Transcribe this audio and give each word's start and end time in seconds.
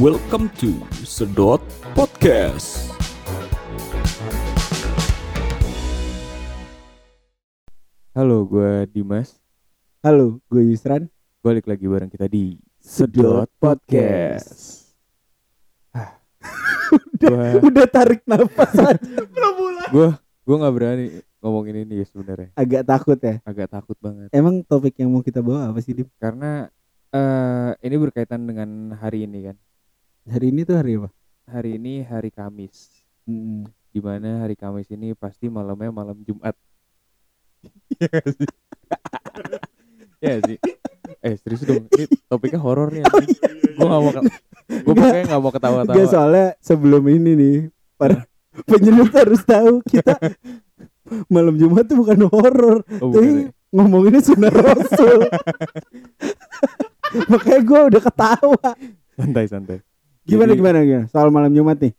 Welcome 0.00 0.48
to 0.56 0.80
Sedot 1.04 1.60
Podcast. 1.92 2.96
Halo, 8.16 8.48
gue 8.48 8.88
Dimas. 8.88 9.36
Halo, 10.00 10.40
gue 10.48 10.64
Yusran. 10.72 11.12
Balik 11.44 11.68
lagi 11.68 11.84
bareng 11.84 12.08
kita 12.08 12.24
di 12.24 12.56
Sedot 12.80 13.52
Podcast. 13.60 14.88
Gua, 17.20 17.60
Udah 17.60 17.84
tarik 17.84 18.24
nafas 18.24 18.72
aja. 18.72 18.96
Gue, 19.92 20.08
gue 20.16 20.56
nggak 20.56 20.72
berani 20.72 21.20
ngomongin 21.44 21.84
ini 21.84 22.00
ya 22.00 22.06
sebenarnya. 22.08 22.48
Agak 22.56 22.88
takut 22.88 23.20
ya. 23.20 23.44
Agak 23.44 23.68
takut 23.68 24.00
banget. 24.00 24.32
Emang 24.32 24.64
topik 24.64 24.96
yang 24.96 25.12
mau 25.12 25.20
kita 25.20 25.44
bawa 25.44 25.68
apa 25.68 25.84
sih, 25.84 25.92
Dim? 25.92 26.08
Karena 26.16 26.64
eh 27.12 27.76
ini 27.84 27.96
berkaitan 28.00 28.48
dengan 28.48 28.96
hari 28.96 29.28
ini 29.28 29.52
kan. 29.52 29.56
Hari 30.22 30.54
ini 30.54 30.62
tuh 30.62 30.76
hari 30.78 30.92
apa? 30.98 31.10
Hari 31.50 31.70
ini 31.76 32.06
hari 32.06 32.30
Kamis. 32.30 32.86
Hmm. 33.26 33.66
Di 33.90 33.98
mana 33.98 34.46
hari 34.46 34.54
Kamis 34.54 34.86
ini 34.88 35.12
pasti 35.18 35.50
malamnya 35.50 35.90
malam 35.90 36.22
Jumat. 36.22 36.54
Iya 37.98 38.22
sih? 38.30 38.48
Iya 40.22 40.36
sih. 40.46 40.58
Eh 41.22 41.34
serius 41.38 41.62
dong, 41.62 41.86
ini 41.90 42.06
topiknya 42.26 42.58
horor 42.58 42.90
nih. 42.90 43.02
Gue 43.74 43.86
gak 43.86 44.00
mau, 44.02 44.10
gue 44.10 44.94
pokoknya 44.94 45.24
gak 45.26 45.42
mau 45.42 45.50
ketawa-tawa. 45.50 46.06
soalnya 46.06 46.46
sebelum 46.58 47.02
ini 47.10 47.30
nih, 47.34 47.56
para 47.94 48.26
penyeluk 48.66 49.10
harus 49.14 49.42
tahu 49.42 49.82
kita 49.86 50.18
malam 51.26 51.54
Jumat 51.58 51.86
tuh 51.86 51.98
bukan 51.98 52.26
horor, 52.30 52.82
Oh, 52.98 53.10
tapi 53.10 53.50
ya? 53.50 53.54
ngomonginnya 53.70 54.22
sunnah 54.22 54.50
Rasul. 54.50 55.26
Makanya 57.30 57.60
gue 57.62 57.80
udah 57.94 58.02
ketawa. 58.02 58.68
Santai 59.14 59.46
santai. 59.46 59.78
Gimana 60.22 60.48
Jadi- 60.48 60.58
gimana 60.58 60.78
gimana? 60.80 61.06
Soal 61.08 61.28
malam 61.28 61.50
Jumat 61.50 61.78
nih. 61.78 61.92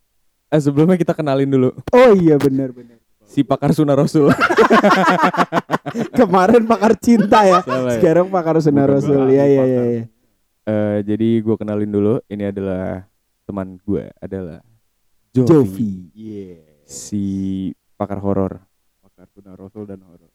Eh 0.47 0.59
sebelumnya 0.59 0.95
kita 0.95 1.11
kenalin 1.11 1.49
dulu 1.49 1.69
Oh 1.89 2.11
iya 2.13 2.37
benar 2.37 2.69
benar. 2.69 3.01
si 3.23 3.41
pakar 3.41 3.73
sunnah 3.73 3.95
rasul. 3.95 4.29
Kemarin 6.17 6.63
pakar 6.63 6.93
cinta 6.95 7.43
ya. 7.43 7.59
Salah 7.61 7.89
ya? 7.89 7.97
Sekarang 7.97 8.27
pakar 8.27 8.57
sunnah 8.59 8.85
Bukan, 8.85 8.95
Rasul. 8.95 9.21
Iya 9.29 9.45
iya 9.45 9.63
iya. 9.63 9.81
iya. 9.83 10.03
Eh, 10.63 10.97
jadi 11.03 11.29
gue 11.39 11.55
kenalin 11.55 11.89
dulu. 11.89 12.17
Ini 12.25 12.49
adalah 12.49 13.05
teman 13.43 13.77
gue 13.77 14.09
adalah 14.17 14.63
Jovi, 15.33 15.49
Jovi. 15.49 15.93
si 16.85 17.23
pakar 17.93 18.17
horor. 18.17 18.61
Pakar 19.01 19.25
sunnah 19.29 19.53
rasul 19.53 19.85
dan 19.85 20.01
horor. 20.01 20.29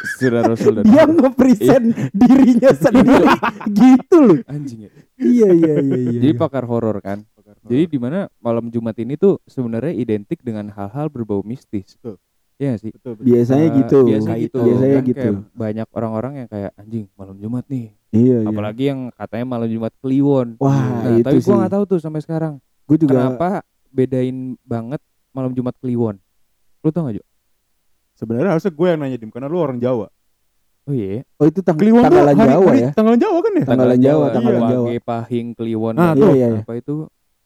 Sunnah 0.00 0.42
rasul 0.48 0.72
dan 0.80 0.84
Dia 0.88 1.04
ngepresent 1.04 1.84
dirinya 2.10 2.70
sendiri 2.84 3.28
gitu 3.68 4.16
loh. 4.18 4.38
Anjing 4.48 4.88
ya. 4.88 4.90
Iya 5.16 5.48
iya 5.52 5.74
iya 5.80 5.96
iya. 6.00 6.10
Jadi 6.16 6.28
iya. 6.32 6.40
pakar 6.40 6.64
horor 6.64 6.96
kan. 7.00 7.20
Jadi 7.68 7.84
di 7.86 7.98
mana 8.00 8.30
malam 8.40 8.72
Jumat 8.72 8.96
ini 8.96 9.14
tuh 9.14 9.36
sebenarnya 9.44 9.92
identik 9.92 10.40
dengan 10.40 10.72
hal-hal 10.72 11.12
berbau 11.12 11.44
mistis. 11.44 11.98
Betul. 12.00 12.16
Iya 12.56 12.76
sih. 12.76 12.92
betul 12.92 13.16
betul. 13.16 13.24
biasanya 13.28 13.66
Eh, 13.66 13.76
gitu. 13.80 13.98
Biasanya 14.04 14.38
gitu. 14.38 14.58
Biasanya 14.60 14.94
Kan 14.94 15.04
gitu. 15.08 15.30
banyak 15.52 15.88
orang-orang 15.92 16.32
yang 16.44 16.48
kayak 16.48 16.70
anjing 16.76 17.04
malam 17.16 17.36
Jumat 17.36 17.64
nih. 17.68 17.86
Iya 18.10 18.36
iya. 18.44 18.48
Apalagi 18.48 18.82
yang 18.88 19.00
katanya 19.12 19.46
malam 19.46 19.68
Jumat 19.68 19.92
Kliwon. 20.00 20.48
Wah, 20.56 20.76
Nah, 21.04 21.16
itu 21.16 21.24
tapi 21.24 21.38
sih. 21.40 21.46
gua 21.46 21.56
nggak 21.60 21.72
tahu 21.72 21.84
tuh 21.86 21.98
sampai 22.00 22.20
sekarang. 22.20 22.54
Gue 22.84 22.96
juga 22.96 23.16
Kenapa 23.32 23.48
bedain 23.88 24.36
banget 24.60 25.00
malam 25.30 25.52
Jumat 25.52 25.76
Kliwon? 25.78 26.16
Lu 26.80 26.88
tau 26.88 27.06
gak 27.06 27.16
Jo? 27.16 27.24
Sebenarnya 28.20 28.52
harusnya 28.52 28.70
gue 28.70 28.86
yang 28.86 29.00
nanya 29.00 29.16
Dim 29.16 29.32
karena 29.32 29.48
lu 29.48 29.56
orang 29.56 29.80
Jawa. 29.80 30.12
Oh 30.84 30.92
iya. 30.92 31.24
Oh 31.40 31.48
itu 31.48 31.60
tang 31.64 31.76
Kliwon 31.76 32.04
tanggalan 32.04 32.36
hari- 32.36 32.50
Jawa 32.52 32.68
hari- 32.68 32.82
ya. 32.82 32.90
Tanggalan 32.92 33.20
Jawa 33.20 33.38
kan 33.40 33.52
ya? 33.52 33.64
Tanggalan 33.64 33.98
Jawa, 33.98 34.24
tanggalan 34.30 34.60
Iya. 34.60 34.70
Jawa. 34.70 34.86
Wage, 34.86 35.00
Pahing, 35.00 35.46
Kliwon. 35.54 35.94
Nah, 35.96 36.04
apa- 36.06 36.20
tuh. 36.20 36.30
Iya, 36.30 36.46
iya. 36.46 36.60
Apa 36.60 36.74
itu? 36.76 36.94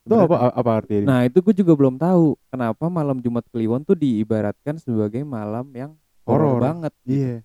Itu 0.05 0.15
apa 0.15 0.37
apa 0.53 0.71
artinya? 0.75 1.07
Nah 1.07 1.21
itu 1.25 1.39
gue 1.41 1.55
juga 1.57 1.73
belum 1.73 1.95
tahu 1.97 2.37
kenapa 2.47 2.85
malam 2.89 3.17
Jumat 3.19 3.47
Kliwon 3.49 3.83
tuh 3.83 3.95
diibaratkan 3.95 4.77
sebagai 4.77 5.23
malam 5.23 5.71
yang 5.73 5.97
horor 6.25 6.59
banget. 6.59 6.93
Iya. 7.05 7.41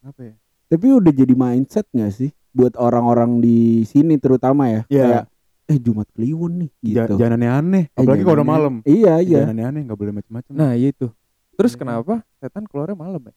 Apa 0.00 0.20
ya? 0.22 0.34
Tapi 0.68 0.86
udah 0.88 1.10
jadi 1.10 1.34
mindset 1.34 1.86
gak 1.90 2.12
sih 2.12 2.30
buat 2.50 2.76
orang-orang 2.76 3.38
di 3.38 3.82
sini 3.82 4.14
terutama 4.16 4.68
ya. 4.68 4.82
Iya. 4.86 5.04
Kayak 5.04 5.24
eh 5.64 5.78
Jumat 5.78 6.08
Kliwon 6.10 6.52
nih 6.58 6.70
Ja- 6.82 7.06
gitu. 7.06 7.14
Jangan 7.16 7.34
aneh-aneh, 7.34 7.84
Eh, 7.88 7.98
apalagi 7.98 8.22
kalau 8.22 8.36
udah 8.38 8.48
malam. 8.48 8.74
Iya 8.82 9.14
iya. 9.18 9.38
Jangan 9.42 9.52
aneh-aneh, 9.52 9.80
enggak 9.82 9.98
boleh 9.98 10.12
macam-macam. 10.12 10.52
Nah 10.52 10.70
iya 10.74 10.88
itu. 10.90 11.06
Terus 11.52 11.72
Iya. 11.72 11.78
kenapa 11.78 12.14
setan 12.36 12.64
keluarnya 12.64 12.96
malam 12.96 13.22
ya? 13.22 13.34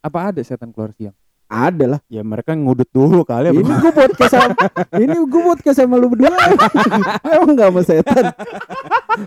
Apa 0.00 0.30
ada 0.30 0.40
setan 0.40 0.70
keluar 0.70 0.90
siang? 0.92 1.14
Ada 1.44 1.86
lah. 1.86 2.00
ya 2.08 2.24
mereka 2.24 2.50
ngudut 2.52 2.88
dulu 2.88 3.22
kali 3.22 3.46
ya. 3.46 3.52
Ini 3.52 3.72
gue 3.78 3.92
podcast 3.92 4.32
sama 4.32 4.56
ini 4.96 5.14
gue 5.14 5.42
podcast 5.44 5.76
sama 5.78 5.94
lu 5.96 6.08
berdua. 6.08 6.32
Emang 7.36 7.52
gak 7.54 7.68
sama 7.70 7.82
setan? 7.84 8.24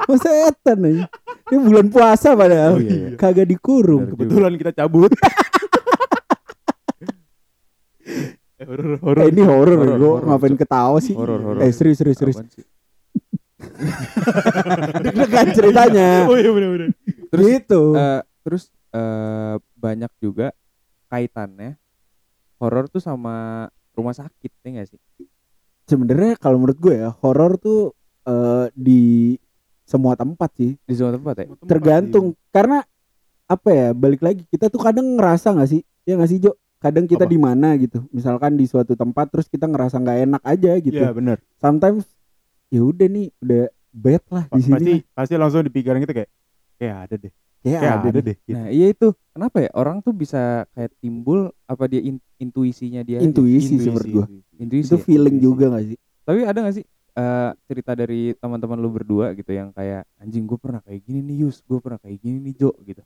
Sama 0.03 0.15
setan 0.17 0.77
aja. 0.81 1.05
Ini 1.47 1.57
bulan 1.57 1.87
puasa 1.87 2.33
padahal. 2.33 2.73
Oh, 2.75 2.81
iya, 2.81 2.91
iya. 2.91 3.09
Kagak 3.15 3.47
dikurung. 3.47 4.03
Benar. 4.03 4.11
Kebetulan 4.17 4.53
kita 4.55 4.71
cabut. 4.75 5.11
Eh, 8.57 8.65
horor, 8.65 8.97
horor. 8.97 9.21
Eh, 9.21 9.29
ini 9.29 9.41
horor 9.45 9.77
Horor, 9.77 9.97
gue 10.01 10.13
ngapain 10.25 10.53
Cok. 10.57 10.61
ketawa 10.65 10.97
sih? 10.97 11.13
Horor 11.13 11.37
horor. 11.37 11.61
Eh 11.61 11.69
serius 11.69 12.01
serius 12.01 12.17
serius. 12.17 12.41
Deg-degan 14.97 15.47
ceritanya. 15.57 16.25
Oh 16.25 16.33
iya 16.33 16.49
benar-benar. 16.49 16.89
Terus, 17.31 17.45
gitu. 17.45 17.81
Eh, 17.95 18.21
terus 18.43 18.63
eh, 18.95 19.55
banyak 19.77 20.11
juga 20.23 20.55
kaitannya 21.07 21.79
horor 22.59 22.89
tuh 22.89 22.99
sama 22.99 23.67
rumah 23.93 24.13
sakit 24.13 24.51
ya 24.65 24.69
gak 24.81 24.87
sih? 24.93 24.99
Sebenarnya 25.87 26.35
kalau 26.35 26.59
menurut 26.59 26.79
gue 26.79 26.95
ya 26.99 27.09
horor 27.23 27.55
tuh 27.59 27.95
eh, 28.27 28.67
di 28.75 29.35
semua 29.87 30.19
tempat 30.19 30.51
sih. 30.59 30.75
Di 30.83 30.93
semua 30.99 31.15
tempat 31.15 31.35
ya? 31.39 31.47
Tergantung 31.63 32.35
karena 32.51 32.83
apa 33.47 33.69
ya? 33.71 33.87
Balik 33.95 34.19
lagi 34.19 34.43
kita 34.51 34.67
tuh 34.67 34.83
kadang 34.83 35.15
ngerasa 35.15 35.55
nggak 35.55 35.69
sih? 35.71 35.81
Ya 36.03 36.19
nggak 36.19 36.29
sih 36.29 36.39
Jo? 36.43 36.51
Kadang 36.77 37.07
kita 37.07 37.23
di 37.25 37.39
mana 37.39 37.73
gitu. 37.79 38.03
Misalkan 38.11 38.59
di 38.59 38.67
suatu 38.67 38.93
tempat 38.93 39.31
terus 39.31 39.47
kita 39.47 39.65
ngerasa 39.65 39.97
nggak 39.97 40.19
enak 40.27 40.43
aja 40.43 40.71
gitu. 40.77 40.99
Iya 40.99 41.15
benar. 41.15 41.39
Sometimes 41.57 42.03
ya 42.67 42.83
udah 42.83 43.07
nih 43.07 43.31
udah 43.39 43.63
bad 43.95 44.23
lah 44.29 44.45
di 44.51 44.61
sini. 44.61 44.75
Pasti 44.75 44.93
pasti 45.15 45.33
langsung 45.39 45.63
di 45.63 45.71
pikiran 45.71 46.03
kita 46.03 46.13
kayak 46.13 46.29
kayak 46.77 46.97
ada 47.09 47.15
deh. 47.17 47.33
Kayak 47.57 47.79
Kayak 47.81 47.93
ada 47.97 48.07
ada 48.07 48.19
deh. 48.23 48.37
gitu. 48.39 48.55
Nah 48.55 48.65
iya 48.69 48.87
itu 48.93 49.07
kenapa 49.33 49.57
ya 49.59 49.69
orang 49.75 49.97
tuh 49.99 50.13
bisa 50.13 50.41
kayak 50.71 50.93
timbul 50.97 51.51
apa 51.65 51.83
dia 51.85 52.01
in- 52.01 52.23
intuisinya 52.37 53.01
dia? 53.01 53.19
Intuisi 53.19 53.75
sih 53.75 53.89
menurut 53.89 54.07
gue. 54.07 54.25
intuisi 54.57 54.89
Itu 54.93 54.97
ya? 54.97 55.03
feeling 55.03 55.37
Intuisi. 55.37 55.47
juga 55.49 55.65
gak 55.73 55.85
sih? 55.89 55.97
tapi 56.27 56.39
ada 56.43 56.59
gak 56.59 56.75
sih 56.75 56.85
eh, 57.17 57.51
cerita 57.65 57.91
dari 57.95 58.35
teman-teman 58.35 58.77
lu 58.77 58.89
berdua 58.91 59.31
gitu 59.31 59.51
yang 59.51 59.71
kayak 59.71 60.03
anjing 60.19 60.43
gue 60.43 60.59
pernah 60.59 60.83
kayak 60.83 61.01
gini 61.01 61.19
nih 61.23 61.37
Yus 61.47 61.63
gue 61.63 61.79
pernah 61.79 61.97
kayak 61.97 62.19
gini 62.19 62.37
nih 62.51 62.53
Jo 62.57 62.71
gitu 62.83 62.99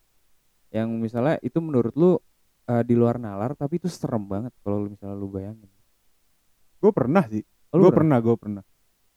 yang 0.71 0.89
misalnya 0.97 1.37
itu 1.45 1.61
menurut 1.61 1.93
lu 1.93 2.17
eh, 2.65 2.83
di 2.83 2.95
luar 2.97 3.21
nalar 3.21 3.53
tapi 3.53 3.77
itu 3.77 3.87
serem 3.87 4.25
banget 4.25 4.51
kalau 4.63 4.89
misalnya 4.89 5.15
lu 5.15 5.29
bayangin 5.29 5.69
Gue 6.81 6.89
pernah 6.89 7.21
sih. 7.29 7.45
Oh, 7.69 7.77
gue 7.77 7.93
pernah, 7.93 8.17
gue 8.17 8.33
pernah. 8.33 8.63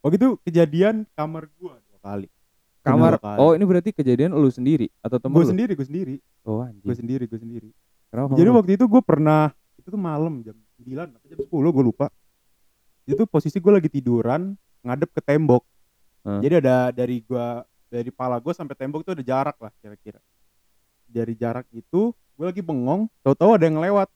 Waktu 0.04 0.20
itu 0.20 0.28
kejadian 0.44 1.08
kamar 1.16 1.48
gua 1.56 1.80
dua 1.80 1.98
kali. 2.04 2.28
Kamar 2.84 3.16
oh 3.40 3.56
ini 3.56 3.64
berarti 3.64 3.90
kejadian 3.96 4.36
lu 4.36 4.52
sendiri 4.52 4.92
atau 5.00 5.16
temen 5.16 5.40
gue 5.40 5.48
sendiri, 5.48 5.72
gue 5.72 5.86
sendiri, 5.88 6.14
oh 6.44 6.60
anjing 6.60 6.84
gue 6.84 6.94
sendiri, 6.94 7.24
gue 7.24 7.40
sendiri. 7.40 7.68
kenapa 8.12 8.36
Jadi 8.36 8.48
waktu 8.52 8.70
itu 8.76 8.84
gue 8.84 9.02
pernah 9.02 9.48
itu 9.80 9.88
tuh 9.88 10.00
malam 10.00 10.44
jam 10.44 10.56
9 10.80 11.16
atau 11.16 11.26
jam 11.28 11.38
10 11.40 11.48
gue 11.48 11.84
lupa. 11.84 12.12
Itu 13.08 13.24
posisi 13.24 13.56
gue 13.60 13.72
lagi 13.72 13.88
tiduran 13.88 14.52
ngadep 14.84 15.10
ke 15.16 15.20
tembok. 15.24 15.64
Hmm. 16.24 16.40
Jadi 16.40 16.54
ada 16.60 16.92
dari 16.92 17.20
gua 17.24 17.64
dari 17.88 18.08
pala 18.12 18.40
gue 18.40 18.52
sampai 18.52 18.76
tembok 18.76 19.04
itu 19.04 19.12
ada 19.12 19.24
jarak 19.24 19.56
lah 19.60 19.72
kira-kira. 19.80 20.20
Dari 21.08 21.32
jarak 21.36 21.68
itu 21.72 22.12
gue 22.12 22.46
lagi 22.48 22.60
bengong, 22.64 23.08
tahu-tahu 23.24 23.56
ada 23.56 23.64
yang 23.64 23.80
lewat. 23.80 24.08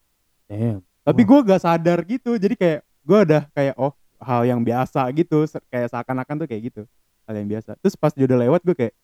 Damn. 0.49 0.81
Tapi 1.05 1.23
Wah. 1.25 1.29
gue 1.29 1.39
gak 1.53 1.63
sadar 1.65 1.99
gitu. 2.05 2.37
Jadi 2.37 2.55
kayak 2.57 2.81
gue 2.85 3.19
udah 3.29 3.43
kayak 3.53 3.75
oh 3.81 3.93
hal 4.19 4.43
yang 4.45 4.61
biasa 4.61 5.05
gitu, 5.15 5.47
kayak 5.71 5.89
seakan-akan 5.93 6.45
tuh 6.45 6.49
kayak 6.51 6.63
gitu. 6.73 6.83
Hal 7.29 7.35
yang 7.37 7.49
biasa. 7.51 7.77
Terus 7.77 7.95
pas 7.95 8.11
dia 8.11 8.25
udah 8.25 8.39
lewat 8.41 8.61
gue 8.63 8.73
kayak 8.75 8.95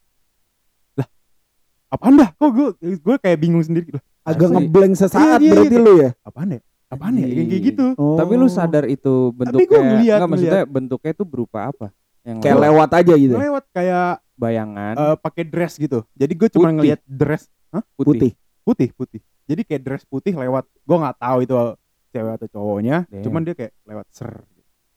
lah 0.94 1.08
apaan 1.90 2.14
dah 2.16 2.28
kok 2.32 2.50
gue 2.50 2.68
gue 2.96 3.16
kayak 3.18 3.38
bingung 3.38 3.60
sendiri 3.60 3.92
lah 3.92 4.02
Agak 4.24 4.48
Asli. 4.48 4.56
ngeblank 4.58 4.94
sesaat 4.96 5.36
Iya, 5.36 5.44
iya, 5.44 5.52
berarti 5.52 5.68
iya. 5.70 5.84
lu 5.84 5.94
ya? 5.94 6.10
apaan 6.22 6.48
ya 6.50 6.60
apaan 6.86 7.14
ya 7.14 7.26
kayak 7.28 7.62
gitu 7.62 7.86
Oh. 7.94 8.16
tapi 8.16 8.32
lu 8.32 8.46
sadar 8.46 8.84
itu 8.86 9.14
bentuknya 9.30 9.68
gua 9.68 9.82
ngeliat, 9.84 10.16
nggak 10.16 10.30
maksudnya 10.30 10.62
bentuknya 10.64 11.10
itu 11.12 11.24
berupa 11.24 11.58
apa 11.66 11.86
yang 12.22 12.38
kayak 12.38 12.56
lewat? 12.56 12.64
lewat 12.64 12.90
aja 12.94 13.12
gitu. 13.14 13.32
ya? 13.32 13.40
lewat 13.42 13.64
kayak 13.70 14.08
bayangan 14.34 14.94
eh, 14.94 15.16
pakai 15.18 15.44
dress 15.44 15.74
gitu 15.76 15.98
jadi 16.12 16.32
gue 16.32 16.48
cuma 16.50 16.62
Putih. 16.64 16.74
ngelihat 16.74 17.00
dress 17.04 17.44
Hah? 17.68 17.82
Putih. 17.94 18.32
putih 18.62 18.88
putih 18.90 19.20
jadi 19.44 19.60
kayak 19.60 19.82
dress 19.82 20.04
putih 20.04 20.32
lewat 20.32 20.64
gue 20.64 20.96
nggak 20.96 21.16
tahu 21.18 21.38
itu 21.42 21.52
cewek 22.10 22.32
atau 22.32 22.48
cowoknya 22.48 22.96
Damn. 23.04 23.22
cuman 23.22 23.40
dia 23.42 23.54
kayak 23.54 23.72
lewat 23.84 24.06
ser 24.08 24.32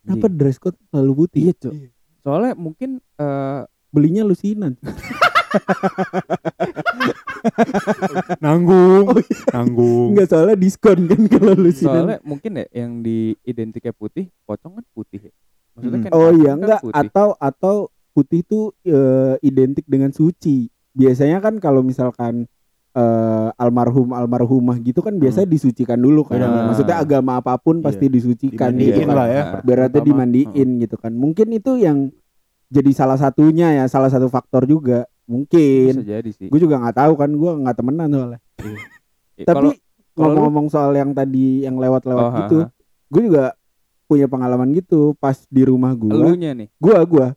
Anjing. 0.08 0.16
Apa 0.16 0.28
dress 0.30 0.56
code 0.56 0.80
selalu 0.88 1.12
putih? 1.18 1.42
iya 1.42 1.54
Cuk. 1.54 1.74
Iya. 1.74 1.90
Soalnya 2.28 2.54
mungkin 2.54 3.00
eh, 3.16 3.64
Belinya 3.88 4.20
lusinan. 4.22 4.76
nanggung 8.40 9.08
nanggung 9.50 10.08
Enggak 10.12 10.28
soalnya 10.28 10.58
diskon 10.58 11.08
kan 11.08 11.22
kalau 11.30 11.54
lusinan. 11.56 11.94
soalnya 11.96 12.18
mungkin 12.22 12.52
ya 12.54 12.66
yang 12.76 13.00
di 13.00 13.18
identiknya 13.44 13.94
putih 13.94 14.28
pocong 14.44 14.76
kan 14.76 14.86
putih 14.92 15.30
ya 15.30 15.34
maksudnya 15.74 16.00
kan 16.04 16.12
Oh 16.12 16.28
kan 16.28 16.36
iya 16.36 16.52
enggak 16.52 16.82
putih. 16.82 17.00
atau 17.00 17.28
atau 17.40 17.76
putih 18.12 18.42
itu 18.42 18.60
eh, 18.84 19.38
identik 19.40 19.86
dengan 19.86 20.10
suci. 20.10 20.68
Biasanya 20.92 21.38
kan 21.38 21.62
kalau 21.62 21.80
misalkan 21.80 22.50
eh, 22.98 23.50
almarhum 23.56 24.10
almarhumah 24.10 24.82
gitu 24.82 25.06
kan 25.06 25.14
biasanya 25.16 25.46
disucikan 25.46 25.96
dulu 25.96 26.26
kan. 26.26 26.42
Benar. 26.42 26.66
Maksudnya 26.68 26.98
agama 26.98 27.38
apa 27.38 27.54
pun 27.56 27.80
pasti 27.80 28.10
disucikan 28.10 28.74
Dimandiin 28.74 28.90
gitu 28.90 29.02
kan. 29.06 29.14
lah 29.14 29.28
ya. 29.30 29.44
Berarti 29.62 29.98
Pertama. 30.02 30.08
dimandiin 30.26 30.70
gitu 30.82 30.96
kan. 30.98 31.14
Mungkin 31.14 31.48
itu 31.54 31.78
yang 31.78 32.10
jadi 32.68 32.92
salah 32.92 33.16
satunya 33.16 33.72
ya, 33.72 33.86
salah 33.86 34.10
satu 34.10 34.26
faktor 34.28 34.66
juga. 34.66 35.06
bisa 35.06 35.28
Mungkin. 35.28 35.92
jadi 36.04 36.30
sih 36.32 36.48
Gue 36.48 36.58
juga 36.58 36.80
nggak 36.80 36.98
tahu 36.98 37.14
kan, 37.16 37.30
gue 37.30 37.52
nggak 37.62 37.76
temenan 37.76 38.08
soalnya. 38.10 38.40
Eh, 39.38 39.46
Tapi 39.50 39.68
ngomong-ngomong 40.16 40.68
soal 40.68 40.92
yang 40.92 41.12
tadi 41.12 41.62
yang 41.62 41.78
lewat-lewat 41.78 42.24
Oh, 42.24 42.32
gitu, 42.42 42.58
gue 43.08 43.22
juga 43.28 43.54
punya 44.04 44.26
pengalaman 44.26 44.72
gitu 44.72 45.14
pas 45.14 45.36
di 45.46 45.62
rumah 45.62 45.92
gue. 45.92 46.08
elunya 46.10 46.56
nih 46.56 46.72
gua 46.80 47.04
gua 47.04 47.28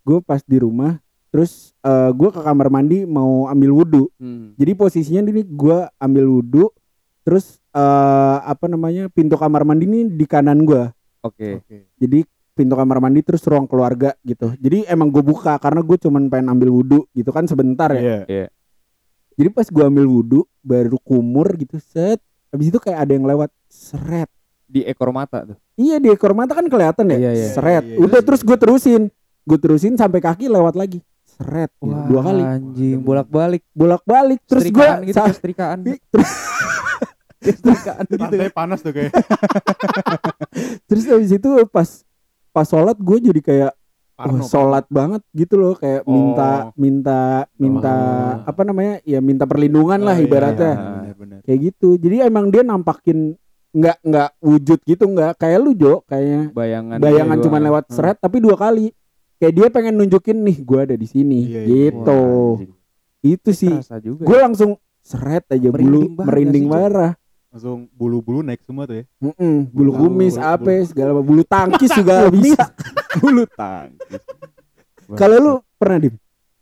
gua 0.00 0.22
pas 0.22 0.38
di 0.40 0.62
rumah 0.62 1.02
terus 1.30 1.72
eh, 1.86 2.10
gua 2.12 2.30
ke 2.34 2.42
kamar 2.42 2.68
mandi 2.68 3.06
mau 3.06 3.46
ambil 3.46 3.70
wudhu 3.82 4.04
Hmm. 4.18 4.52
jadi 4.58 4.74
posisinya 4.74 5.24
ini 5.30 5.46
gua 5.46 5.88
ambil 6.02 6.26
wudhu 6.26 6.74
terus 7.22 7.62
eh, 7.70 8.36
apa 8.42 8.66
namanya 8.66 9.06
pintu 9.10 9.38
kamar 9.38 9.62
mandi 9.62 9.86
ini 9.86 10.00
di 10.10 10.26
kanan 10.26 10.66
gua. 10.66 10.90
Oke. 11.22 11.62
Jadi 12.00 12.26
pintu 12.56 12.74
kamar 12.76 12.98
mandi 13.00 13.20
terus 13.24 13.40
ruang 13.46 13.64
keluarga 13.64 14.12
gitu. 14.26 14.52
Jadi 14.60 14.84
emang 14.84 15.08
gue 15.08 15.24
buka 15.24 15.56
karena 15.56 15.80
gue 15.80 15.96
cuman 15.96 16.28
pengen 16.28 16.52
ambil 16.52 16.68
wudhu 16.68 17.08
gitu 17.16 17.32
kan 17.32 17.48
sebentar 17.48 17.88
ya. 17.96 18.24
Iya. 18.28 18.48
jadi 19.40 19.48
pas 19.56 19.64
gua 19.72 19.88
ambil 19.88 20.04
wudhu 20.04 20.44
baru 20.60 21.00
kumur 21.00 21.56
gitu 21.56 21.80
set. 21.80 22.20
Habis 22.52 22.68
itu 22.68 22.78
kayak 22.82 23.08
ada 23.08 23.12
yang 23.16 23.24
lewat 23.24 23.48
seret. 23.70 24.28
Di 24.68 24.84
ekor 24.84 25.14
mata 25.14 25.48
tuh? 25.48 25.56
Iya 25.78 25.96
di 25.96 26.12
ekor 26.12 26.36
mata 26.36 26.52
kan 26.52 26.66
kelihatan 26.68 27.08
ya? 27.08 27.16
Iya, 27.16 27.30
iya. 27.32 27.48
seret. 27.54 27.84
Iya, 27.86 27.96
iya, 27.96 28.04
udah 28.04 28.20
iya. 28.20 28.26
terus 28.26 28.40
gue 28.44 28.56
terusin. 28.58 29.02
Gue 29.48 29.58
terusin 29.58 29.96
sampai 29.96 30.20
kaki 30.20 30.52
lewat 30.52 30.76
lagi 30.76 31.00
seret 31.40 31.70
gitu, 31.72 31.88
Wah, 31.88 32.04
dua 32.04 32.20
kali. 32.22 32.42
anjing 32.44 32.98
bolak 33.00 33.28
balik 33.28 33.62
bolak 33.72 34.04
balik 34.04 34.40
terus 34.44 34.64
gue 34.66 34.88
gitu 35.02 35.16
kayak 35.16 35.32
setrikaan. 35.32 35.78
Terus 35.82 36.30
setrikaan 37.48 38.04
gitu 38.04 38.20
Pantai 38.20 38.50
panas 38.50 38.78
tuh 38.78 38.92
kayak. 38.92 39.12
Terus 40.88 41.04
habis 41.06 41.30
itu 41.32 41.48
pas 41.66 41.88
pas 42.50 42.66
sholat 42.66 42.94
gue 42.94 43.18
jadi 43.22 43.40
kayak 43.40 43.72
Parno, 44.12 44.44
sholat 44.44 44.84
banget 44.86 45.24
gitu 45.32 45.56
loh. 45.56 45.72
Kayak 45.72 46.04
minta 46.04 46.50
Oh. 46.68 46.76
minta 46.76 47.20
minta 47.56 47.94
Oh. 48.36 48.50
apa 48.52 48.62
namanya? 48.62 49.00
Ya 49.02 49.18
minta 49.18 49.48
perlindungan 49.48 49.96
lah 49.98 50.12
Oh, 50.12 50.20
iya, 50.20 50.26
ibaratnya. 50.26 50.72
iya. 50.72 50.84
benar-benar. 51.00 51.38
kayak 51.40 51.60
gitu. 51.64 51.88
Jadi 51.96 52.16
emang 52.20 52.46
dia 52.46 52.60
nampakin 52.60 53.32
nggak 53.70 53.96
nggak 54.02 54.30
wujud 54.40 54.78
gitu 54.84 55.04
nggak. 55.08 55.32
Kayak 55.34 55.58
lu 55.58 55.72
Jo 55.72 56.04
kayaknya. 56.04 56.52
Bayangan 56.52 56.96
bayangan 57.00 57.36
cuma 57.40 57.58
lewat 57.58 57.84
Hmm. 57.88 57.94
seret 57.96 58.16
tapi 58.18 58.36
dua 58.38 58.54
kali 58.54 58.92
kayak 59.40 59.52
dia 59.56 59.66
pengen 59.72 59.96
nunjukin 59.96 60.36
nih 60.36 60.56
gue 60.60 60.78
ada 60.78 60.94
di 60.94 61.08
sini. 61.08 61.48
Iya, 61.48 61.60
iya. 61.64 61.88
gitu. 61.88 62.20
Wah, 62.20 62.60
itu 63.24 63.50
sih. 63.50 63.72
Gue 64.20 64.38
langsung 64.38 64.76
seret 65.00 65.48
aja 65.48 65.72
bulu 65.72 65.72
Merinding 65.72 66.12
banget 66.14 66.28
merinding 66.28 66.64
sih, 66.64 66.70
marah. 66.70 67.12
Langsung 67.50 67.78
bulu-bulu 67.90 68.46
naik 68.46 68.62
semua 68.62 68.86
tuh 68.86 69.02
ya. 69.02 69.04
Mm-mm, 69.18 69.66
bulu 69.66 69.90
Bulu- 69.90 69.96
kumis 70.06 70.36
bulu- 70.36 70.46
apa 70.46 70.70
segala 70.86 71.10
macam. 71.16 71.26
bulu 71.26 71.42
tangkis 71.42 71.90
juga 71.90 72.14
bisa 72.30 72.64
bulu 73.18 73.42
tangkis. 73.50 74.22
Kalau 75.18 75.36
lu 75.42 75.52
pernah 75.74 75.98
di 75.98 76.08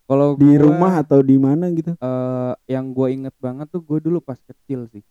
kalau 0.08 0.32
di 0.40 0.56
gua, 0.56 0.62
rumah 0.64 0.92
atau 1.04 1.20
di 1.20 1.36
mana 1.36 1.68
gitu? 1.68 1.92
Eh, 1.92 2.52
yang 2.64 2.96
gue 2.96 3.12
inget 3.12 3.36
banget 3.36 3.68
tuh 3.68 3.84
gue 3.84 4.00
dulu 4.00 4.24
pas 4.24 4.40
kecil 4.40 4.88
sih 4.88 5.04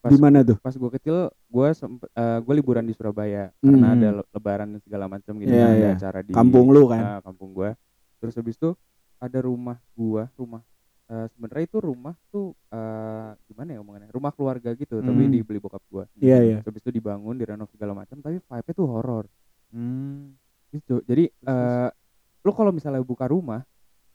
pas 0.00 0.10
di 0.10 0.16
mana 0.16 0.40
tuh 0.40 0.56
pas 0.56 0.72
gue 0.72 0.90
kecil 0.96 1.16
gue 1.28 1.68
sempet 1.72 2.08
gue 2.16 2.54
liburan 2.56 2.82
di 2.82 2.96
Surabaya 2.96 3.52
karena 3.60 3.86
Hmm. 3.86 3.94
ada 3.94 4.08
le- 4.16 4.28
lebaran 4.32 4.68
dan 4.72 4.80
segala 4.80 5.04
macam 5.06 5.36
gitu 5.36 5.48
Iya, 5.48 5.60
kan, 5.60 5.70
ada 5.70 5.78
iya. 5.78 5.92
acara 5.94 6.18
di 6.20 6.32
kampung 6.32 6.72
lu 6.72 6.88
kan 6.88 7.00
eh, 7.00 7.20
kampung 7.20 7.50
gue 7.52 7.70
terus 8.16 8.34
habis 8.34 8.56
itu 8.56 8.72
ada 9.16 9.38
rumah 9.40 9.76
gua 9.92 10.32
rumah 10.34 10.64
eh, 11.06 11.26
sebenarnya 11.30 11.64
itu 11.66 11.78
rumah 11.78 12.14
tuh 12.28 12.56
eh, 12.70 13.30
gimana 13.44 13.68
ya 13.70 13.78
omongannya 13.78 14.08
rumah 14.08 14.32
keluarga 14.32 14.72
gitu 14.72 14.98
tapi 14.98 15.20
Hmm. 15.20 15.32
dibeli 15.32 15.60
bokap 15.60 15.84
gua 15.86 16.04
Iya, 16.16 16.38
iya. 16.40 16.56
Terus 16.60 16.68
habis 16.72 16.82
itu 16.82 16.92
dibangun 16.92 17.36
direnov 17.36 17.68
segala 17.68 17.92
macam 17.92 18.16
tapi 18.18 18.40
vibe-nya 18.40 18.72
tuh 18.72 18.88
horor 18.88 19.24
Hmm. 19.68 20.34
gitu 20.70 21.04
jadi 21.04 21.28
eh 21.28 21.88
lu 22.40 22.50
kalau 22.50 22.72
misalnya 22.72 23.04
buka 23.04 23.28
rumah 23.28 23.60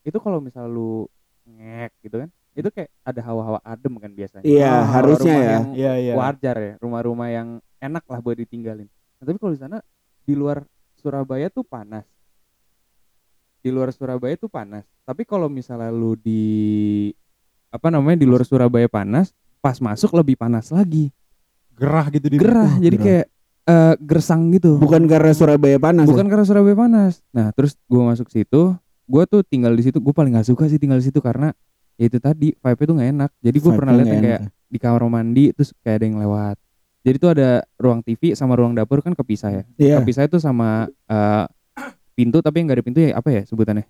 itu 0.02 0.18
kalau 0.18 0.42
misal 0.42 0.66
lu 0.66 1.06
ngek 1.46 1.94
gitu 2.02 2.26
kan 2.26 2.30
itu 2.56 2.72
kayak 2.72 2.88
ada 3.04 3.22
hawa-hawa 3.22 3.60
adem 3.62 3.94
kan 4.00 4.10
biasanya. 4.10 4.44
Iya, 4.48 4.72
Kalau 4.72 4.92
harusnya 4.96 5.36
rumah 5.36 5.44
ya. 5.44 5.52
yang 5.52 5.66
Iya, 5.75 5.94
iya. 6.00 6.13
wajar 6.16 6.56
ya 6.56 6.74
rumah-rumah 6.80 7.28
yang 7.28 7.48
enak 7.78 8.04
lah 8.07 8.19
buat 8.24 8.40
ditinggalin. 8.40 8.88
Nah, 8.88 9.24
tapi 9.28 9.38
kalau 9.38 9.54
di 9.54 9.60
sana 9.60 9.78
di 10.24 10.34
luar 10.34 10.63
Surabaya 10.96 11.52
tuh 11.52 11.62
panas. 11.62 12.07
Di 13.60 13.69
luar 13.69 13.92
Surabaya 13.92 14.34
tuh 14.38 14.48
panas. 14.48 14.86
Tapi 15.04 15.25
kalau 15.25 15.50
misalnya 15.50 15.92
lu 15.92 16.16
di 16.16 17.12
apa 17.69 17.92
namanya 17.92 18.24
di 18.24 18.28
luar 18.30 18.48
Surabaya 18.48 18.88
panas 18.88 19.36
pas 19.60 19.78
masuk 19.78 20.16
lebih 20.16 20.38
panas 20.38 20.72
lagi. 20.72 21.12
Gerah 21.75 22.08
gitu 22.08 22.31
di 22.31 22.38
gerah 22.40 22.72
Oh, 22.72 22.80
jadi 22.80 22.96
gerah. 22.96 23.06
kayak 23.06 23.25
eh, 23.66 23.94
gersang 24.00 24.48
gitu. 24.54 24.80
Bukan 24.80 25.10
karena 25.12 25.36
Surabaya 25.36 25.75
panas 25.75 26.08
bukan 26.08 26.25
karena 26.25 26.46
Surabaya 26.46 26.78
panas. 26.78 27.19
Nah 27.36 27.51
terus 27.51 27.75
gua 27.90 28.16
masuk 28.16 28.31
situ 28.31 28.74
gua 29.06 29.24
tuh 29.28 29.44
tinggal 29.44 29.69
di 29.75 29.86
situ 29.86 30.01
gue 30.01 30.10
paling 30.10 30.34
gak 30.34 30.50
suka 30.50 30.66
sih 30.66 30.81
tinggal 30.81 30.98
di 30.98 31.06
situ 31.06 31.22
karena 31.22 31.54
ya 31.95 32.06
itu 32.06 32.18
tadi 32.18 32.47
vibe 32.51 32.81
tuh 32.81 32.94
nggak 32.94 33.09
enak. 33.12 33.31
Jadi 33.39 33.57
gue 33.57 33.71
pernah 33.71 33.94
lihat 33.94 34.07
yang 34.09 34.24
kayak 34.24 34.42
di 34.65 34.77
kamar 34.77 35.01
mandi 35.06 35.44
terus 35.51 35.71
kayak 35.80 35.95
ada 36.00 36.06
yang 36.06 36.19
lewat. 36.19 36.56
Jadi 37.01 37.15
tuh 37.15 37.30
ada 37.31 37.50
ruang 37.75 38.01
TV 38.01 38.33
sama 38.33 38.53
ruang 38.53 38.74
dapur 38.74 39.00
kan 39.00 39.13
kepisah 39.13 39.51
ya? 39.51 39.63
Iya. 39.75 39.95
Kepisah 40.00 40.25
itu 40.25 40.38
sama 40.38 40.89
eh, 41.06 41.45
pintu 42.12 42.39
tapi 42.39 42.59
yang 42.59 42.68
gak 42.68 42.77
ada 42.77 42.86
pintu 42.86 43.00
ya 43.00 43.13
apa 43.13 43.30
ya 43.30 43.42
sebutannya? 43.44 43.86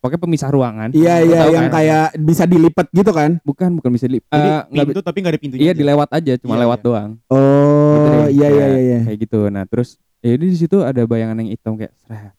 Pokoknya 0.00 0.20
pemisah 0.22 0.48
ruangan. 0.48 0.88
Iya 0.90 1.14
iya 1.20 1.40
yang 1.50 1.68
kan? 1.68 1.76
kayak 1.76 2.06
bisa 2.16 2.44
dilipat 2.44 2.88
gitu 2.88 3.12
kan? 3.12 3.36
Bukan 3.42 3.76
bukan 3.76 3.90
bisa 3.92 4.06
di 4.06 4.16
Jadi 4.18 4.48
eh, 4.72 4.86
pintu 4.86 5.00
tapi 5.00 5.18
nggak 5.20 5.34
ada 5.34 5.40
pintunya. 5.40 5.60
iya 5.60 5.72
aja. 5.72 5.78
dilewat 5.78 6.08
aja 6.10 6.32
cuma 6.40 6.54
Iya, 6.54 6.62
lewat 6.64 6.78
iya. 6.78 6.86
doang. 6.88 7.10
Oh 7.28 7.92
Gitu 7.92 8.08
deh, 8.08 8.16
iya 8.16 8.24
iya 8.24 8.48
kayak- 8.48 8.70
iya 8.70 8.80
iya. 8.80 8.98
kayak 9.04 9.18
gitu. 9.20 9.40
Nah 9.46 9.64
terus 9.66 9.88
ya 10.18 10.34
di 10.36 10.56
situ 10.56 10.76
ada 10.80 11.02
bayangan 11.04 11.36
yang 11.36 11.50
hitam 11.50 11.76
kayak 11.76 11.92
seret 12.00 12.32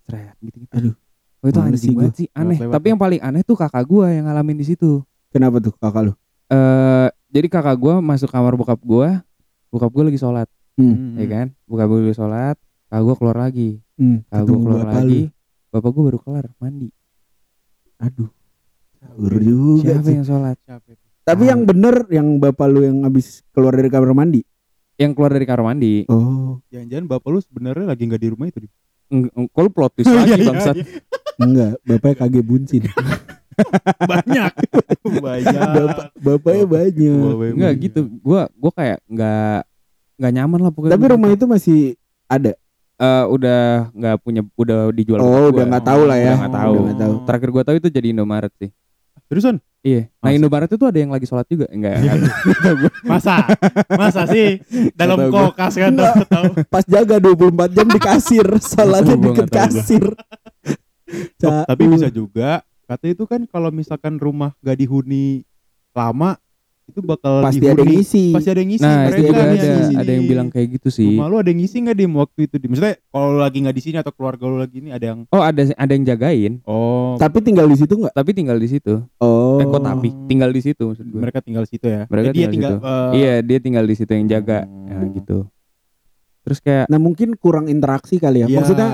seret 0.00 0.32
gitu 0.38 0.56
gitu 0.60 0.72
Aduh, 0.72 0.94
oh, 1.44 1.48
itu 1.52 1.60
anjing 1.60 1.76
sih 1.76 1.92
banget 1.92 2.14
sih 2.16 2.28
aneh. 2.32 2.56
Lewat-lewat 2.56 2.72
tapi 2.72 2.86
ya. 2.88 2.90
yang 2.96 3.00
paling 3.00 3.20
aneh 3.20 3.42
tuh 3.44 3.56
kakak 3.60 3.84
gua 3.84 4.06
yang 4.08 4.24
ngalamin 4.24 4.56
di 4.56 4.66
situ. 4.66 5.04
Kenapa 5.28 5.60
tuh 5.60 5.76
kakak 5.76 6.02
lu? 6.08 6.12
Eh 6.48 7.08
jadi 7.28 7.46
kakak 7.52 7.76
gua 7.76 7.94
masuk 8.00 8.32
kamar 8.32 8.56
bokap 8.56 8.80
gua 8.80 9.20
bokap 9.68 9.90
gua 9.92 10.04
lagi 10.08 10.16
sholat. 10.16 10.48
Hmm. 10.74 11.20
ya 11.20 11.26
kan? 11.28 11.46
Bokap 11.68 11.86
gua 11.86 11.98
lagi 12.00 12.16
sholat 12.16 12.56
kakak 12.88 13.02
gua 13.04 13.14
keluar 13.20 13.36
lagi. 13.36 13.68
Hmm. 14.00 14.24
kakak 14.32 14.44
gua 14.48 14.58
keluar 14.64 14.80
bapak 14.88 14.96
lagi 15.04 15.20
lu. 15.20 15.70
bapak 15.70 15.90
gua 15.92 16.02
baru 16.08 16.18
kelar 16.24 16.46
mandi. 16.56 16.88
Aduh. 18.00 18.30
Sahur 19.04 19.34
juga 19.36 20.00
siapa 20.00 20.08
sih. 20.08 20.14
yang 20.16 20.26
sholat? 20.26 20.56
Siapa 20.64 20.88
itu? 20.88 21.02
tapi 21.24 21.48
yang 21.48 21.64
bener 21.64 22.04
yang 22.12 22.36
bapak 22.36 22.68
lu 22.68 22.84
yang 22.84 23.00
habis 23.04 23.40
keluar 23.52 23.72
dari 23.72 23.88
kamar 23.88 24.12
mandi? 24.12 24.44
Yang 24.96 25.12
keluar 25.16 25.30
dari 25.32 25.46
kamar 25.48 25.72
mandi. 25.72 26.04
Oh. 26.08 26.60
Jangan-jangan 26.68 27.04
bapak 27.08 27.28
lu 27.32 27.38
sebenarnya 27.40 27.84
lagi 27.88 28.02
nggak 28.04 28.22
di 28.22 28.28
rumah 28.32 28.46
itu. 28.48 28.58
Kalau 29.52 29.68
plot 29.72 29.92
twist 30.00 30.12
lagi 30.16 30.32
Iya, 30.32 30.40
iya, 30.40 30.48
bangsat? 30.48 30.74
iya. 30.76 30.84
Enggak 31.36 31.72
bapaknya 31.82 32.16
kagak 32.16 32.44
buncin 32.44 32.82
Banyak. 34.04 34.50
Banyak. 35.14 35.68
bapak 35.70 36.06
bapaknya 36.16 36.64
banyak 36.66 37.14
Bapaknya 37.14 37.52
enggak 37.52 37.72
banyak. 37.72 37.84
gitu 37.84 38.00
gua 38.18 38.50
gua 38.52 38.72
kayak 38.72 38.98
nggak 39.06 39.58
nggak 40.14 40.32
nyaman 40.32 40.60
lah 40.60 40.70
pokoknya 40.70 40.92
tapi 40.92 41.04
rumah 41.08 41.30
itu 41.30 41.44
masih 41.44 41.80
ada 42.26 42.52
Eh, 42.94 43.24
udah 43.26 43.90
nggak 43.90 44.16
punya 44.22 44.46
udah 44.54 44.86
dijual 44.90 45.18
oh 45.18 45.50
udah 45.50 45.66
nggak 45.66 45.82
tahu 45.84 46.02
lah 46.04 46.14
ya 46.14 46.34
nggak 46.36 46.54
tahu. 46.54 46.74
nggak 46.80 46.98
tahu 47.00 47.14
terakhir 47.26 47.48
gua 47.50 47.62
tahu 47.62 47.76
itu 47.76 47.88
jadi 47.90 48.06
Indomaret 48.10 48.54
sih 48.54 48.70
Terusan? 49.24 49.58
iya 49.80 50.06
nah 50.16 50.30
Masa? 50.30 50.36
Indomaret 50.36 50.70
itu 50.70 50.84
ada 50.84 50.94
yang 50.94 51.10
lagi 51.10 51.24
sholat 51.24 51.42
juga 51.44 51.66
enggak. 51.66 51.96
Masa? 53.10 53.42
Masa 53.90 54.26
sih 54.26 54.62
dalam 54.92 55.26
kulkas 55.26 55.74
kan 55.74 55.90
tahu 56.24 56.44
pas 56.64 56.84
jaga 56.84 57.18
24 57.18 57.50
jam 57.72 57.86
di 57.88 57.98
kasir 57.98 58.46
sholatnya 58.58 59.14
gua. 59.16 59.42
kasir 59.44 60.04
Oh, 60.06 60.43
tapi 61.68 61.84
bisa 61.88 62.08
juga 62.08 62.64
kata 62.84 63.12
itu 63.12 63.24
kan 63.24 63.44
kalau 63.48 63.72
misalkan 63.72 64.20
rumah 64.20 64.52
gak 64.60 64.76
dihuni 64.76 65.44
lama 65.96 66.36
itu 66.84 67.00
bakal 67.00 67.40
pasti 67.40 67.64
ada 67.64 67.80
yang 67.80 67.88
dihuni 67.88 67.96
ngisi. 68.04 68.24
pasti 68.36 68.48
ada 68.52 68.60
yang 68.60 68.70
ngisi. 68.76 68.84
Nah 68.84 68.96
Mereka 69.08 69.30
ada 69.32 69.56
yang 69.56 69.76
ngisi 69.80 69.94
ada 69.96 70.10
yang 70.12 70.24
bilang 70.28 70.48
kayak 70.52 70.68
gitu 70.76 70.88
sih. 70.92 71.16
Rumah 71.16 71.26
lu 71.32 71.36
ada 71.40 71.48
yang 71.48 71.60
ngisi 71.64 71.76
nggak 71.80 71.96
di 71.96 72.04
waktu 72.04 72.40
itu 72.44 72.56
di 72.60 72.66
maksudnya 72.68 72.94
kalau 73.08 73.28
lagi 73.40 73.58
nggak 73.64 73.76
di 73.76 73.82
sini 73.82 73.96
atau 74.04 74.12
keluarga 74.12 74.44
lu 74.44 74.56
lagi 74.60 74.76
ini 74.84 74.90
ada 74.92 75.04
yang 75.08 75.18
oh 75.32 75.42
ada 75.42 75.62
ada 75.64 75.92
yang 75.96 76.04
jagain. 76.04 76.52
Oh. 76.68 77.16
Tapi 77.16 77.40
tinggal 77.40 77.66
di 77.72 77.76
situ 77.80 77.94
nggak? 77.96 78.12
Tapi 78.12 78.30
tinggal 78.36 78.58
di 78.60 78.68
situ. 78.68 79.00
Oh. 79.16 79.56
Eh 79.56 79.64
kok 79.64 79.80
tapi 79.80 80.08
tinggal 80.28 80.50
di 80.52 80.60
situ 80.60 80.82
maksud 80.84 81.06
mereka 81.08 81.38
tinggal 81.40 81.64
situ 81.64 81.86
ya? 81.88 82.04
Mereka 82.04 82.28
Eh, 82.28 82.34
dia 82.36 82.46
tinggal 82.52 82.72
tinggal 82.76 82.92
eh, 82.92 83.10
iya 83.16 83.34
dia 83.40 83.58
tinggal 83.64 83.84
di 83.88 83.94
situ 83.96 84.10
yang 84.12 84.28
jaga. 84.28 84.68
Oh. 84.68 84.88
ya, 84.92 84.96
gitu. 85.16 85.38
Terus 86.44 86.58
kayak 86.60 86.92
nah 86.92 87.00
mungkin 87.00 87.32
kurang 87.40 87.72
interaksi 87.72 88.20
kali 88.20 88.44
ya. 88.44 88.46
Iya. 88.52 88.60
maksudnya 88.60 88.88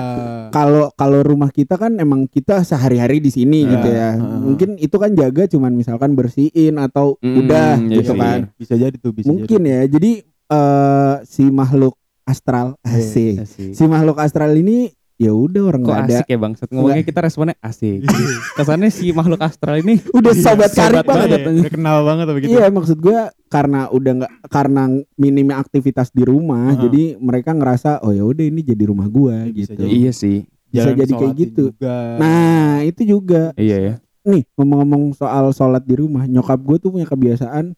kalau 0.51 0.91
kalau 0.93 1.19
rumah 1.21 1.49
kita 1.49 1.75
kan 1.75 1.95
emang 1.95 2.27
kita 2.27 2.61
sehari-hari 2.61 3.17
di 3.17 3.27
sini 3.27 3.63
Iya, 3.63 3.71
gitu 3.71 3.87
ya 3.89 4.09
heeh. 4.13 4.39
mungkin 4.41 4.69
itu 4.77 4.95
kan 4.95 5.11
jaga 5.11 5.43
cuman 5.47 5.71
misalkan 5.73 6.11
bersihin 6.11 6.75
atau 6.77 7.15
Mm, 7.17 7.35
udah 7.39 7.69
iya 7.79 7.95
gitu 7.97 8.11
sih. 8.11 8.19
kan 8.19 8.39
bisa 8.53 8.73
jadi 8.75 8.95
tuh 8.95 9.11
bisa 9.11 9.27
mungkin 9.27 9.59
jadi. 9.59 9.71
ya 9.71 9.81
jadi 9.89 10.11
eh 10.49 11.15
si 11.25 11.43
makhluk 11.45 11.95
astral 12.23 12.75
asik. 12.81 13.41
Asik. 13.41 13.71
Si 13.71 13.83
makhluk 13.85 14.15
astral 14.17 14.53
ini 14.53 14.91
ya 15.21 15.31
udah 15.31 15.61
orang 15.63 15.81
Kok 15.81 15.87
nggak 15.87 16.01
ada. 16.01 16.15
asik 16.17 16.27
ya 16.27 16.37
bang? 16.37 16.53
Ngomongnya 16.67 17.05
kita 17.05 17.19
responnya 17.21 17.55
asik. 17.59 17.99
Kesannya 18.57 18.89
si 18.89 19.05
makhluk 19.11 19.37
astral 19.39 19.77
ini 19.77 20.01
Udah 20.09 20.33
sobat 20.43 20.73
sobat 20.73 20.73
karib 20.73 21.05
banget. 21.05 21.29
banget. 21.37 21.61
Udah 21.61 21.71
kenal 21.71 21.97
banget 22.01 22.25
apa 22.25 22.37
gitu. 22.39 22.49
Iya 22.49 22.65
maksud 22.67 22.97
gua 22.97 23.19
karena 23.45 23.79
udah 23.87 24.11
nggak 24.17 24.31
karena 24.47 24.81
minimnya 25.13 25.55
aktivitas 25.55 26.09
di 26.09 26.23
rumah, 26.23 26.73
Heeh. 26.73 26.81
jadi 26.81 27.03
mereka 27.17 27.51
ngerasa 27.51 28.01
oh 28.01 28.09
ya 28.09 28.23
udah 28.23 28.41
ini 28.41 28.61
jadi 28.61 28.83
rumah 28.83 29.05
gua 29.05 29.45
Ya, 29.45 29.53
bisa 29.53 29.71
gitu. 29.71 29.79
jadi. 29.79 29.91
Iya 29.93 30.11
sih. 30.11 30.37
bisa 30.67 30.89
jadi 30.89 31.11
kayak 31.13 31.35
gitu. 31.37 31.63
Juga. 31.69 31.95
Nah 32.17 32.81
itu 32.81 33.01
juga 33.05 33.41
Iya 33.53 33.77
ya. 33.77 33.93
nih 34.23 34.47
ngomong-ngomong 34.53 35.13
soal 35.13 35.51
sholat 35.51 35.81
di 35.81 35.93
rumah, 35.93 36.25
nyokap 36.25 36.57
gue 36.57 36.77
tuh 36.77 36.89
punya 36.89 37.05
kebiasaan 37.05 37.75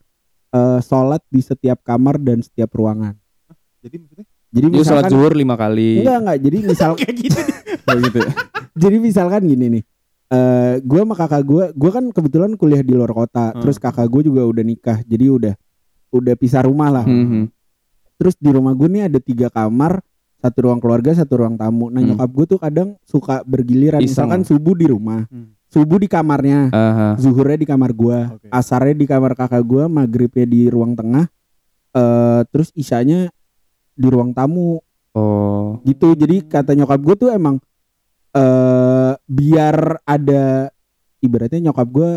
eh, 0.50 0.78
sholat 0.80 1.20
di 1.26 1.40
setiap 1.40 1.82
kamar 1.82 2.16
dan 2.16 2.40
setiap 2.40 2.70
ruangan. 2.70 3.18
jadi 3.80 3.98
maksudnya 3.98 4.24
Jadi 4.54 4.66
Dia 4.68 4.78
sholat 4.78 5.02
misalkan 5.02 5.10
zuhur 5.10 5.32
lima 5.34 5.54
kali. 5.54 5.90
enggak 6.00 6.18
enggak, 6.20 6.38
jadi 6.40 6.56
misal 6.70 6.90
kayak 6.94 7.14
gitu. 7.18 7.40
Kayak 7.84 8.00
gitu. 8.06 8.18
ya. 8.18 8.32
jadi 8.74 8.96
misalkan 8.98 9.42
gini 9.44 9.66
nih. 9.70 9.84
eh 10.26 10.74
gue 10.80 10.98
sama 10.98 11.14
kakak 11.14 11.42
gue, 11.42 11.64
gue 11.70 11.90
kan 11.92 12.04
kebetulan 12.08 12.52
kuliah 12.54 12.80
di 12.80 12.90
luar 12.90 13.12
kota, 13.12 13.50
Hmm. 13.50 13.60
terus 13.60 13.76
kakak 13.76 14.08
gue 14.08 14.24
juga 14.24 14.42
udah 14.42 14.64
nikah, 14.64 14.98
jadi 15.04 15.28
udah 15.28 15.54
udah 16.10 16.34
pisah 16.34 16.62
rumah 16.62 16.88
lah. 16.90 17.04
Mhm. 17.04 17.52
Terus 18.16 18.34
di 18.34 18.48
rumah 18.48 18.72
gue 18.72 18.88
nih 18.88 19.02
ada 19.04 19.18
tiga 19.18 19.46
kamar, 19.48 20.00
satu 20.38 20.58
ruang 20.64 20.78
keluarga, 20.78 21.12
satu 21.12 21.34
ruang 21.36 21.54
tamu. 21.54 21.86
Nah 21.86 21.98
Hmm. 21.98 22.08
nyokap 22.10 22.30
gue 22.30 22.46
tuh 22.48 22.58
kadang 22.58 22.88
suka 23.02 23.42
bergiliran, 23.42 23.98
Iseng. 23.98 24.10
misalkan 24.24 24.40
subuh 24.44 24.72
di 24.72 24.86
rumah, 24.86 25.28
Hmm. 25.28 25.52
subuh 25.66 25.98
di 25.98 26.06
kamarnya, 26.06 26.70
Aha. 26.70 27.08
zuhurnya 27.16 27.58
di 27.58 27.66
kamar 27.66 27.90
gua, 27.92 28.18
Oke. 28.32 28.46
asarnya 28.48 28.94
di 28.94 29.04
kamar 29.04 29.34
kakak 29.34 29.60
gua, 29.60 29.84
maghribnya 29.88 30.46
di 30.46 30.66
ruang 30.66 30.94
tengah, 30.94 31.26
eh 31.92 32.40
terus 32.48 32.70
isanya 32.72 33.33
di 33.94 34.06
ruang 34.06 34.30
tamu 34.30 34.78
Oh. 35.10 35.78
gitu. 35.82 36.10
Jadi 36.12 36.42
kata 36.42 36.74
nyokap 36.74 36.98
gua 36.98 37.14
tuh 37.14 37.30
emang 37.30 37.62
eh 38.30 39.12
biar 39.24 39.76
ada 40.02 40.74
ibaratnya 41.18 41.60
nyokap 41.62 41.86
gua 41.86 42.10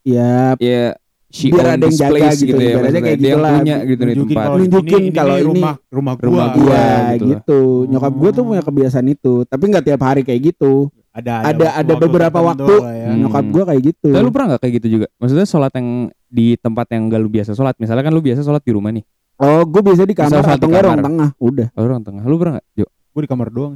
ya 0.00 0.56
Ya 0.56 0.96
she 1.28 1.50
Biar 1.50 1.76
ada 1.76 1.84
yang 1.84 1.92
jaga 1.92 2.32
gitu, 2.32 2.48
gitu 2.48 2.56
ya. 2.56 2.70
ibaratnya 2.70 2.80
maksudnya. 2.80 3.02
kayak 3.02 3.18
Dia 3.18 3.26
yang 3.26 3.36
gitulah. 3.36 3.52
punya 3.54 3.76
gitu 3.82 4.00
nih 4.00 4.14
Nunjukin 4.14 4.28
tempat. 4.30 4.44
kalau 4.46 4.56
Nunjukin 4.56 5.02
ini, 5.02 5.12
kalau 5.12 5.34
ini 5.34 5.40
ini 5.42 5.48
rumah 5.50 5.74
rumah 5.90 6.14
gua. 6.14 6.24
rumah 6.24 6.46
iya 6.46 6.54
gua 6.56 6.84
gitu. 7.12 7.24
gitu 7.28 7.60
lah. 7.60 7.88
Nyokap 7.90 8.12
gua 8.14 8.30
tuh 8.30 8.44
punya 8.46 8.62
kebiasaan 8.62 9.06
itu, 9.06 9.34
tapi 9.44 9.64
nggak 9.66 9.84
tiap 9.84 10.00
hari 10.00 10.22
kayak 10.22 10.40
gitu. 10.46 10.72
Ada 11.10 11.32
Ada 11.44 11.44
ada 11.44 11.60
waktu-waktu 11.94 12.04
beberapa 12.08 12.38
waktu 12.40 12.74
lah 12.74 12.94
ya. 12.96 13.06
Hmm. 13.06 13.18
nyokap 13.20 13.44
gua 13.46 13.62
kayak 13.68 13.82
gitu. 13.84 14.08
Tapi 14.10 14.24
lu 14.24 14.32
pernah 14.32 14.46
gak 14.50 14.62
kayak 14.62 14.74
gitu 14.80 14.88
juga? 14.90 15.06
Maksudnya 15.14 15.44
sholat 15.44 15.72
yang 15.74 15.88
di 16.26 16.46
tempat 16.56 16.86
yang 16.88 17.02
gak 17.06 17.20
lu 17.20 17.28
biasa 17.28 17.50
sholat. 17.52 17.74
Misalnya 17.76 18.02
kan 18.02 18.10
lu 18.10 18.22
biasa 18.22 18.40
sholat 18.40 18.62
di 18.62 18.72
rumah 18.72 18.90
nih. 18.90 19.04
Oh, 19.34 19.62
gua 19.64 19.82
biasa 19.82 20.02
di 20.02 20.14
kamar 20.14 20.40
atau 20.40 20.54
di 20.56 20.64
enggak 20.64 20.82
ruang 20.84 21.02
tengah. 21.02 21.28
Udah. 21.36 21.68
Oh, 21.74 21.84
ruang 21.84 22.02
tengah. 22.02 22.22
Lu 22.22 22.36
pernah 22.36 22.54
gak? 22.56 22.66
Jo, 22.74 22.86
Gua 23.10 23.20
di 23.20 23.28
kamar 23.28 23.48
doang. 23.48 23.74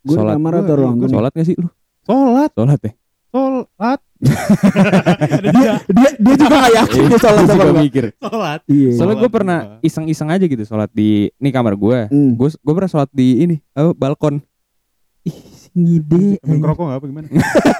Gua 0.00 0.14
di 0.16 0.26
kamar 0.28 0.52
atau 0.56 0.74
ruang 0.74 0.94
gua 0.94 1.06
tengah. 1.06 1.14
sholat 1.14 1.32
gak 1.32 1.46
sih 1.46 1.56
lu? 1.56 1.68
Sholat, 2.02 2.50
Sholat 2.52 2.80
ya? 2.80 2.92
sholat. 3.28 4.00
dia 5.52 5.72
dia 5.84 6.10
dia 6.16 6.34
juga 6.36 6.54
gak 6.56 6.72
yakin 6.74 7.02
dia 7.04 7.18
sholat 7.20 7.44
sama 7.44 7.64
gua. 7.64 7.74
mikir. 7.76 8.04
Sholat. 8.16 8.60
Iya. 8.64 8.90
Soalnya 8.96 9.16
gue 9.18 9.30
pernah 9.30 9.58
iseng-iseng 9.80 10.28
aja 10.30 10.40
gitu 10.42 10.64
sholat 10.64 10.88
di 10.90 11.28
ini 11.36 11.50
kamar 11.50 11.76
gue. 11.76 11.98
Hmm. 12.08 12.32
Gue 12.32 12.48
gue 12.48 12.74
pernah 12.74 12.88
sholat 12.88 13.10
di 13.12 13.44
ini 13.44 13.56
apa 13.72 13.92
balkon. 13.92 14.40
Ih, 15.22 15.36
ngide. 15.70 16.40
Ngerokok 16.40 16.82
nggak 16.82 16.96
apa 16.96 17.06
gimana? 17.06 17.26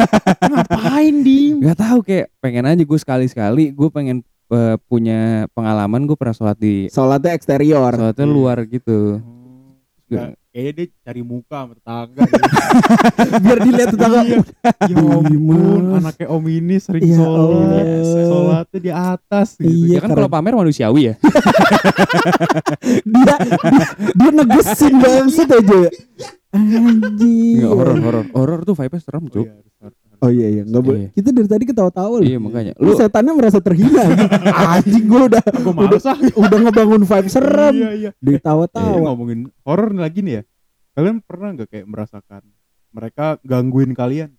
Ngapain 0.53 1.15
di? 1.23 1.41
Gak 1.57 1.79
tahu 1.79 1.99
kayak 2.03 2.27
pengen 2.37 2.67
aja 2.67 2.83
gue 2.83 2.99
sekali-sekali 2.99 3.65
gue 3.73 3.89
pengen 3.89 4.21
eh, 4.49 4.77
punya 4.83 5.21
pengalaman 5.51 6.05
gue 6.05 6.15
pernah 6.15 6.33
sholat 6.33 6.57
di 6.57 6.87
Sholatnya 6.87 7.33
eksterior. 7.33 7.93
sholatnya 7.93 8.23
Iya. 8.23 8.33
luar 8.33 8.59
gitu. 8.65 9.21
Nggak, 10.07 10.39
Kayaknya 10.49 10.73
dia 10.73 10.87
cari 11.03 11.21
muka 11.21 11.57
sama 11.59 11.73
tetangga. 11.75 12.21
Biar 13.45 13.59
dilihat 13.61 13.89
tetangga. 13.91 14.21
Iya. 14.23 14.39
ya 14.87 14.97
ampun, 14.97 15.83
anaknya 15.93 16.27
Om 16.31 16.45
ini 16.49 16.77
sering 16.79 17.03
Ya 17.03 17.13
sholat, 17.13 17.85
sholatnya 18.25 18.79
di 18.81 18.89
atas 18.89 19.49
gitu. 19.57 19.69
Iya, 19.69 19.93
ya 19.93 19.99
kan 19.99 20.09
keren. 20.09 20.17
kalau 20.17 20.31
pamer 20.31 20.55
manusiawi 20.55 21.01
ya. 21.03 21.15
dia, 23.05 23.35
dia 23.37 23.87
dia 24.13 24.31
negesin 24.33 24.95
banget 24.97 25.49
aja. 25.51 25.81
Anjing. 26.57 27.61
Enggak 27.61 27.71
horor 27.71 27.97
horor. 28.01 28.25
Horor 28.33 28.61
tuh 28.63 28.75
vibe 28.75 28.97
serem, 28.97 29.25
Oh, 29.27 29.31
Cuk. 29.31 29.45
iya. 29.45 29.55
Oh 30.25 30.31
iya 30.33 30.49
iya, 30.49 30.63
enggak 30.65 30.83
boleh. 30.83 31.01
Iya. 31.07 31.11
Kita 31.13 31.29
dari 31.35 31.49
tadi 31.49 31.65
ketawa-tawa 31.69 32.15
loh. 32.21 32.27
Iya 32.27 32.39
makanya. 32.41 32.73
Lu 32.81 32.93
setannya 32.97 33.33
merasa 33.37 33.59
terhina. 33.61 34.05
Anjing 34.73 35.05
gua 35.05 35.23
udah 35.29 35.45
Gua 35.61 35.85
udah, 35.93 36.01
ah. 36.01 36.19
udah 36.41 36.59
ngebangun 36.65 37.03
vibe 37.05 37.29
serem. 37.29 37.75
Iya, 37.77 37.91
iya. 37.93 38.11
Eh, 38.11 38.23
Ditawa-tawa. 38.25 39.13
ngomongin 39.13 39.53
horor 39.63 39.93
lagi 39.93 40.25
nih 40.25 40.41
ya. 40.41 40.43
Kalian 40.97 41.21
pernah 41.21 41.49
nggak 41.53 41.69
kayak 41.69 41.87
merasakan 41.87 42.43
mereka 42.97 43.37
gangguin 43.45 43.93
kalian? 43.93 44.33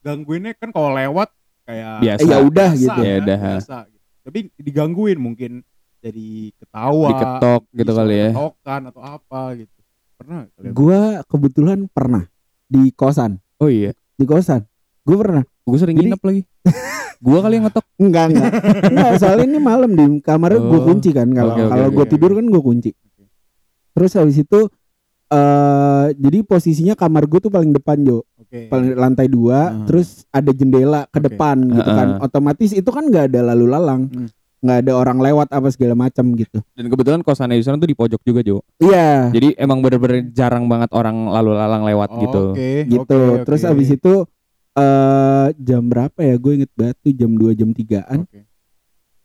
Gangguinnya 0.00 0.56
kan 0.56 0.72
kalau 0.72 0.96
lewat 0.96 1.28
kayak 1.68 2.00
Biasa. 2.00 2.24
Ya 2.24 2.38
udah 2.40 2.70
gitu. 2.72 3.00
Ya 3.04 3.14
udah. 3.20 3.38
biasa. 3.60 3.76
gitu. 3.92 4.04
Tapi 4.24 4.38
digangguin 4.56 5.18
mungkin 5.20 5.52
jadi 6.00 6.52
ketawa, 6.60 7.08
Diketok 7.12 7.62
gitu 7.72 7.92
kali 7.92 8.14
ya. 8.16 8.30
Ketokan 8.32 8.82
atau 8.92 9.02
apa 9.04 9.42
gitu. 9.56 9.78
Pernah 10.16 10.36
nggak 10.44 10.52
kalian? 10.56 10.72
Gua 10.72 11.00
kebetulan 11.28 11.78
pernah 11.92 12.24
di 12.68 12.92
kosan. 12.92 13.40
Oh 13.60 13.68
iya. 13.68 13.92
Di 14.16 14.24
kosan. 14.24 14.64
Gue 15.04 15.16
pernah. 15.16 15.44
Gue 15.62 15.76
sering 15.76 15.96
Jadi- 15.96 16.08
nginep 16.10 16.22
lagi. 16.22 16.42
Gua 17.24 17.40
kali 17.40 17.56
yang 17.56 17.64
ngetok. 17.64 17.84
Enggak 17.96 18.24
enggak. 18.28 18.50
enggak, 18.84 19.10
soalnya 19.16 19.46
ini 19.46 19.56
malam 19.56 19.90
di 19.90 20.04
kamarnya 20.20 20.60
gue 20.60 20.76
Oh. 20.76 20.84
kunci 20.84 21.08
kan. 21.08 21.24
Kalau 21.30 21.52
Oke, 21.52 21.62
oke, 21.62 21.70
kalau 21.70 21.88
gue 21.88 22.04
oke. 22.04 22.10
tidur 22.10 22.30
kan 22.32 22.44
gue 22.44 22.62
kunci. 22.62 22.90
Terus 23.94 24.12
habis 24.14 24.36
itu 24.38 24.60
eh 25.26 26.06
jadi 26.14 26.38
posisinya 26.42 26.94
kamar 26.94 27.24
gue 27.24 27.40
tuh 27.40 27.48
paling 27.48 27.72
depan 27.72 27.96
Jo, 27.98 28.28
Oke. 28.36 28.68
paling 28.68 28.92
lantai 28.92 29.26
dua. 29.26 29.72
Hmm. 29.72 29.86
Terus 29.88 30.28
ada 30.28 30.50
jendela 30.50 31.08
ke 31.08 31.16
Oke. 31.16 31.26
depan 31.26 31.56
gitu 31.64 31.90
kan. 31.90 32.08
Heeh. 32.12 32.24
Otomatis 32.24 32.70
itu 32.72 32.90
kan 32.92 33.04
nggak 33.04 33.32
ada 33.32 33.40
lalu 33.46 33.66
lalang, 33.66 34.02
Hmm. 34.06 34.28
nggak 34.60 34.78
ada 34.84 34.92
orang 34.92 35.18
lewat 35.18 35.48
apa 35.48 35.68
segala 35.68 35.94
macam 35.96 36.28
gitu. 36.34 36.60
Dan 36.72 36.86
kebetulan 36.86 37.20
kosannya 37.20 37.56
sana 37.58 37.76
tuh 37.76 37.88
di 37.88 37.96
pojok 37.96 38.20
juga, 38.20 38.44
Jo. 38.44 38.60
Iya. 38.78 39.32
Jadi 39.32 39.56
emang 39.56 39.80
bener-bener 39.80 40.28
jarang 40.30 40.68
banget 40.68 40.92
orang 40.92 41.24
lalu 41.26 41.56
lalang 41.56 41.82
lewat 41.82 42.10
gitu. 42.20 42.52
Oke, 42.52 42.84
gitu. 42.84 43.20
oke, 43.32 43.44
Terus 43.44 43.62
habis 43.64 43.88
itu 43.90 44.28
eh 44.74 45.48
jam 45.62 45.82
berapa 45.86 46.18
ya? 46.18 46.34
Gue 46.38 46.62
inget 46.62 46.72
banget 46.74 46.96
tuh 47.02 47.12
jam 47.14 47.30
2 47.34 47.54
jam 47.58 47.70
3-an. 47.70 48.20
Oke. 48.26 48.42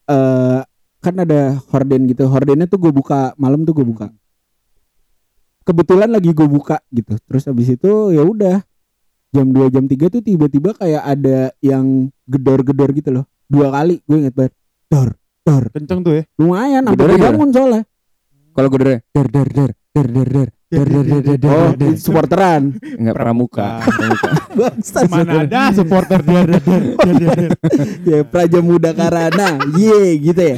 eh 0.09 0.61
kan 0.99 1.15
ada 1.15 1.55
horden 1.71 2.09
gitu. 2.09 2.27
Hordennya 2.27 2.67
tuh 2.67 2.79
gue 2.81 2.91
buka 2.91 3.33
malam 3.39 3.63
tuh 3.63 3.73
gue 3.77 3.85
buka. 3.87 4.11
Kebetulan 5.63 6.09
lagi 6.09 6.33
gue 6.33 6.47
buka 6.49 6.81
gitu. 6.89 7.17
Terus 7.29 7.43
habis 7.45 7.69
itu 7.69 7.91
ya 8.13 8.25
udah 8.25 8.61
jam 9.29 9.47
2 9.53 9.73
jam 9.73 9.85
3 9.85 10.09
tuh 10.09 10.21
tiba-tiba 10.25 10.73
kayak 10.73 11.03
ada 11.05 11.53
yang 11.61 12.09
gedor-gedor 12.25 12.89
gitu 12.97 13.09
loh. 13.13 13.25
Dua 13.49 13.69
kali 13.73 14.01
gue 14.05 14.17
inget 14.17 14.35
banget. 14.35 14.53
Dor, 14.89 15.13
dor. 15.45 15.63
Kenceng 15.69 16.01
tuh 16.01 16.13
ya. 16.19 16.23
Lumayan 16.41 16.85
sampai 16.85 16.97
Gedornya 16.97 17.19
bangun 17.29 17.49
soalnya. 17.53 17.81
Kalau 18.49 18.67
gue 18.73 18.79
der 18.81 18.99
der 19.13 19.27
der 19.29 19.47
der 19.93 20.07
der 20.09 20.27
der 20.29 20.49
der 20.69 20.85
der 20.85 21.01
der 21.01 21.19
der 21.19 21.21
der 21.23 21.37
der 21.39 21.49
Oh, 21.49 21.69
der. 21.73 21.91
supporteran. 21.97 22.77
Enggak 22.77 23.15
pramuka. 23.15 23.81
Pramuka. 23.81 24.29
Bangsat. 24.59 25.05
Mana 25.07 25.33
ada 25.43 25.61
supporter 25.73 26.19
dia 26.21 26.41
ya 28.05 28.19
Praja 28.23 28.59
Muda 28.59 28.91
Karana. 28.91 29.57
Ye 29.73 29.99
gitu 30.21 30.37
ya. 30.39 30.57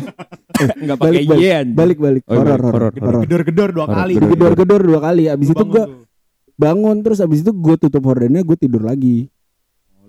Enggak 0.78 0.98
Balik, 0.98 1.16
pakai 1.18 1.28
balik. 1.28 1.40
yen. 1.42 1.66
Balik 1.72 1.98
balik. 1.98 2.24
Oh, 2.26 2.36
Horor 2.36 2.52
balik. 2.52 2.64
horor. 2.66 2.92
Horor, 2.94 3.22
gedor-gedor 3.24 3.70
dua 3.72 3.88
kali. 3.88 4.14
gedor. 4.16 4.30
Gedor-gedor 4.30 4.82
dua 4.84 5.00
kali. 5.02 5.24
Abis 5.26 5.48
itu 5.50 5.64
gue 5.64 5.80
tuh. 5.82 6.04
bangun 6.54 7.02
terus 7.02 7.18
abis 7.18 7.42
itu 7.42 7.52
gue 7.52 7.76
tutup 7.76 8.04
hordennya 8.04 8.44
gue 8.44 8.54
tidur 8.54 8.84
lagi 8.84 9.32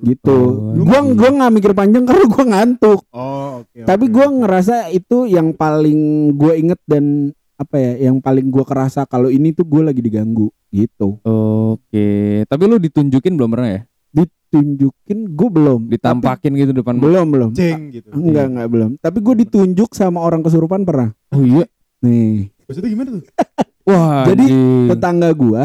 gitu 0.02 0.34
Oh, 0.34 0.74
gua 0.76 0.98
gitu. 1.00 1.14
gua 1.14 1.30
nggak 1.32 1.52
mikir 1.54 1.72
panjang 1.72 2.02
karena 2.02 2.26
gua 2.26 2.44
ngantuk 2.44 3.00
Oh, 3.08 3.62
oke. 3.62 3.86
tapi 3.86 4.04
oke, 4.04 4.12
gua 4.12 4.26
ngerasa 4.34 4.90
itu 4.90 5.24
yang 5.24 5.54
paling 5.54 6.00
gua 6.34 6.52
inget 6.52 6.76
dan 6.84 7.30
apa 7.62 7.76
ya 7.76 7.92
yang 8.02 8.18
paling 8.18 8.46
gua 8.46 8.62
kerasa 8.62 9.02
kalau 9.04 9.26
ini 9.26 9.50
tuh 9.50 9.62
gua 9.62 9.86
lagi 9.86 9.98
diganggu 9.98 10.50
gitu 10.68 11.16
Oke, 11.22 12.08
tapi 12.44 12.62
lu 12.64 12.76
ditunjukin 12.76 13.32
belum 13.32 13.50
pernah 13.50 13.70
ya? 13.72 13.82
ditunjukin 14.12 15.18
gua 15.30 15.48
belum 15.48 15.80
Ditampakin 15.88 16.52
gitu 16.54 16.72
depan 16.74 16.92
Tapi- 16.92 17.02
belum 17.02 17.26
belum 17.28 17.50
ceng 17.52 17.88
gitu. 17.90 18.08
enggak 18.10 18.46
enggak 18.46 18.68
belum 18.68 18.90
tapi 18.98 19.18
gua 19.18 19.34
ditunjuk 19.34 19.90
sama 19.90 20.20
orang 20.20 20.40
kesurupan 20.40 20.82
pernah 20.82 21.16
Oh 21.30 21.40
iya. 21.40 21.64
nih 22.00 22.52
Maksudnya 22.62 22.88
gimana 22.88 23.08
tuh? 23.12 23.24
Wah, 23.88 24.22
Jadi, 24.24 24.44
anjing. 24.46 24.86
tetangga 24.88 25.30
gua 25.32 25.62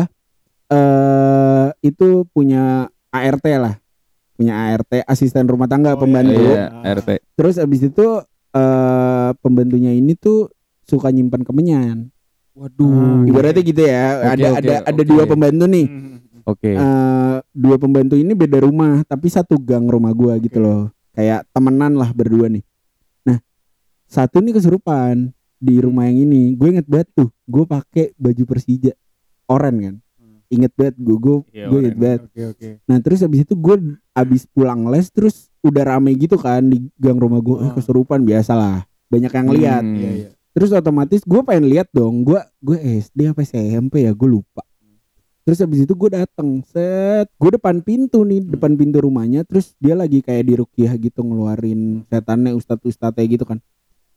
eh 0.67 1.67
itu 1.81 2.07
punya 2.27 2.87
ART 3.07 3.45
lah 3.51 3.75
punya 4.33 4.53
ART 4.67 5.03
asisten 5.03 5.45
rumah 5.45 5.65
tangga 5.65 5.93
Oh, 5.93 5.99
pembantu 5.99 6.35
Iya, 6.35 6.69
RT. 6.85 7.09
Terus 7.33 7.55
abis 7.57 7.81
itu 7.83 8.05
eh 8.49 9.29
pembantunya 9.39 9.91
ini 9.91 10.13
tuh 10.13 10.51
suka 10.87 11.11
nyimpan 11.11 11.43
kemenyan. 11.43 11.97
Waduh. 12.53 13.27
Ibaratnya 13.27 13.61
gitu 13.61 13.81
ya. 13.81 14.05
Oke, 14.15 14.27
ada 14.33 14.47
oke, 14.47 14.57
ada 14.57 14.75
ada 14.83 14.97
oke. 14.97 15.05
dua 15.05 15.23
pembantu 15.25 15.65
nih. 15.67 15.85
Hmm. 15.85 16.17
Oke. 16.43 16.71
Eh 16.71 17.35
dua 17.51 17.75
pembantu 17.75 18.15
ini 18.15 18.31
beda 18.31 18.57
rumah, 18.59 19.03
tapi 19.03 19.27
satu 19.27 19.55
gang 19.57 19.85
rumah 19.85 20.09
gua 20.09 20.33
gitu 20.37 20.57
loh. 20.57 20.89
Kayak 21.11 21.45
temenan 21.51 21.93
lah 21.93 22.09
berdua 22.09 22.47
nih. 22.47 22.63
Nah, 23.23 23.37
satu 24.03 24.39
nih 24.39 24.53
kesurupan. 24.53 25.35
di 25.57 25.81
rumah 25.81 26.05
yang 26.05 26.21
ini 26.23 26.53
gue 26.53 26.69
inget 26.69 26.85
banget 26.85 27.09
tuh 27.17 27.33
gue 27.43 27.65
pakai 27.65 28.13
baju 28.13 28.43
Persija 28.45 28.93
oranye 29.43 29.89
kan 29.89 29.95
Hmm. 30.13 30.37
inget 30.53 30.69
banget 30.71 30.95
gue 30.95 31.17
gue 31.17 31.35
Iya, 31.49 31.65
gue 31.65 31.77
inget 31.81 31.97
banget 31.97 32.21
Oke 32.23 32.41
oke. 32.47 32.69
nah 32.85 32.97
terus 33.01 33.19
abis 33.19 33.41
itu 33.41 33.57
gue 33.57 33.75
abis 34.13 34.45
pulang 34.45 34.85
les 34.85 35.09
terus 35.09 35.49
udah 35.59 35.81
rame 35.83 36.13
gitu 36.13 36.37
kan 36.37 36.61
di 36.61 36.85
gang 36.93 37.17
rumah 37.17 37.41
gue 37.41 37.57
eh, 37.57 37.63
Ah. 37.63 37.73
kesurupan 37.73 38.21
biasalah 38.21 38.85
banyak 39.09 39.33
yang 39.33 39.47
lihat 39.49 39.81
Hmm. 39.81 39.97
Iya 39.97 40.11
iya. 40.13 40.29
Terus 40.57 40.73
otomatis 40.73 41.21
gue 41.21 41.41
pengen 41.43 41.69
lihat 41.69 41.85
dong 41.91 42.23
gue 42.23 42.41
gue 42.59 42.77
SD 42.99 43.29
apa 43.29 43.45
SMP 43.45 44.01
ya 44.01 44.11
gue 44.11 44.25
lupa 44.27 44.65
terus 45.43 45.61
abis 45.61 45.85
itu 45.85 45.93
gue 45.93 46.09
dateng 46.11 46.65
set 46.65 47.29
gue 47.31 47.51
depan 47.53 47.79
pintu 47.79 48.25
nih 48.25 48.41
Hmm. 48.41 48.51
depan 48.51 48.73
pintu 48.73 48.97
rumahnya 48.99 49.41
terus 49.43 49.77
dia 49.77 49.93
lagi 49.93 50.19
kayak 50.19 50.43
di 50.43 50.53
rukiah 50.55 50.91
gitu 50.95 51.21
ngeluarin 51.21 52.01
setannya 52.03 52.51
ustadz 52.51 52.83
ustadznya 52.83 53.23
gitu 53.27 53.45
kan 53.45 53.61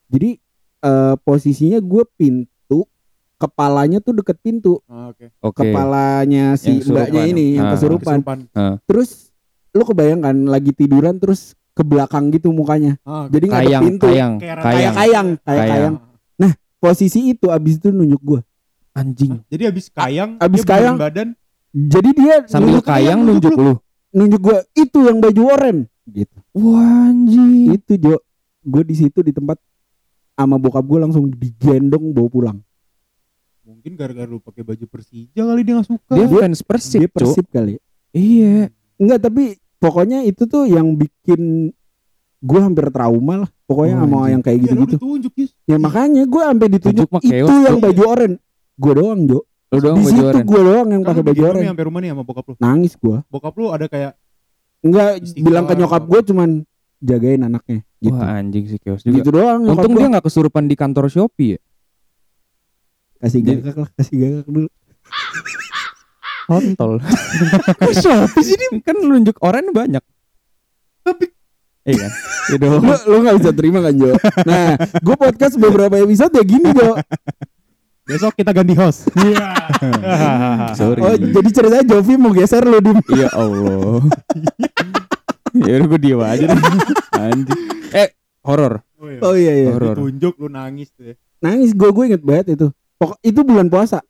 jadi 0.09 0.41
eh, 0.81 1.15
posisinya 1.21 1.77
gue 1.79 2.03
pintu 2.15 2.89
kepalanya 3.37 4.01
tuh 4.01 4.13
deket 4.15 4.37
pintu 4.39 4.81
Ah, 4.85 5.13
Oke. 5.13 5.29
Oke. 5.39 5.61
kepalanya 5.63 6.57
si 6.57 6.77
Yang 6.79 6.89
mbaknya 6.89 7.23
ini 7.27 7.47
yang 7.55 7.67
Ah. 7.67 7.73
kesurupan 7.73 8.17
Kesurupan. 8.19 8.39
terus 8.85 9.29
lu 9.71 9.83
kebayangkan 9.83 10.37
lagi 10.47 10.73
tiduran 10.73 11.15
terus 11.15 11.53
ke 11.71 11.83
belakang 11.83 12.29
gitu 12.29 12.51
mukanya 12.51 12.97
Ah, 13.03 13.29
jadi 13.29 13.45
ngadep 13.47 13.69
Kayang, 13.69 13.83
pintu 13.83 14.07
kayang, 14.07 14.33
Kayak 14.35 14.57
kayak 14.57 14.65
kayang. 14.65 14.95
kayang 14.97 15.29
kayak 15.39 15.67
Kayang. 15.69 15.95
Posisi 16.81 17.31
itu 17.31 17.47
abis 17.47 17.77
itu 17.77 17.89
nunjuk 17.89 18.19
gue 18.19 18.41
Anjing. 18.91 19.39
Jadi 19.47 19.71
abis 19.71 19.87
kayang, 19.87 20.35
Abis 20.37 20.67
kayang. 20.67 20.99
badan. 20.99 21.39
jadi 21.71 22.11
dia 22.11 22.37
Sambil 22.45 22.75
nunjuk, 22.75 22.85
kayang 22.85 23.21
nunjuk 23.21 23.55
nunjuk 23.55 23.61
lu. 23.63 23.75
nunjuk 24.11 24.41
gue 24.43 24.59
itu 24.75 24.99
yang 25.01 25.19
baju 25.19 25.43
oranye 25.47 25.87
gitu 26.05 26.37
Wah, 26.51 27.07
anjing. 27.07 27.71
itu 27.71 27.93
Jo 27.97 28.19
gue 28.61 28.83
di 28.83 28.95
situ 28.95 29.21
di 29.21 29.31
tempat 29.31 29.63
sama 30.33 30.57
bokap 30.57 30.83
gue 30.83 30.99
langsung 30.99 31.31
digendong 31.31 32.11
bawa 32.11 32.29
pulang 32.29 32.59
Mungkin 33.63 33.95
gara-gara 33.95 34.27
lu 34.27 34.37
pakai 34.37 34.67
baju 34.67 34.85
Persija 34.85 35.39
kali 35.39 35.63
dia 35.63 35.79
gak 35.79 35.87
suka. 35.87 36.13
Dia 36.13 36.27
fans 36.27 36.61
Persib, 36.61 37.01
dia 37.01 37.09
persib 37.09 37.47
kali 37.47 37.79
Iya. 38.11 38.75
enggak 38.97 39.21
tapi 39.23 39.55
pokoknya 39.79 40.27
itu 40.27 40.43
tuh 40.45 40.67
yang 40.67 40.93
bikin 40.93 41.71
gue 42.41 42.57
hampir 42.59 42.89
trauma 42.89 43.35
lah 43.39 43.51
pokoknya 43.63 43.95
Oh, 43.95 44.03
sama 44.03 44.19
yang 44.27 44.41
kayak 44.41 44.57
Iya, 44.57 44.65
gitu-gitu 44.67 44.95
ditunjuk, 44.97 45.33
Yus. 45.37 45.51
ya 45.65 45.77
makanya 45.77 46.23
gue 46.25 46.43
sampai 46.43 46.69
ditunjuk 46.71 47.07
Tunjuk 47.07 47.23
itu 47.23 47.33
chaos, 47.45 47.61
yang 47.63 47.77
baju 47.79 48.03
oranye 48.07 48.39
gue 48.75 48.93
doang 48.95 49.21
Jo 49.25 49.41
Lu 49.71 49.79
doang 49.79 49.97
di 49.97 50.03
baju 50.03 50.19
situ 50.19 50.39
gue 50.43 50.61
doang 50.65 50.89
yang 50.89 51.03
Kan 51.03 51.09
pakai 51.11 51.23
baju 51.23 51.41
nih 51.55 51.69
sampai 51.69 51.85
rumah 51.85 52.01
nih 52.01 52.11
sama 52.11 52.23
bokap 52.23 52.45
lu. 52.45 52.55
nangis 52.59 52.93
gue 52.95 53.17
Bokap 53.27 53.55
lu 53.55 53.67
ada 53.69 53.87
kayak 53.87 54.13
enggak 54.81 55.09
bilang 55.37 55.65
ke 55.65 55.75
nyokap 55.75 56.03
gue 56.03 56.21
cuman 56.27 56.49
jagain 56.99 57.41
anaknya 57.41 57.81
gitu 57.99 58.13
Wah, 58.15 58.33
anjing 58.35 58.65
sih 58.67 58.79
chaos 58.79 59.01
juga. 59.01 59.17
gitu 59.17 59.31
doang 59.31 59.61
Untung 59.63 59.93
dia 59.93 60.09
nggak 60.09 60.25
kesurupan 60.25 60.65
di 60.65 60.75
kantor 60.75 61.07
Shopee 61.07 61.55
ya. 61.55 61.61
kasih 63.19 63.41
gagak 63.43 63.77
lah 63.77 63.89
kasih 63.95 64.15
gagak 64.17 64.47
dulu 64.47 64.69
Kontol. 66.43 66.99
Kok 67.79 67.93
Shopee 67.95 68.43
sih 68.43 68.57
kan 68.81 68.99
nunjuk 68.99 69.39
oranye 69.39 69.71
banyak. 69.71 70.03
Tapi 71.01 71.31
Iya 71.91 71.99
kan? 72.01 72.13
Iya 72.47 72.57
dong. 72.57 72.81
lu 72.81 72.95
lu 73.07 73.17
gak 73.21 73.37
bisa 73.39 73.51
terima 73.53 73.79
kan 73.81 73.95
Jo 73.95 74.15
nah 74.43 74.67
gue 74.79 75.17
podcast 75.17 75.55
beberapa 75.55 75.95
episode 75.99 76.33
ya 76.33 76.43
gini 76.43 76.69
Jo 76.71 76.95
besok 78.03 78.35
kita 78.35 78.51
ganti 78.51 78.75
host. 78.75 79.07
Iya. 79.15 79.47
Sorry. 80.79 80.99
oh 80.99 81.15
jadi 81.15 81.49
ceritanya 81.49 81.85
Jovi 81.87 82.19
mau 82.19 82.35
geser 82.35 82.67
lu 82.67 82.83
di 82.83 82.91
Ya 83.15 83.31
Allah. 83.31 84.03
ya 85.55 85.73
udah 85.79 85.87
gue 85.87 86.01
diem 86.01 86.19
aja 86.19 86.45
deh. 86.47 86.59
Anjing. 87.15 87.63
Eh, 87.95 88.09
horor. 88.43 88.83
Oh, 88.99 89.07
iya. 89.07 89.21
oh 89.23 89.35
iya 89.39 89.53
iya 89.63 89.71
Horor. 89.73 89.95
Ditunjuk 89.95 90.35
lu 90.37 90.49
nangis 90.51 90.91
tuh 90.91 91.09
ya. 91.09 91.15
nangis 91.39 91.71
gue 91.71 91.87
gue 91.89 92.05
inget 92.05 92.21
banget 92.21 92.47
itu 92.53 92.67
pokok 92.99 93.17
itu 93.23 93.41
bulan 93.41 93.71
puasa 93.73 94.05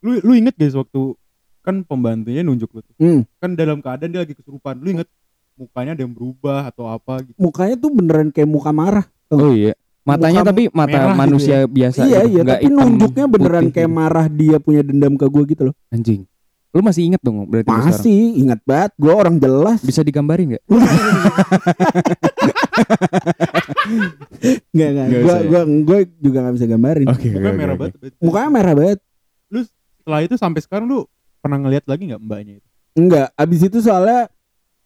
Lu 0.00 0.16
lu 0.22 0.32
inget 0.32 0.54
guys 0.54 0.72
waktu 0.72 1.12
kan 1.60 1.82
pembantunya 1.82 2.46
nunjuk 2.46 2.70
lu 2.72 2.80
tuh. 2.80 2.94
hmm. 2.96 3.26
Kan 3.42 3.58
dalam 3.58 3.82
keadaan 3.82 4.14
dia 4.14 4.22
lagi 4.22 4.38
kesurupan. 4.38 4.78
Lu 4.78 4.94
inget 4.94 5.10
mukanya 5.56 5.92
ada 5.92 6.02
yang 6.02 6.12
berubah 6.12 6.58
atau 6.66 6.84
apa 6.86 7.20
gitu. 7.22 7.36
mukanya 7.36 7.74
tuh 7.74 7.90
beneran 7.90 8.28
kayak 8.28 8.46
muka 8.46 8.70
marah 8.70 9.06
Oh 9.26 9.50
iya. 9.50 9.74
Matanya 10.00 10.40
Muka 10.40 10.48
tapi 10.48 10.62
mata 10.70 10.94
gitu 10.94 11.18
manusia 11.18 11.56
biasa 11.66 11.98
iya 12.02 12.22
gitu. 12.22 12.30
iya 12.30 12.40
Nggak 12.40 12.54
tapi 12.54 12.64
hitam 12.64 12.78
nunjuknya 12.86 13.24
beneran 13.26 13.64
putih 13.64 13.74
kayak 13.74 13.88
gitu. 13.88 13.98
marah 13.98 14.26
dia 14.28 14.56
punya 14.56 14.82
dendam 14.82 15.12
ke 15.12 15.26
gue 15.26 15.42
gitu 15.48 15.62
loh 15.66 15.74
anjing. 15.88 16.22
Lu 16.70 16.80
masih 16.80 17.02
inget 17.04 17.20
dong 17.20 17.42
berarti 17.42 17.66
masih 17.66 18.18
ingat 18.36 18.60
banget 18.62 18.92
gue 18.94 19.08
orang 19.10 19.36
jelas 19.36 19.80
Bisa 19.80 20.00
digambarin 20.00 20.54
gak? 20.54 20.64
nggak 24.68 24.88
nggak 24.88 25.06
Nggak 25.06 25.22
gue 25.22 25.34
ya? 25.34 25.42
gue 25.42 25.60
gue 25.82 25.98
juga 26.20 26.38
nggak 26.38 26.54
bisa 26.54 26.66
gambarin 26.68 27.06
Oke. 27.08 27.28
Mukanya 27.32 27.56
merah 27.56 27.76
banget. 27.76 27.94
berarti. 27.96 28.18
mukanya 28.20 28.50
merah 28.52 28.74
banget 28.74 28.98
Lu 29.48 29.60
setelah 29.64 30.20
itu 30.22 30.34
sampai 30.36 30.60
sekarang 30.60 30.86
lu 30.86 30.98
pernah 31.38 31.58
ngeliat 31.58 31.84
lagi 31.84 32.02
nggak 32.04 32.20
mbaknya 32.20 32.52
itu? 32.58 32.68
Enggak, 32.94 33.28
abis 33.34 33.60
itu 33.62 33.78
soalnya 33.78 34.26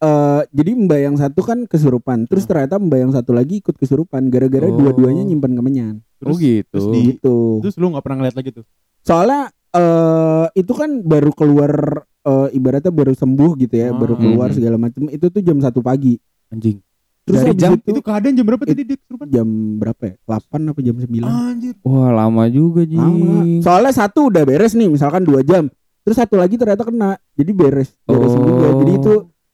eh 0.01 0.43
jadi 0.49 0.71
mbak 0.75 1.01
yang 1.03 1.15
satu 1.15 1.41
kan 1.41 1.65
kesurupan, 1.65 2.25
terus 2.25 2.45
Hmm. 2.45 2.51
ternyata 2.57 2.75
mbak 2.77 2.99
yang 2.99 3.13
satu 3.13 3.31
lagi 3.31 3.61
ikut 3.61 3.77
kesurupan 3.77 4.29
gara-gara 4.29 4.65
Oh. 4.65 4.75
dua-duanya 4.75 5.23
nyimpan 5.23 5.53
kemenyan. 5.53 5.95
Oh 6.21 6.33
Terus, 6.33 6.37
gitu. 6.39 6.69
terus 6.73 6.87
di- 6.89 7.05
Gitu. 7.15 7.37
terus 7.61 7.75
lu 7.77 7.89
nggak 7.89 8.01
pernah 8.01 8.17
ngeliat 8.19 8.37
lagi 8.37 8.51
tuh? 8.51 8.65
Soalnya 9.01 9.43
eh 9.71 10.47
itu 10.55 10.73
kan 10.73 11.01
baru 11.01 11.31
keluar 11.31 12.05
eh, 12.21 12.49
ibaratnya 12.53 12.91
baru 12.91 13.13
sembuh 13.13 13.57
gitu 13.57 13.75
ya, 13.75 13.89
Ah. 13.89 13.97
baru 13.97 14.13
keluar 14.15 14.49
Hmm. 14.49 14.57
segala 14.57 14.77
macam. 14.77 15.09
Itu 15.09 15.29
tuh 15.29 15.41
jam 15.41 15.57
satu 15.57 15.81
pagi. 15.81 16.21
Anjing. 16.49 16.77
Terus 17.21 17.41
Dari 17.41 17.53
jam 17.55 17.73
itu, 17.75 17.89
Itu 17.89 18.01
keadaan 18.03 18.35
jam 18.35 18.45
berapa 18.45 18.61
tadi 18.61 18.83
dia 18.83 18.97
kesurupan? 18.97 19.27
jam 19.31 19.49
berapa 19.79 20.03
ya? 20.03 20.15
8 20.21 20.61
apa 20.67 20.81
jam 20.81 20.97
9? 20.99 21.25
Anjir. 21.25 21.75
Wah 21.81 22.11
lama 22.11 22.45
juga 22.47 22.83
Ji. 22.83 22.97
Lama. 22.97 23.61
Soalnya 23.61 23.93
satu 23.95 24.29
udah 24.29 24.43
beres 24.43 24.73
nih, 24.75 24.89
misalkan 24.89 25.23
dua 25.23 25.41
jam. 25.41 25.69
Terus 26.03 26.17
satu 26.17 26.37
lagi 26.37 26.57
ternyata 26.57 26.83
kena. 26.83 27.17
Jadi 27.33 27.53
beres, 27.53 27.93
beres 28.03 28.33
Oh. 28.33 28.41
juga. 28.43 28.67
Jadi 28.83 28.93
itu 28.95 29.13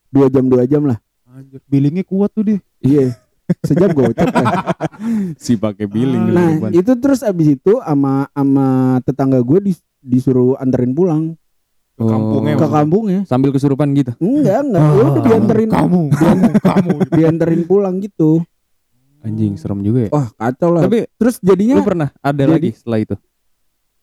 dua 0.08 0.26
jam 0.26 0.44
dua 0.44 0.64
jam 0.64 0.82
lah. 0.82 0.98
Anjir. 1.26 1.60
Billingnya 1.64 2.02
kuat 2.02 2.30
tuh 2.30 2.44
dia. 2.44 2.58
Iya. 2.78 3.14
Sejam 3.62 3.90
gocap 3.90 4.26
kan. 4.34 4.46
Si 5.36 5.54
pakai 5.54 5.86
billing. 5.86 6.24
Ah, 6.24 6.32
Nah 6.32 6.48
kesurupan. 6.56 6.70
itu 6.74 6.92
terus 6.96 7.20
abis 7.20 7.48
itu 7.54 7.72
ama 7.80 8.26
ama 8.32 8.66
tetangga 9.00 9.38
gue 9.38 9.60
dis- 9.64 9.84
disuruh 10.00 10.56
anterin 10.56 10.90
pulang 10.90 11.38
Ke 11.94 12.04
kampungnya. 12.04 12.54
ke 12.54 12.66
kampungnya. 12.66 13.20
sambil 13.24 13.50
kesurupan 13.50 13.88
gitu. 13.92 14.12
Enggak 14.18 14.60
enggak, 14.62 14.82
ya 14.90 15.04
udah 15.06 15.22
dianterin 15.22 15.68
Kamu, 15.68 16.02
kamu, 16.10 16.44
kamu. 16.58 16.94
dianterin 17.16 17.62
pulang 17.64 17.94
gitu. 17.98 18.42
Anjing 19.20 19.54
serem 19.54 19.80
juga 19.80 20.06
ya. 20.06 20.10
Wah 20.10 20.28
kacau 20.30 20.70
lah. 20.70 20.82
Tapi 20.84 21.06
terus 21.14 21.38
lu 21.38 21.46
jadinya 21.48 21.78
pernah 21.80 22.08
ada 22.18 22.34
jadi- 22.40 22.52
lagi 22.52 22.70
setelah 22.72 22.98
itu 23.00 23.16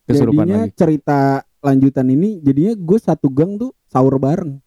kesurupan 0.03 0.43
jadinya 0.43 0.63
lagi. 0.63 0.73
cerita 0.73 1.19
lanjutan 1.59 2.07
ini 2.09 2.39
jadinya 2.39 2.73
gue 2.73 2.97
satu 2.97 3.27
gang 3.27 3.55
tuh 3.55 3.75
sahur 3.85 4.15
bareng. 4.17 4.62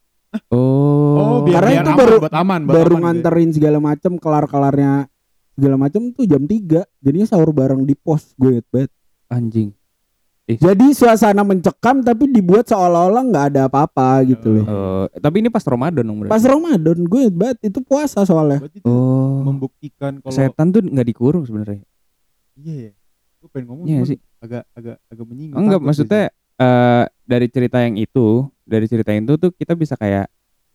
Oh. 0.49 1.15
Oh, 1.15 1.37
biar, 1.41 1.61
Karena 1.61 1.71
biar 1.71 1.79
itu 1.79 1.89
aman, 1.89 1.97
baru- 1.97 2.21
buat 2.21 2.35
aman, 2.35 2.59
buat 2.61 2.73
Baru 2.73 2.87
aman 2.89 2.91
gitu 2.91 3.03
nganterin 3.03 3.49
segala 3.51 3.77
macem 3.79 4.11
kelar 4.15 4.45
kelarnya 4.45 4.93
segala 5.51 5.75
macem 5.75 6.01
tuh 6.11 6.23
jam 6.23 6.43
3 6.43 6.85
Jadinya 6.97 7.25
sahur 7.25 7.49
bareng 7.49 7.81
di 7.81 7.93
pos 7.93 8.31
gue 8.33 8.51
inget 8.53 8.67
banget. 8.67 8.91
anjing. 9.27 9.69
Jadi 10.47 10.93
suasana 10.93 11.43
mencekam 11.43 11.99
tapi 11.99 12.23
dibuat 12.25 12.63
seolah-olah 12.65 13.19
nggak 13.21 13.45
ada 13.49 13.61
apa-apa 13.67 14.23
gitu 14.25 14.47
loh. 14.53 14.65
Eh, 15.05 15.19
tapi 15.19 15.41
ini 15.41 15.49
pas 15.49 15.59
Ramadan 15.61 15.99
dong 16.01 16.17
berarti. 16.17 16.31
Pas 16.31 16.43
Ramadan 16.45 16.97
gue 16.97 17.19
inget 17.21 17.35
banget 17.35 17.57
itu 17.65 17.79
puasa 17.81 18.23
soalnya. 18.23 18.63
Berarti 18.63 18.79
itu 18.79 18.87
Oh. 18.87 19.43
membuktikan 19.43 20.17
kalau 20.17 20.31
Setan 20.31 20.71
tuh 20.71 20.79
nggak 20.81 21.03
dikurung 21.05 21.43
sebenarnya. 21.43 21.83
iya 22.55 22.75
ya. 22.81 22.91
Gue 23.37 23.49
pengen 23.49 23.67
ngomong 23.67 23.85
Iya 23.85 23.95
cuman 23.97 24.07
sih. 24.07 24.19
agak 24.39 24.63
agak 24.71 24.97
agak 25.05 25.25
menyinggung. 25.25 25.59
Enggak, 25.59 25.79
maksudnya 25.79 26.23
eh 26.57 27.03
dari 27.23 27.47
cerita 27.47 27.77
yang 27.79 27.95
itu, 27.95 28.45
dari 28.63 28.85
cerita 28.85 29.11
itu 29.11 29.33
tuh 29.35 29.51
kita 29.51 29.73
bisa 29.73 29.93
kayak 29.93 30.25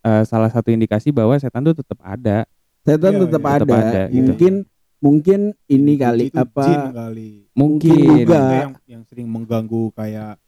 eh, 0.03 0.23
salah 0.25 0.49
satu 0.49 0.71
indikasi 0.71 1.11
bahwa 1.11 1.35
setan 1.37 1.63
tuh 1.63 1.75
tetap 1.75 1.99
ada. 2.01 2.47
Setan 2.83 3.15
Iya, 3.15 3.21
tetap 3.27 3.43
iya. 3.43 3.51
ada. 3.53 3.63
Tetap 3.63 3.79
ada, 3.79 4.03
gitu. 4.09 4.31
Mungkin 4.35 4.55
mungkin 4.99 5.41
ini 5.67 5.95
kali 5.97 6.27
Itu 6.31 6.39
apa 6.39 6.63
jin 6.63 6.83
kali. 6.93 7.31
Mungkin. 7.53 7.99
juga. 8.23 8.23
Itu 8.23 8.33
yang 8.55 8.73
yang 8.87 9.03
sering 9.05 9.27
mengganggu 9.27 9.91
kayak 9.93 10.39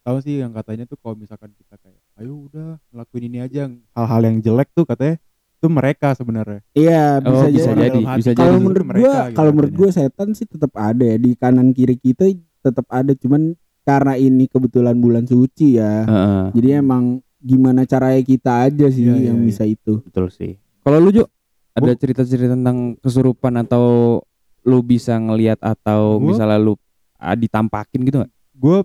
tahu 0.00 0.16
sih 0.20 0.40
yang 0.40 0.50
katanya 0.50 0.86
tuh 0.86 0.96
kalau 0.96 1.12
misalkan 1.14 1.52
kita 1.52 1.76
kayak 1.76 2.00
ayo 2.16 2.48
udah 2.48 2.80
ngelakuin 2.88 3.24
ini 3.26 3.38
aja 3.38 3.68
hal-hal 3.68 4.20
yang 4.24 4.36
jelek 4.40 4.72
tuh 4.72 4.88
katanya 4.88 5.20
itu 5.60 5.66
mereka 5.68 6.16
sebenarnya 6.16 6.64
Iya 6.72 7.20
bisa, 7.20 7.36
Oh, 7.36 7.50
bisa 7.52 7.70
jadi. 7.70 7.84
jadi, 7.92 8.00
bisa 8.16 8.30
Kalau 8.32 8.56
jadi. 8.56 8.64
menurut 8.64 8.86
mereka 8.88 9.04
gua, 9.04 9.18
gitu 9.20 9.36
kalau 9.36 9.50
menurut 9.52 9.72
gua 9.76 9.90
setan 9.92 10.28
sih 10.32 10.48
tetap 10.48 10.72
ada 10.72 11.04
ya 11.04 11.16
di 11.20 11.36
kanan 11.36 11.68
kiri 11.70 11.94
kita 11.94 12.32
tetap 12.60 12.88
ada 12.88 13.12
cuman 13.12 13.52
karena 13.90 14.14
ini 14.14 14.46
kebetulan 14.46 14.94
bulan 14.94 15.24
suci 15.24 15.74
ya. 15.74 16.04
Heeh, 16.04 16.44
Jadi 16.52 16.68
emang 16.72 17.02
gimana 17.36 17.82
caranya 17.82 18.20
kita 18.20 18.64
aja 18.64 18.86
sih 18.86 19.02
Iya, 19.02 19.32
yang 19.32 19.38
iya, 19.38 19.44
bisa 19.44 19.64
itu. 19.64 19.98
betul 20.00 20.28
sih. 20.28 20.54
Kalau 20.80 20.96
lu 20.96 21.10
Ju, 21.10 21.24
ada 21.72 21.92
cerita-cerita 21.92 22.52
tentang 22.52 22.94
kesurupan 22.96 23.58
atau 23.58 24.20
lu 24.60 24.78
bisa 24.80 25.14
ngelihat 25.14 25.58
atau 25.58 26.16
Gua- 26.16 26.26
misalnya 26.28 26.58
lu 26.58 26.76
ah, 27.16 27.32
ditampakin 27.32 28.00
gitu 28.02 28.16
nggak? 28.18 28.32
gue 28.54 28.78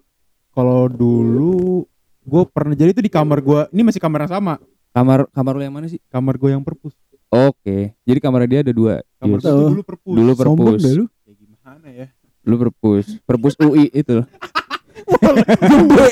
kalau 0.50 0.88
dulu 0.88 1.84
gue 2.22 2.44
pernah 2.48 2.72
jadi 2.72 2.90
itu 2.90 3.00
di 3.00 3.10
kamar 3.10 3.40
gue 3.40 3.68
ini 3.70 3.84
masih 3.84 4.00
kamar 4.00 4.24
yang 4.24 4.34
sama 4.34 4.56
Kamar 4.90 5.28
kamar 5.30 5.54
lu 5.54 5.62
yang 5.62 5.76
mana 5.76 5.86
sih? 5.86 6.00
kamar 6.06 6.36
gue 6.36 6.48
yang 6.50 6.64
perpus 6.64 6.96
Oke, 7.28 7.92
jadi 8.02 8.20
kamar 8.20 8.48
dia 8.48 8.60
ada 8.62 8.72
dua. 8.72 9.04
kamar 9.18 9.38
Yes. 9.38 9.52
gue 9.52 9.68
dulu 9.70 9.82
perpus 9.84 10.16
Dulu 10.16 10.32
Sombong 10.34 10.56
perpus. 10.72 10.82
dah 10.82 10.94
lu. 10.94 11.06
ya 11.22 11.34
gimana 11.34 11.88
ya 11.90 12.08
Lu 12.42 12.56
perpus, 12.56 13.06
perpus 13.22 13.54
UI 13.58 13.92
itu. 13.92 14.24
loh. 15.08 15.46
Gede. 15.46 16.08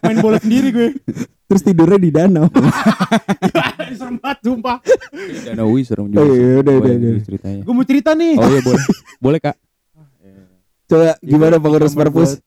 main 0.00 0.18
bola 0.18 0.38
sendiri 0.38 0.68
gue 0.70 0.88
Terus 1.46 1.62
tidurnya 1.62 1.96
di 1.96 2.10
danau. 2.10 2.46
serem 3.96 4.18
banget 4.18 4.38
sumpah 4.42 4.78
Danau 5.44 5.66
UI 5.68 5.82
serem 5.82 6.06
Oh 6.08 6.12
juga. 6.12 6.26
sih. 6.26 6.36
iya, 6.36 6.54
udah, 6.58 6.74
udah, 6.76 6.92
udah. 6.92 7.22
ceritanya. 7.22 7.62
gue 7.62 7.72
mau 7.72 7.84
cerita 7.84 8.10
nih 8.12 8.34
Oh 8.34 8.48
iya 8.48 8.60
boleh. 8.60 8.82
Boleh 9.24 9.40
Kak. 9.40 9.56
Coba 10.86 11.18
gimana 11.20 11.56
pengurus 11.56 11.92
kamar 11.92 12.06
perpus? 12.06 12.30
gua- 12.32 12.42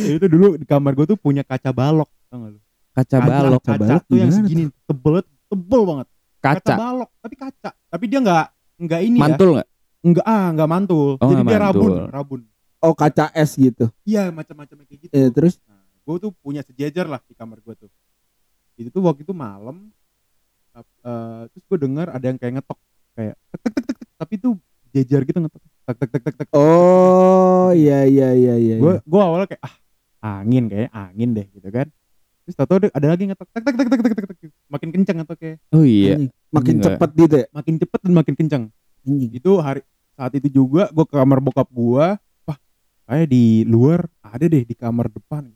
Ya, 0.00 0.12
itu 0.16 0.26
dulu 0.26 0.56
di 0.56 0.64
kamar 0.64 0.92
gue 0.92 1.06
tuh 1.06 1.14
punya 1.14 1.40
kaca 1.40 1.70
balok 1.70 2.10
tau 2.26 2.36
gak 2.38 2.50
lu 2.50 2.60
Kaca 2.90 3.16
balok. 3.18 3.60
Kaca 3.62 3.70
kaca 3.70 3.78
balok 3.78 4.02
tuh 4.04 4.16
yang 4.16 4.30
segini 4.30 4.64
tebel 4.82 5.14
tebel 5.46 5.82
banget 5.84 6.06
Kaca. 6.38 6.74
balok 6.74 7.10
tapi 7.16 7.34
kaca 7.34 7.70
tapi 7.86 8.04
dia 8.06 8.18
nggak 8.18 8.46
nggak 8.80 9.00
ini 9.02 9.18
Mantul 9.18 9.48
nggak? 9.54 9.66
ya 9.66 9.76
nggak 10.02 10.26
ah 10.26 10.46
nggak 10.50 10.68
mantul 10.68 11.08
Oh, 11.14 11.28
jadi 11.28 11.42
dia 11.44 11.58
rabun 11.60 11.84
mantul. 11.86 12.08
rabun 12.10 12.40
Oh 12.80 12.96
kaca 12.96 13.28
es 13.36 13.60
gitu. 13.60 13.92
iya 14.08 14.32
macam-macam 14.32 14.88
kayak 14.88 15.00
gitu 15.04 15.12
Eh 15.12 15.28
terus 15.28 15.60
Nah, 15.68 15.84
gue 15.84 16.16
tuh 16.16 16.32
punya 16.40 16.64
sejajar 16.64 17.04
lah 17.04 17.20
di 17.28 17.36
kamar 17.36 17.60
gue 17.60 17.74
tuh. 17.76 17.90
Itu 18.80 18.88
tuh 18.88 19.04
waktu 19.04 19.22
itu 19.28 19.36
malam, 19.36 19.92
eh, 20.74 21.42
terus 21.52 21.64
gue 21.68 21.78
dengar 21.78 22.08
ada 22.08 22.24
yang 22.24 22.40
kayak 22.40 22.56
ngetok 22.60 22.78
kayak 23.12 23.36
tek 23.52 23.60
tek 23.60 23.72
tek 23.76 23.84
tek, 23.84 23.96
tek, 24.00 24.08
tapi 24.16 24.34
tuh 24.40 24.52
jejer 24.90 25.20
gitu 25.28 25.38
ngetok 25.44 25.60
tek 25.60 25.96
tek 26.00 26.08
tek 26.10 26.22
tek 26.24 26.34
tek. 26.40 26.48
Oh 26.56 27.68
iya 27.76 28.08
iya 28.08 28.32
iya 28.32 28.54
iya. 28.56 28.76
Gue 28.80 28.96
gue 29.04 29.20
awalnya 29.20 29.46
kayak 29.52 29.62
ah 29.68 29.74
angin 30.40 30.64
kayaknya 30.72 30.90
angin 30.96 31.28
deh 31.36 31.46
gitu 31.52 31.68
kan. 31.68 31.86
Terus 32.48 32.54
tau 32.56 32.76
ada, 32.80 32.88
ada 32.96 33.06
lagi 33.12 33.24
ngetok 33.28 33.48
tek 33.52 33.62
tek 33.62 33.74
tek 33.76 33.88
tek 33.92 34.00
tek 34.00 34.14
tek, 34.16 34.26
tek. 34.40 34.50
makin 34.72 34.88
kencang 34.94 35.16
ngetoknya, 35.20 35.52
Oh 35.76 35.84
iya. 35.84 36.16
Anjing. 36.16 36.30
Makin 36.50 36.74
Enggak. 36.80 36.86
cepet 36.96 37.10
gitu 37.14 37.36
ya. 37.36 37.46
makin 37.52 37.74
cepet 37.76 38.00
dan 38.02 38.12
makin 38.16 38.34
kencang. 38.34 38.62
Anjing. 39.04 39.30
Itu 39.36 39.50
hari 39.60 39.80
saat 40.16 40.32
itu 40.34 40.48
juga 40.48 40.88
gue 40.90 41.04
ke 41.06 41.14
kamar 41.14 41.38
bokap 41.44 41.68
gue, 41.70 42.06
kayak 43.10 43.26
di 43.26 43.66
luar 43.66 44.06
ada 44.22 44.46
deh 44.46 44.62
di 44.62 44.74
kamar 44.78 45.10
depan. 45.10 45.50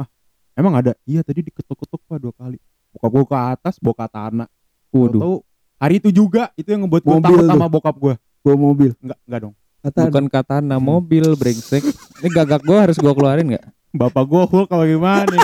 Ah 0.00 0.08
emang 0.56 0.80
ada? 0.80 0.96
Iya 1.04 1.20
tadi 1.20 1.44
diketuk-ketuk 1.44 2.00
pak 2.08 2.16
dua 2.16 2.32
kali. 2.32 2.56
Bokap 2.96 3.12
gue 3.12 3.24
ke 3.28 3.36
atas, 3.36 3.76
bawa 3.76 3.92
katana. 4.08 4.44
Waduh. 4.88 5.20
Tahu 5.20 5.36
hari 5.76 6.00
itu 6.00 6.08
juga 6.08 6.48
itu 6.56 6.72
yang 6.72 6.88
ngebuat 6.88 7.04
gue 7.04 7.16
takut 7.20 7.44
sama 7.44 7.68
bokap 7.68 7.96
gue. 8.00 8.14
Bawa 8.40 8.56
mobil. 8.56 8.96
Enggak, 9.04 9.20
enggak 9.28 9.40
dong. 9.44 9.54
Kata 9.84 10.00
Bukan 10.08 10.26
katana 10.32 10.76
mobil 10.80 11.26
brengsek. 11.36 11.84
Ini 12.24 12.28
gagak 12.32 12.64
gua 12.66 12.88
harus 12.88 12.96
gua 12.98 13.12
keluarin 13.14 13.54
nggak? 13.54 13.64
Bapak 13.94 14.24
gue 14.26 14.42
Hulk 14.48 14.66
kalau 14.66 14.82
gimana? 14.82 15.36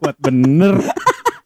Kuat 0.00 0.16
bener. 0.18 0.80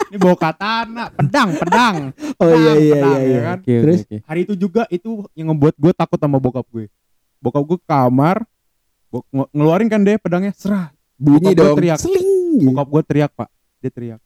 Ini 0.09 0.17
bawa 0.17 0.37
katana, 0.41 1.13
pedang, 1.13 1.53
pedang. 1.61 1.97
Oh 2.41 2.49
iya 2.49 2.73
Pedang, 2.73 2.79
iya 2.81 2.95
pedang, 2.97 3.13
iya 3.13 3.21
ya 3.21 3.29
iya. 3.29 3.41
kan? 3.45 3.59
Oke 3.61 3.75
Terus? 3.85 4.01
oke. 4.07 4.17
Hari 4.25 4.41
itu 4.49 4.55
juga 4.57 4.83
itu 4.89 5.11
yang 5.37 5.53
ngebuat 5.53 5.75
gue 5.77 5.93
takut 5.93 6.17
sama 6.17 6.41
bokap 6.41 6.65
gue. 6.73 6.89
Bokap 7.45 7.63
gue 7.69 7.77
ke 7.77 7.87
kamar, 7.87 8.37
nge- 9.11 9.51
ngeluarin 9.51 9.89
kan 9.89 10.01
deh 10.01 10.17
pedangnya, 10.17 10.53
serah. 10.53 10.93
Bunyi 11.15 11.51
Bokap 11.51 11.55
gua 11.55 11.65
dong. 11.65 11.77
teriak. 11.77 11.99
Seling. 11.99 12.31
Bokap 12.65 12.87
gue 12.89 13.03
teriak 13.05 13.31
pak, 13.33 13.49
dia 13.79 13.91
teriak. 13.91 14.21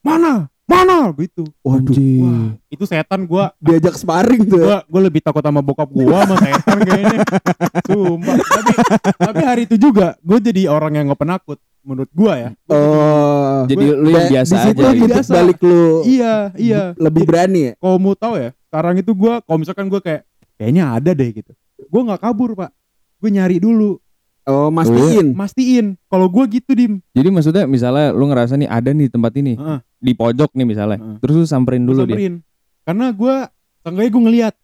Mana? 0.00 0.46
Mana? 0.64 1.12
Gitu. 1.12 1.44
Waduh. 1.60 1.92
Wah, 2.20 2.44
itu 2.68 2.84
setan 2.84 3.20
gue 3.22 3.44
Diajak 3.58 3.94
sparring 3.94 4.44
tuh. 4.44 4.56
ya. 4.58 4.64
gua 4.64 4.76
gue 4.86 5.00
lebih 5.02 5.20
takut 5.20 5.40
sama 5.40 5.60
bokap 5.60 5.86
gua 5.86 6.24
sama 6.24 6.36
setan 6.38 6.78
kayaknya 6.80 7.20
sumpah 7.86 8.36
tapi 8.40 8.72
tapi 9.14 9.42
hari 9.42 9.62
itu 9.64 9.76
juga 9.78 10.16
gue 10.18 10.38
jadi 10.40 10.66
orang 10.66 10.92
yang 10.94 11.04
nggak 11.06 11.20
penakut 11.20 11.60
menurut 11.80 12.08
gua 12.10 12.32
ya 12.38 12.50
Oh. 12.66 13.64
Jadi 13.64 13.84
lu 13.86 14.08
yang 14.08 14.28
biasa 14.30 14.52
di 14.52 14.60
situ 14.62 14.80
aja. 14.80 14.92
gitu. 14.94 15.08
Biasa. 15.10 15.30
balik 15.30 15.58
lu 15.60 15.84
iya 16.02 16.34
iya 16.54 16.82
lebih 16.94 17.22
berani 17.24 17.60
ya. 17.62 17.72
kalau 17.78 17.96
mau 17.98 18.14
tahu 18.14 18.34
ya 18.34 18.50
sekarang 18.64 18.94
itu 18.98 19.12
gua 19.12 19.34
kalau 19.40 19.58
misalkan 19.58 19.86
gua 19.86 20.00
kayak 20.00 20.24
kayaknya 20.54 20.84
ada 20.90 21.10
deh 21.12 21.28
gitu 21.30 21.52
gua 21.86 22.00
nggak 22.06 22.20
kabur 22.22 22.52
pak 22.54 22.72
gue 23.18 23.30
nyari 23.30 23.56
dulu 23.56 24.00
Oh, 24.44 24.68
mastiin. 24.68 25.32
mastiin 25.32 25.86
kalau 26.04 26.28
gua 26.28 26.44
gitu 26.44 26.68
dim 26.70 27.00
Jadi 27.10 27.28
maksudnya 27.28 27.64
misalnya 27.64 28.10
lu 28.10 28.24
ngerasa 28.24 28.54
nih 28.54 28.68
ada 28.68 28.90
nih 28.90 29.08
tempat 29.08 29.32
ini 29.34 29.54
Heeh. 29.54 29.78
di 29.98 30.12
pojok 30.12 30.52
nih 30.52 30.66
misalnya. 30.66 30.98
Heeh. 30.98 31.16
Terus 31.18 31.34
lu 31.34 31.46
samperin 31.46 31.82
Gua 31.82 31.88
dulu 31.90 32.00
dia. 32.02 32.12
samperin. 32.12 32.34
karena 32.82 33.06
gua 33.10 33.34
seenggaknya 33.80 34.10
gua 34.10 34.22
ngeliat 34.22 34.54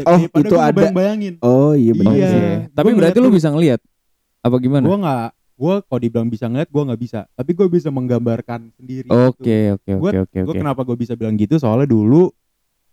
Oh, 0.00 0.16
itu 0.16 0.32
gua 0.48 0.60
ada. 0.64 0.72
ngebayang-bayangin 0.72 1.34
Oh, 1.38 1.72
iya 1.72 1.92
benar. 1.92 2.12
Iya. 2.12 2.26
Oke. 2.26 2.42
Tapi 2.72 2.88
Gua 2.88 2.98
berarti 2.98 3.18
lu 3.18 3.30
bisa 3.30 3.48
ngelihat 3.48 3.80
apa 4.40 4.56
gimana? 4.56 4.82
gua 4.82 4.96
nggak 4.98 5.26
gua 5.54 5.74
kalau 5.84 6.00
dibilang 6.00 6.26
bisa 6.26 6.44
ngeliat 6.46 6.68
gua 6.68 6.82
nggak 6.88 7.00
bisa 7.00 7.20
tapi 7.30 7.50
gua 7.52 7.68
bisa 7.68 7.88
menggambarkan 7.88 8.60
sendiri 8.72 9.06
gitu. 9.06 9.14
Oke 9.28 9.58
oke 9.72 9.90
oke 9.94 10.16
oke 10.24 10.38
gue 10.40 10.54
kenapa 10.56 10.80
gue 10.82 10.96
bisa 10.96 11.12
bilang 11.12 11.36
gitu 11.36 11.54
soalnya 11.54 11.84
dulu 11.86 12.32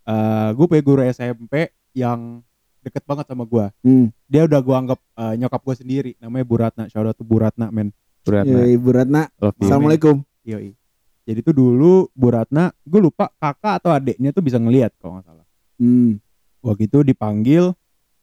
eh 0.04 0.50
gue 0.52 0.65
punya 0.65 0.80
guru 0.82 1.02
SMP 1.02 1.54
yang 1.91 2.43
deket 2.88 3.04
banget 3.04 3.26
sama 3.26 3.43
gue 3.43 3.65
Hmm. 3.80 4.08
dia 4.26 4.43
udah 4.43 4.58
gue 4.58 4.76
anggap 4.78 5.00
eh, 5.13 5.34
nyokap 5.36 5.62
gue 5.62 5.76
sendiri 5.78 6.12
namanya 6.17 6.43
Bu 6.43 6.56
Ratna 6.58 6.84
shout 6.86 7.04
out 7.04 7.13
to 7.13 7.21
Bu 7.21 7.38
Ratna 7.38 7.67
men 7.69 7.91
Berat 8.21 8.43
Ya, 8.43 8.60
Ibu 8.67 8.89
Ratna. 8.89 9.32
Love. 9.38 9.56
Assalamualaikum. 9.58 10.19
Yoi. 10.43 10.76
jadi 11.23 11.39
tuh 11.41 11.52
dulu 11.54 12.08
Bu 12.12 12.28
Ratna 12.30 12.71
gue 12.82 13.00
lupa 13.00 13.32
kakak 13.34 13.80
atau 13.80 13.91
adeknya 13.91 14.32
tuh 14.32 14.39
bisa 14.39 14.56
ngelihat 14.56 14.91
kalau 14.97 15.15
nggak 15.15 15.26
salah 15.26 15.45
Hmm. 15.76 16.19
waktu 16.60 16.88
itu 16.88 17.04
dipanggil 17.04 17.71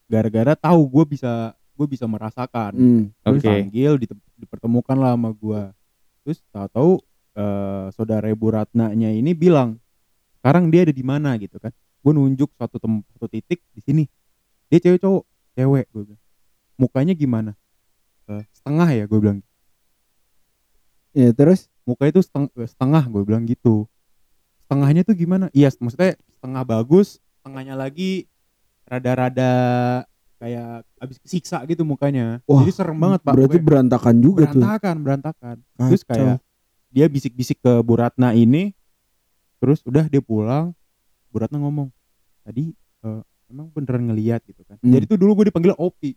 gara-gara 0.05 0.53
tahu 0.55 0.81
gue 0.91 1.05
bisa 1.11 1.33
gue 1.73 1.87
bisa 1.87 2.05
merasakan 2.05 2.73
Hmm. 2.73 3.03
Oke. 3.23 3.41
Terus 3.41 3.43
dipanggil 3.43 3.93
dite- 3.99 4.25
dipertemukan 4.37 4.95
lah 4.95 5.13
sama 5.13 5.31
gue 5.33 5.63
terus 6.21 6.39
tahu-tahu 6.49 7.01
eh, 7.35 7.87
saudara 7.91 8.29
Bu 8.31 8.49
Ratnanya 8.49 9.09
ini 9.09 9.33
bilang 9.33 9.77
sekarang 10.37 10.69
dia 10.69 10.83
ada 10.83 10.93
di 10.93 11.03
mana 11.03 11.35
gitu 11.37 11.57
kan 11.57 11.73
gue 11.73 12.13
nunjuk 12.13 12.53
suatu 12.53 12.77
tem 12.77 13.01
satu 13.11 13.27
titik 13.27 13.65
di 13.71 13.81
sini 13.81 14.05
dia 14.67 14.79
cewek 14.81 15.01
cowok 15.01 15.25
cewek 15.53 15.87
gue 15.89 16.03
bilang. 16.05 16.23
Mukanya 16.75 17.13
gimana? 17.13 17.53
"Eh, 18.27 18.45
setengah 18.51 18.89
ya 18.91 19.05
gue 19.05 19.19
bilang. 19.19 19.39
Ya, 21.13 21.31
terus? 21.31 21.71
Muka 21.85 22.09
itu 22.09 22.19
seteng- 22.19 22.51
eh, 22.55 22.67
setengah 22.67 23.05
gue 23.05 23.23
bilang 23.23 23.45
gitu. 23.45 23.87
Setengahnya 24.61 25.05
tuh 25.05 25.15
gimana? 25.15 25.47
Iya 25.53 25.69
maksudnya 25.77 26.17
setengah 26.33 26.65
bagus 26.65 27.21
setengahnya 27.39 27.77
lagi 27.77 28.25
rada-rada 28.85 29.53
kayak 30.37 30.83
abis 30.99 31.21
kesiksa 31.21 31.61
gitu 31.65 31.85
mukanya. 31.85 32.41
Wah, 32.45 32.65
jadi 32.65 32.73
serem 32.75 32.97
banget 32.97 33.21
pak 33.21 33.33
berarti 33.33 33.49
Pokoknya. 33.55 33.69
berantakan 33.69 34.15
juga 34.19 34.43
tuh. 34.45 34.61
berantakan 34.61 34.97
berantakan. 35.01 35.57
Terus 35.79 36.03
Kacau. 36.03 36.09
kayak 36.11 36.37
dia 36.89 37.07
bisik-bisik 37.07 37.59
ke 37.59 37.73
Bu 37.81 37.95
Ratna 37.95 38.33
ini 38.33 38.73
terus 39.57 39.81
udah 39.83 40.05
dia 40.05 40.21
pulang 40.21 40.73
Bu 41.29 41.37
Ratna 41.37 41.59
ngomong 41.59 41.93
tadi 42.43 42.73
eh, 43.05 43.23
emang 43.47 43.69
beneran 43.69 44.05
ngeliat 44.07 44.41
gitu 44.43 44.63
kan 44.63 44.77
Hmm. 44.79 44.91
jadi 44.91 45.05
tuh 45.07 45.17
dulu 45.17 45.31
gue 45.37 45.47
dipanggil 45.49 45.73
Opi 45.75 46.13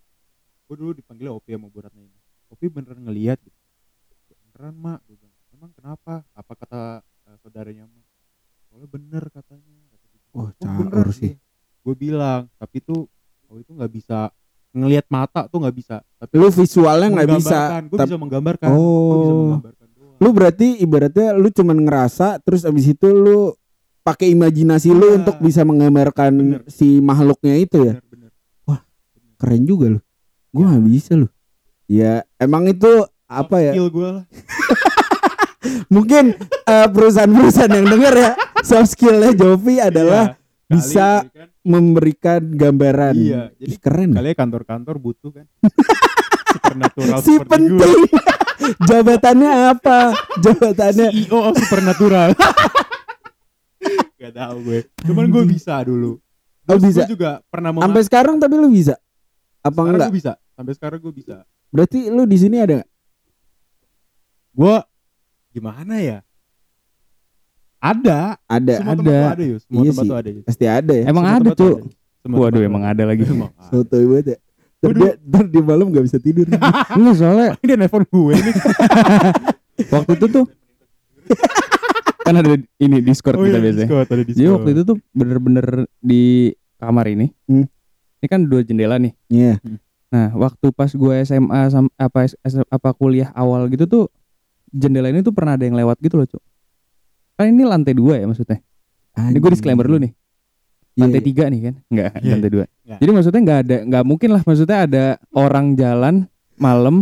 gue 0.63 0.75
dulu 0.75 0.91
dipanggil 0.93 1.27
Opi 1.29 1.49
sama 1.51 1.67
Bu 1.67 1.79
Ratna 1.79 1.99
ini 1.99 2.19
Opi 2.47 2.65
beneran 2.67 3.01
ngeliat 3.01 3.39
gitu 3.39 3.59
beneran 4.41 4.75
mak 4.75 4.99
gue 5.03 5.15
bilang 5.15 5.35
emang 5.51 5.71
kenapa 5.71 6.13
apa 6.29 6.53
kata 6.55 6.81
eh, 7.25 7.37
saudaranya 7.37 7.85
mak 7.85 8.05
soalnya 8.65 8.87
bener 8.87 9.23
katanya 9.27 9.63
kata. 9.89 10.05
Wah, 10.29 10.43
"Oh, 10.43 10.51
caur 10.53 11.07
sih. 11.11 11.33
gue 11.79 11.95
bilang 11.95 12.51
tapi 12.55 12.77
tuh 12.79 13.07
oh 13.45 13.57
itu 13.57 13.71
nggak 13.71 13.89
bisa 13.89 14.27
ngelihat 14.69 15.07
mata 15.07 15.45
tuh 15.45 15.57
nggak 15.57 15.73
bisa 15.73 15.95
tapi 16.15 16.35
Lu 16.35 16.49
visualnya 16.49 17.07
nggak 17.09 17.29
bisa. 17.33 17.59
gue 17.81 17.97
bisa 17.97 18.17
menggambarkan 18.17 18.67
gue 18.67 18.75
bisa 18.75 18.83
Oh. 19.23 19.41
menggambarkan 19.47 19.87
doang. 19.89 20.17
Lu 20.17 20.29
berarti 20.31 20.67
ibaratnya 20.77 21.27
lu 21.31 21.47
cuman 21.49 21.77
ngerasa 21.79 22.37
terus 22.39 22.61
abis 22.61 22.85
itu 22.89 23.07
lu 23.07 23.55
pakai 24.07 24.31
imajinasi 24.31 24.89
lu 24.89 25.03
Iya. 25.03 25.15
untuk 25.19 25.35
bisa 25.37 25.61
menggambarkan 25.61 26.31
Bener. 26.31 26.61
si 26.65 26.99
makhluknya 26.99 27.59
itu 27.59 27.83
ya. 27.83 27.99
bener, 27.99 28.31
bener. 28.31 28.31
Keren 29.35 29.63
juga 29.63 29.85
lu. 29.91 29.99
Gua 30.49 30.63
Ya. 30.63 30.69
nggak 30.71 30.83
bisa 30.87 31.11
lu. 31.13 31.27
Ya, 31.85 32.13
emang 32.37 32.63
itu 32.65 32.87
apa 33.23 33.59
ya? 33.59 33.75
skill 33.75 33.89
gue 33.89 34.09
lah 34.13 34.25
Mungkin 35.93 36.35
eh, 36.63 36.87
perusahaan-perusahaan 36.87 37.69
yang 37.69 37.87
denger 37.87 38.13
ya, 38.15 38.31
soft 38.61 38.91
skillnya 38.91 39.31
Jovi 39.33 39.77
adalah 39.77 40.31
Iya. 40.31 40.45
Bisa 40.67 41.07
kan, 41.23 41.47
memberikan 41.63 42.43
gambaran. 42.43 43.15
Iya, 43.15 43.41
jadi 43.55 43.71
Ih, 43.71 43.79
keren. 43.79 44.11
kali 44.11 44.27
ya 44.27 44.35
kantor-kantor 44.35 44.95
butuh 44.97 45.31
kan 45.31 45.47
supernatural 46.53 47.19
Si 47.21 47.39
penting. 47.41 47.99
Jabatannya 48.89 49.51
apa? 49.71 50.11
Jabatannya 50.37 51.07
CEO 51.13 51.39
of 51.39 51.55
supernatural 51.55 52.35
gak 54.17 54.33
tahu 54.33 54.57
gue 54.61 54.79
cuman 55.03 55.25
gue 55.27 55.43
bisa 55.47 55.77
dulu 55.81 56.17
Oh, 56.67 56.75
Terus 56.75 56.83
bisa. 56.91 57.07
gue 57.07 57.15
juga 57.15 57.39
pernah 57.47 57.71
mau 57.71 57.79
sampai 57.79 58.03
sekarang 58.03 58.35
tapi 58.37 58.59
lu 58.59 58.67
bisa. 58.67 58.99
Apa 59.63 59.71
sekarang 59.71 59.87
enggak? 59.95 60.09
gue 60.11 60.17
bisa 60.19 60.33
sampai 60.51 60.73
sekarang 60.75 60.99
gue 60.99 61.13
bisa 61.15 61.35
Berarti 61.67 61.99
lu 62.07 62.27
di 62.27 62.35
sini 62.35 62.59
ada 62.59 62.83
nggak? 62.83 62.89
gue 64.51 64.75
gimana 65.49 65.95
ya 65.97 66.19
ada 67.79 68.35
Ada. 68.51 68.83
semua 68.83 68.93
ada. 68.99 69.17
ada 69.31 69.43
Yus 69.47 69.61
semua 69.63 69.79
Iya 69.79 69.89
tempat 69.93 70.03
sih. 70.03 70.09
tuh 70.09 70.17
ada 70.17 70.29
Yus. 70.33 70.43
Pasti 70.43 70.65
ada 70.67 70.91
ya. 70.91 71.03
Emang 71.07 71.23
Semua 71.23 71.39
ada 71.39 71.49
tuh 71.53 71.73
Waduh 72.27 72.59
emang 72.59 72.83
tuh 72.83 72.91
ada 72.91 73.03
lagi. 73.07 73.23
Emang 73.23 73.51
ada. 73.53 73.63
Sotoy 73.71 74.03
banget 74.03 74.25
ya. 74.27 74.37
Ntar 74.77 74.91
dia, 74.91 75.11
ntar 75.23 75.63
malam 75.63 75.87
gak 75.87 76.03
bisa 76.03 76.17
tidur. 76.19 76.45
Enggak 76.99 77.15
soalnya 77.15 77.49
dia 77.57 77.75
nelfon 77.79 78.03
gue 78.03 78.33
nih 78.35 78.55
waktu 79.95 80.11
itu 80.13 80.25
tuh 80.27 80.45
kan 82.27 82.35
ada 82.35 82.49
ini 82.77 82.97
Discord 82.99 83.35
oh 83.35 83.43
kita 83.43 83.57
iya 83.57 83.63
biasanya. 83.63 83.87
Discord, 83.87 84.05
ada 84.05 84.15
Jadi 84.17 84.29
Discord. 84.29 84.53
waktu 84.53 84.69
itu 84.69 84.81
tuh 84.83 84.97
bener-bener 85.11 85.65
di 85.97 86.23
kamar 86.75 87.05
ini 87.07 87.27
Hmm. 87.45 87.65
Ini 88.17 88.27
kan 88.27 88.41
dua 88.43 88.61
jendela 88.61 88.97
nih. 88.97 89.13
Iya. 89.27 89.61
Nah, 90.07 90.33
waktu 90.33 90.71
pas 90.71 90.89
gue 90.89 91.13
SMA 91.21 91.61
sam- 91.67 91.93
apa 91.95 92.25
apa 92.67 92.89
kuliah 92.91 93.29
awal 93.31 93.67
gitu 93.67 93.85
tuh 93.85 94.03
jendela 94.67 95.07
ini 95.07 95.19
tuh 95.19 95.29
pernah 95.29 95.53
ada 95.53 95.61
yang 95.61 95.75
lewat 95.75 95.99
gitu 95.99 96.15
loh, 96.15 96.25
Cuk. 96.25 96.41
Kan 97.35 97.51
ini 97.51 97.61
lantai 97.61 97.93
dua 97.93 98.17
ya 98.17 98.25
maksudnya. 98.25 98.57
Ini 99.13 99.35
gue 99.35 99.51
disclaimer 99.51 99.83
dulu 99.83 99.99
nih. 99.99 100.13
Lantai 100.95 101.21
Iya. 101.21 101.25
tiga 101.25 101.43
nih 101.45 101.61
kan? 101.61 101.75
Enggak, 101.87 102.11
Iya. 102.17 102.31
lantai 102.31 102.49
dua. 102.49 102.65
Nggak. 102.65 102.97
Jadi 102.97 103.11
maksudnya 103.11 103.41
nggak 103.43 103.59
ada, 103.59 103.77
nggak 103.85 104.03
mungkin 104.03 104.29
lah. 104.31 104.41
Maksudnya 104.41 104.77
ada 104.81 105.05
orang 105.31 105.65
jalan 105.73 106.15
malam, 106.57 106.95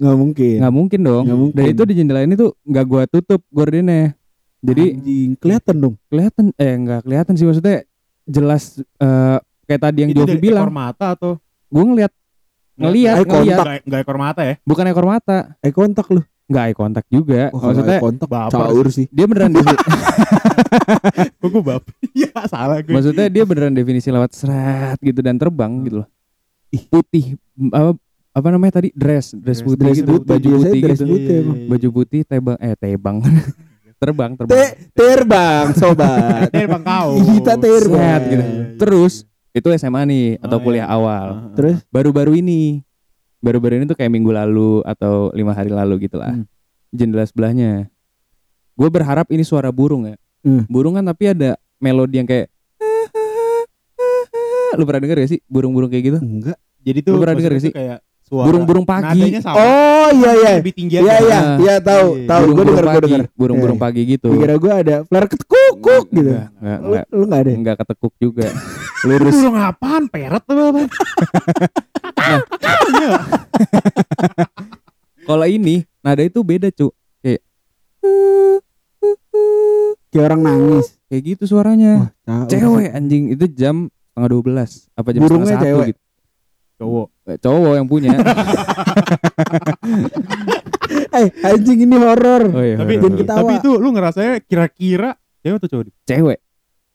Nggak 0.00 0.16
mungkin. 0.16 0.56
nggak 0.56 0.74
mungkin 0.74 1.00
dong. 1.02 1.22
Nggak 1.28 1.38
mungkin. 1.38 1.56
Dan 1.58 1.64
itu 1.68 1.82
di 1.84 1.94
jendela 1.94 2.20
ini 2.22 2.34
tuh 2.34 2.56
nggak 2.62 2.84
gua 2.86 3.02
tutup 3.06 3.44
gordennya. 3.48 4.16
Jadi 4.62 4.84
Anjing, 4.94 5.30
kelihatan 5.36 5.76
dong. 5.76 5.94
kelihatan, 6.06 6.44
eh 6.54 6.74
nggak 6.76 7.00
kelihatan 7.02 7.34
sih 7.34 7.42
maksudnya 7.42 7.82
jelas 8.24 8.62
eh, 8.78 9.38
kayak 9.64 9.82
tadi 9.82 9.98
yang 10.00 10.10
Itu 10.10 10.22
Jovi 10.22 10.38
bilang. 10.38 10.64
ekor 10.64 10.72
mata 10.72 11.06
atau 11.12 11.30
Gue 11.66 11.82
ngeliat, 11.82 12.12
ngeliat, 12.74 13.14
Eye 13.14 13.24
ngeliat. 13.24 13.58
contact. 13.58 13.58
Nggak, 13.58 13.80
nggak 13.84 14.00
ekor 14.00 14.18
mata 14.18 14.40
ya? 14.42 14.54
Bukan 14.62 14.84
ekor 14.86 15.06
mata, 15.08 15.36
Eye 15.58 15.72
kontak 15.72 16.06
lu. 16.08 16.22
nggak 16.44 16.64
eye 16.64 16.76
contact 16.76 17.08
juga. 17.08 17.42
Kalau 17.48 17.64
maksudnya 17.64 17.96
eye 17.96 18.02
kontak 18.02 18.28
caur 18.28 18.86
sih. 18.86 19.06
dia 19.08 19.24
beneran 19.24 19.50
defi- 19.50 19.72
Kok 21.40 21.48
gue 21.48 21.62
bab? 21.64 21.82
Iya 22.12 22.30
salah 22.44 22.78
gue. 22.78 22.92
maksudnya 22.92 23.26
dia 23.26 23.42
beneran 23.42 23.72
definisi 23.72 24.08
lewat 24.08 24.30
serat 24.32 24.98
gitu 24.98 25.18
dan 25.18 25.34
terbang 25.34 25.82
gitu 25.82 25.96
loh. 25.98 26.08
Ih. 26.68 26.84
Putih 26.86 27.34
apa 27.68 27.96
apa 28.32 28.48
namanya 28.48 28.78
tadi 28.78 28.88
dress 28.90 29.32
dress 29.34 29.58
Dress- 29.58 29.62
putih 29.62 29.80
dress 29.82 29.96
gitu 29.98 30.12
putih, 30.14 30.24
baju 30.26 30.48
putih 30.54 30.80
dress 30.82 31.00
gitu 31.00 31.10
putih 31.10 31.38
baju 31.66 31.88
putih 31.90 32.20
tebang 32.22 32.56
eh 32.58 32.74
tebang 32.74 33.16
terbang 34.02 34.30
terbang 34.34 34.50
Te 34.50 34.64
terbang 34.92 35.66
sobat. 35.72 36.50
Terbang 36.54 36.82
kau. 36.82 37.14
Kita 37.14 37.54
terbang. 37.54 38.18
Set, 38.18 38.22
gitu. 38.26 38.42
Iya, 38.42 38.50
iya. 38.50 38.64
terus 38.74 39.12
itu 39.54 39.68
SMA 39.78 40.02
nih 40.04 40.26
atau 40.40 40.58
Oh, 40.58 40.62
kuliah 40.62 40.90
iya. 40.90 40.90
awal 40.90 41.26
Ah, 41.30 41.40
Terus 41.54 41.78
baru-baru 41.86 42.34
ini 42.34 42.82
baru-baru 43.38 43.78
ini 43.78 43.84
tuh 43.84 43.94
kayak 43.94 44.10
minggu 44.10 44.30
lalu 44.30 44.82
atau 44.82 45.30
lima 45.30 45.52
hari 45.52 45.70
lalu 45.70 46.06
gitu 46.06 46.18
lah 46.18 46.34
Hmm. 46.34 46.46
jendela 46.90 47.22
sebelahnya 47.22 47.86
gue 48.72 48.88
berharap 48.88 49.30
ini 49.30 49.42
suara 49.42 49.70
burung 49.70 50.06
ya 50.06 50.16
Hmm. 50.42 50.66
burung 50.66 50.98
kan 50.98 51.04
tapi 51.04 51.30
ada 51.30 51.54
melodi 51.78 52.18
yang 52.18 52.26
kayak 52.26 52.50
lu 54.72 54.82
pernah 54.82 55.04
denger 55.04 55.16
gak 55.20 55.30
sih 55.30 55.40
burung-burung 55.46 55.92
kayak 55.92 56.04
gitu 56.06 56.18
enggak. 56.18 56.56
Jadi 56.80 56.98
tuh 57.04 57.12
Lu 57.14 57.20
pernah 57.20 57.36
denger 57.36 57.52
gak 57.52 57.62
tuh 57.62 57.74
kayak 57.76 57.98
burung-burung 58.34 58.82
pagi. 58.82 59.36
Oh 59.44 60.08
iya 60.10 60.30
iya. 60.34 60.50
Lebih 60.56 60.72
tinggi 60.72 60.96
Iya 60.96 61.16
iya, 61.20 61.38
iya 61.58 61.74
tahu, 61.78 62.06
Iya. 62.16 62.26
tahu. 62.26 62.44
Gue 62.50 62.64
denger, 62.64 62.80
gue 62.80 62.88
pagi 62.90 63.04
denger. 63.06 63.22
burung-burung 63.34 63.76
Iya. 63.76 63.84
pagi 63.84 64.02
gitu 64.06 64.28
Dikira 64.30 64.54
gue 64.56 64.72
ada 64.74 64.96
flare 65.02 65.28
ketekuk 65.28 65.74
gitu. 66.08 66.32
enggak 66.32 66.48
enggak 66.54 66.78
Lu, 66.78 66.88
enggak, 66.88 67.06
lu 67.08 67.22
enggak 67.22 67.38
ada. 67.38 67.46
ya? 67.46 67.56
enggak 67.58 67.76
ketekuk 67.78 68.12
juga 68.16 68.46
lurus 69.06 69.34
Burung 69.34 69.56
apaan? 69.58 70.02
Peret 70.06 70.42
apa 70.42 70.62
apa? 70.64 70.80
Iya. 72.92 73.10
kalau 75.22 75.46
ini 75.46 75.74
nada 76.00 76.22
itu 76.22 76.40
beda 76.40 76.68
cu 76.70 76.90
kayak 77.18 77.40
Kayak 80.08 80.24
orang 80.26 80.42
nangis. 80.42 80.86
kayak 81.06 81.22
gitu 81.26 81.44
suaranya 81.46 82.12
Wah, 82.22 82.44
cewek 82.46 82.88
anjing 82.90 83.28
itu 83.28 83.44
jam 83.48 83.76
setengah 84.06 84.28
dua 84.30 84.42
belas 84.42 84.70
apa 84.92 85.08
jam 85.10 85.20
Burungnya 85.20 85.46
setengah 85.50 85.60
satu 85.62 85.68
cewek. 85.74 85.86
gitu 85.88 86.00
Cowok. 86.74 87.08
Eh, 87.24 87.38
cowok 87.38 87.74
yang 87.74 87.86
punya 87.86 88.18
Eh, 91.12 91.28
anjing 91.42 91.78
ini 91.82 91.94
horor. 91.94 92.42
oh 92.50 92.60
iya 92.60 92.76
Tapi 92.76 92.94
horor. 92.96 93.14
ketawa. 93.14 93.38
tapi 93.38 93.52
itu 93.58 93.70
lu 93.76 93.88
ngerasanya 93.90 94.32
kira-kira 94.40 95.10
cewek 95.38 95.56
atau 95.58 95.68
cowok? 95.70 95.84
cewek 96.02 96.38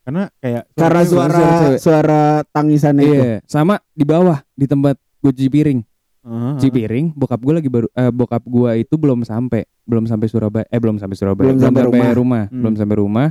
Karena 0.01 0.23
kayak 0.37 0.63
Karena 0.69 1.01
Suara 1.01 1.01
suara 1.03 1.37
cewek. 1.61 1.79
suara 1.79 2.21
tangisannya 2.45 3.03
itu. 3.03 3.13
iya 3.15 3.35
sama 3.43 3.75
di 3.89 4.03
bawah 4.03 4.41
di 4.51 4.65
tempat 4.65 4.95
gue 5.19 5.31
cuci 5.31 5.49
piring 5.49 5.79
Heeh. 6.23 6.53
cuci 6.55 6.69
piring 6.69 7.05
bokap 7.13 7.39
gue 7.39 7.53
lagi 7.55 7.69
baru 7.69 7.87
eh, 7.89 8.11
bokap 8.11 8.43
gue 8.43 8.71
itu 8.77 8.95
belum 8.95 9.21
sampai 9.21 9.63
belum 9.83 10.05
sampai 10.05 10.27
Surabaya 10.27 10.65
eh 10.65 10.77
belum 10.77 10.97
sampai 10.97 11.15
Surabaya 11.15 11.45
Belum 11.47 11.59
sampai 11.61 11.83
rumah. 11.83 12.43
Hmm. 12.45 12.61
belum 12.61 12.75
sampai 12.75 12.97
rumah 12.97 13.29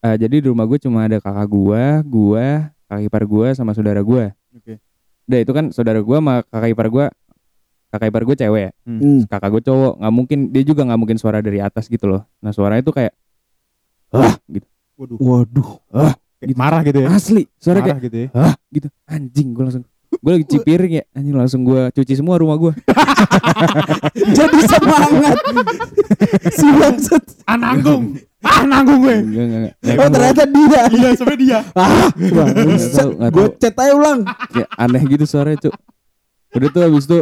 Eh, 0.00 0.16
jadi 0.16 0.40
di 0.40 0.48
rumah 0.48 0.64
gue 0.64 0.80
cuma 0.80 1.04
ada 1.04 1.20
kakak 1.20 1.44
gue 1.46 1.82
gue 2.02 2.46
kakak 2.86 3.02
ipar 3.04 3.22
gue 3.22 3.48
sama 3.52 3.70
saudara 3.70 4.00
gue 4.00 4.32
Oke. 4.50 4.80
Udah 5.30 5.40
itu 5.40 5.52
kan 5.52 5.70
saudara 5.70 5.98
gue 5.98 6.12
sama 6.12 6.42
kakak 6.44 6.70
ipar 6.70 6.88
gue 6.88 7.06
kakak 7.88 8.06
ipar 8.06 8.22
gue 8.24 8.36
cewek 8.36 8.62
ya 8.62 8.70
Hmm. 8.82 9.22
kakak 9.24 9.50
gue 9.50 9.62
cowok 9.64 9.92
nggak 9.96 10.12
mungkin 10.12 10.38
dia 10.50 10.62
juga 10.62 10.82
nggak 10.82 10.98
mungkin 10.98 11.16
suara 11.16 11.38
dari 11.38 11.58
atas 11.58 11.86
gitu 11.86 12.04
loh 12.04 12.26
nah 12.38 12.50
suaranya 12.50 12.82
tuh 12.82 12.92
kayak 12.92 13.14
ah 14.10 14.34
gitu 14.44 14.66
Waduh. 14.96 15.16
Waduh. 15.16 15.70
Kayak 16.36 16.56
marah 16.56 16.80
gitu 16.82 16.98
ya. 16.98 17.08
asli 17.10 17.42
suara 17.54 17.78
kayak 17.78 17.94
Marah 17.94 18.04
gitu 18.04 18.16
ya. 18.16 18.28
hah 18.32 18.54
gitu 18.68 18.88
anjing 19.04 19.48
gue 19.50 19.62
langsung 19.62 19.84
gue 20.10 20.30
lagi 20.30 20.44
cuci 20.44 20.58
piring 20.60 20.92
ya 20.92 21.04
anjing 21.12 21.34
langsung 21.34 21.60
gue 21.62 21.82
cuci 21.90 22.12
semua 22.12 22.36
rumah 22.36 22.58
gue 22.58 22.72
Jadi 24.30 24.60
semangat. 24.66 25.36
si 26.58 26.66
bangsat. 26.68 27.22
Ah 27.44 27.56
nanggung. 27.56 28.18
Ah 28.40 28.62
nanggung 28.62 29.00
gue. 29.00 29.16
enggak 29.20 29.44
enggak 29.44 29.60
enggak 29.76 29.96
Oh 29.96 30.08
ternyata 30.08 30.42
dia. 30.44 30.80
Iya 30.88 31.08
sampai 31.12 31.36
dia. 31.36 31.58
Ah, 31.72 32.08
Nggak 32.10 32.46
nggak 33.12 33.30
Gue 33.30 33.46
chat 33.56 33.74
aja 33.74 33.92
ulang. 33.92 34.20
ya, 34.50 34.64
aneh 34.74 35.02
gitu 35.04 35.24
suaranya 35.24 35.60
cuk 35.60 35.74
udah 36.50 36.68
tuh 36.68 36.82
habis 36.82 37.04
itu 37.04 37.20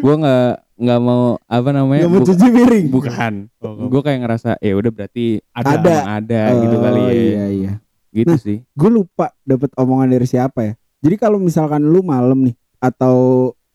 gue 0.00 0.14
nggak 0.16 0.48
nggak 0.80 1.00
mau 1.02 1.22
apa 1.44 1.70
namanya 1.70 2.04
Gak 2.04 2.10
mau 2.10 2.24
cuci 2.24 2.46
piring. 2.48 2.86
bukan 2.88 3.32
Oh, 3.58 3.84
gue 3.86 4.00
kayak 4.00 4.20
ngerasa 4.22 4.50
ya 4.56 4.72
udah 4.72 4.88
berarti 4.88 5.44
Ada. 5.52 5.76
Ada. 5.76 5.96
ada 6.16 6.40
gitu 6.56 6.74
Oh, 6.74 6.80
kali 6.80 7.00
ya 7.02 7.12
Iya 7.12 7.46
iya. 7.50 7.72
gitu 8.10 8.26
Nah, 8.26 8.40
sih 8.40 8.58
Gue 8.72 8.90
lupa 8.90 9.36
dapat 9.42 9.68
omongan 9.74 10.08
dari 10.08 10.24
siapa 10.24 10.60
ya. 10.62 10.72
Jadi 11.00 11.16
kalau 11.16 11.36
misalkan 11.36 11.82
lu 11.82 12.00
malam 12.00 12.40
nih 12.42 12.52
atau 12.78 13.16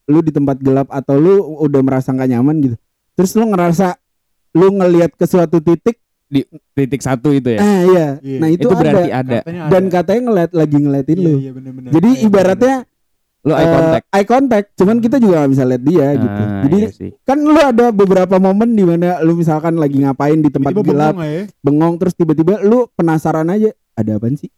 lu 0.06 0.20
di 0.20 0.30
tempat 0.30 0.58
gelap 0.58 0.90
atau 0.90 1.16
lu 1.16 1.34
udah 1.60 1.82
merasa 1.82 2.10
nggak 2.10 2.30
nyaman 2.32 2.56
gitu. 2.64 2.76
Terus 3.14 3.32
lu 3.34 3.46
ngerasa 3.48 3.98
lu 4.54 4.74
ngelihat 4.74 5.14
ke 5.14 5.26
suatu 5.26 5.58
titik, 5.58 6.02
titik 6.74 7.00
satu 7.00 7.30
itu 7.30 7.54
ya 7.54 7.60
ah 7.60 7.82
iya. 7.84 8.08
Iya. 8.20 8.40
Nah 8.42 8.50
itu, 8.50 8.66
itu, 8.66 8.74
berarti 8.74 9.10
ada. 9.10 9.16
ada 9.16 9.38
Katanya 9.40 9.62
Dan 9.68 9.84
katanya 9.88 10.22
ngeliat 10.24 10.52
lagi 10.52 10.78
ngeliatin 10.78 11.16
Iya, 11.16 11.24
lu. 11.24 11.34
Iya 11.38 11.52
bener-bener. 11.54 11.90
Jadi 11.92 12.10
Iya, 12.12 12.24
ibaratnya 12.24 12.76
lo 13.42 13.54
eye 13.54 13.62
eh, 13.62 13.70
contact 13.70 14.06
eye 14.10 14.26
contact, 14.26 14.68
cuman 14.74 14.98
kita 14.98 15.18
juga 15.18 15.34
gak 15.40 15.52
bisa 15.52 15.64
lihat 15.64 15.84
dia 15.84 16.08
gitu. 16.16 16.42
Ah, 16.42 16.62
Jadi 16.62 16.78
iya 16.80 16.90
sih. 16.90 17.12
kan 17.22 17.38
lu 17.38 17.54
ada 17.56 17.86
beberapa 17.92 18.36
momen 18.36 18.70
di 18.72 18.82
mana 18.82 19.22
lu 19.22 19.34
misalkan 19.34 19.76
lagi 19.76 19.98
ngapain 19.98 20.34
di 20.36 20.50
tempat 20.50 20.74
Tiba-tiba 20.74 20.90
gelap, 20.92 21.14
bengong 21.14 21.30
ya. 21.30 21.44
bengong 21.62 21.94
terus 21.96 22.14
tiba-tiba 22.14 22.54
lu 22.60 22.90
penasaran 22.92 23.46
aja 23.48 23.70
ada 23.94 24.12
apa 24.12 24.34
sih? 24.34 24.50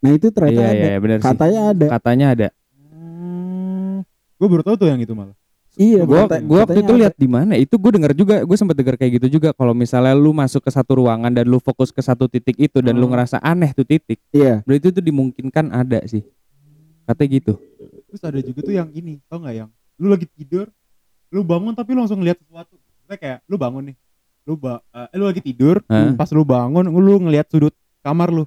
Nah 0.00 0.10
itu 0.10 0.28
ternyata 0.28 0.50
iya 0.52 0.66
ada. 0.68 0.82
iya 0.84 0.96
benar 0.98 1.16
sih 1.16 1.24
Katanya 1.24 1.60
ada. 1.70 1.86
katanya 1.88 2.26
ada 2.28 2.48
Hmm, 2.90 4.02
gue 4.34 4.48
baru 4.48 4.62
tahu 4.62 4.76
tuh 4.76 4.88
yang 4.88 4.98
itu 4.98 5.14
malah. 5.14 5.38
Iya, 5.74 6.06
gua 6.06 6.30
kata- 6.30 6.38
gua 6.40 6.58
waktu 6.62 6.80
itu 6.80 6.92
lihat 6.94 7.14
di 7.14 7.26
mana 7.26 7.52
itu 7.54 7.74
gue 7.74 7.90
dengar 7.90 8.12
juga 8.12 8.36
gue 8.40 8.56
sempat 8.56 8.74
dengar 8.74 8.94
kayak 8.94 9.18
gitu 9.18 9.26
juga 9.32 9.50
kalau 9.50 9.74
misalnya 9.74 10.14
lu 10.14 10.30
masuk 10.30 10.62
ke 10.62 10.70
satu 10.70 11.02
ruangan 11.02 11.28
dan 11.28 11.44
lu 11.44 11.58
fokus 11.58 11.90
ke 11.90 11.98
satu 11.98 12.30
titik 12.30 12.54
itu 12.56 12.78
dan 12.78 12.94
lu 12.94 13.04
Hmm. 13.04 13.12
ngerasa 13.12 13.42
aneh 13.42 13.70
tuh 13.70 13.82
titik 13.82 14.22
Iya. 14.30 14.62
berarti 14.62 14.86
itu 14.88 15.02
dimungkinkan 15.02 15.68
ada 15.68 15.98
sih 16.04 16.22
katanya 17.04 17.30
gitu 17.34 17.54
Terus 18.06 18.22
ada 18.22 18.38
juga 18.38 18.62
tuh 18.62 18.70
yang 18.70 18.88
ini, 18.90 19.18
tau 19.26 19.42
nggak 19.42 19.54
yang 19.56 19.70
lu 19.98 20.06
lagi 20.06 20.30
tidur, 20.30 20.70
lu 21.28 21.42
bangun 21.42 21.74
tapi 21.74 21.90
lu 21.90 21.98
langsung 21.98 22.22
ngeliat 22.22 22.38
sesuatu. 22.38 22.78
Misalnya 22.78 23.18
kayak 23.18 23.38
lu 23.44 23.56
bangun 23.58 23.82
nih, 23.90 23.96
lu 24.42 24.54
ba 24.54 24.78
eh, 24.88 25.18
lu 25.18 25.26
lagi 25.26 25.42
tidur, 25.42 25.82
Hah? 25.84 26.14
pas 26.14 26.30
lu 26.30 26.46
bangun 26.46 26.86
lu 26.86 27.14
ngeliat 27.18 27.50
sudut 27.50 27.74
kamar 28.00 28.30
lu. 28.30 28.46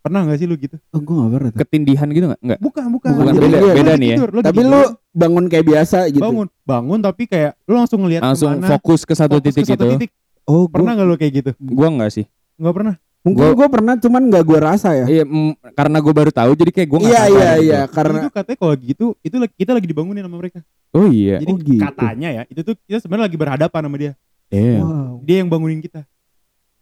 Pernah 0.00 0.20
nggak 0.24 0.38
sih 0.38 0.46
lu 0.46 0.56
gitu? 0.56 0.76
Oh, 0.90 0.98
gua 0.98 1.14
gak 1.20 1.30
pernah 1.30 1.50
ketindihan 1.54 2.08
gitu 2.08 2.24
nggak 2.26 2.40
nggak 2.40 2.58
Bukan, 2.58 2.84
bukan. 2.90 3.10
Bukan, 3.12 3.34
beda- 3.34 3.46
lu 3.52 3.66
lagi 3.66 3.78
beda 3.78 3.92
nih 3.94 4.08
ya. 4.08 4.16
tidur, 4.16 4.30
lagi 4.32 4.46
Tapi 4.46 4.58
tidur, 4.58 4.72
lu 4.72 4.80
bangun 5.12 5.44
kayak 5.46 5.66
biasa 5.66 5.98
gitu. 6.08 6.22
bangun, 6.22 6.46
bangun 6.62 6.98
tapi 6.98 7.22
kayak 7.26 7.52
lu 7.62 7.74
langsung 7.74 7.98
ngeliat 8.00 8.22
langsung 8.22 8.50
ke 8.50 8.56
mana, 8.56 8.68
fokus 8.70 9.00
ke 9.02 9.12
satu 9.12 9.36
fokus 9.36 9.44
titik 9.46 9.62
ke 9.62 9.70
satu 9.70 9.82
itu 9.82 9.92
titik. 9.98 10.10
Oh, 10.42 10.64
Pernah 10.66 10.92
nggak 10.94 11.06
lu 11.06 11.14
kayak 11.14 11.32
gitu? 11.36 11.50
gua 11.58 11.88
nggak 11.90 12.10
sih 12.10 12.24
Nggak 12.56 12.74
pernah. 12.74 12.94
Mungkin 13.20 13.52
gua 13.52 13.68
pernah 13.68 13.94
cuman 13.94 14.22
gak 14.26 14.44
gua 14.46 14.60
rasa 14.66 14.88
ya. 14.94 15.04
iya 15.06 15.24
mm, 15.24 15.52
karena 15.70 15.96
gue 15.98 16.08
baru 16.10 16.30
tahu 16.30 16.50
jadi 16.54 16.70
kayak 16.72 16.88
gue 16.88 16.98
nggak 16.98 17.12
Iya 17.12 17.22
iya 17.28 17.50
gitu. 17.52 17.64
iya 17.66 17.80
karena 17.86 18.18
itu 18.18 18.30
katanya 18.32 18.58
kalau 18.58 18.74
gitu, 18.74 19.06
itu 19.20 19.36
kita 19.54 19.70
lagi 19.70 19.86
dibangunin 19.86 20.24
sama 20.24 20.36
mereka. 20.36 20.64
oh 20.90 21.04
iya 21.06 21.36
Jadi 21.36 21.52
Oh, 21.52 21.58
gitu. 21.58 21.82
katanya 21.82 22.28
ya, 22.32 22.42
itu 22.48 22.60
tuh 22.62 22.74
kita 22.80 22.98
sebenarnya 22.98 23.28
lagi 23.28 23.36
berhadapan 23.36 23.80
sama 23.84 23.96
dia. 23.98 24.12
iya 24.48 24.80
wow. 24.80 25.20
Dia 25.20 25.36
yang 25.36 25.48
bangunin 25.48 25.78
kita. 25.78 26.08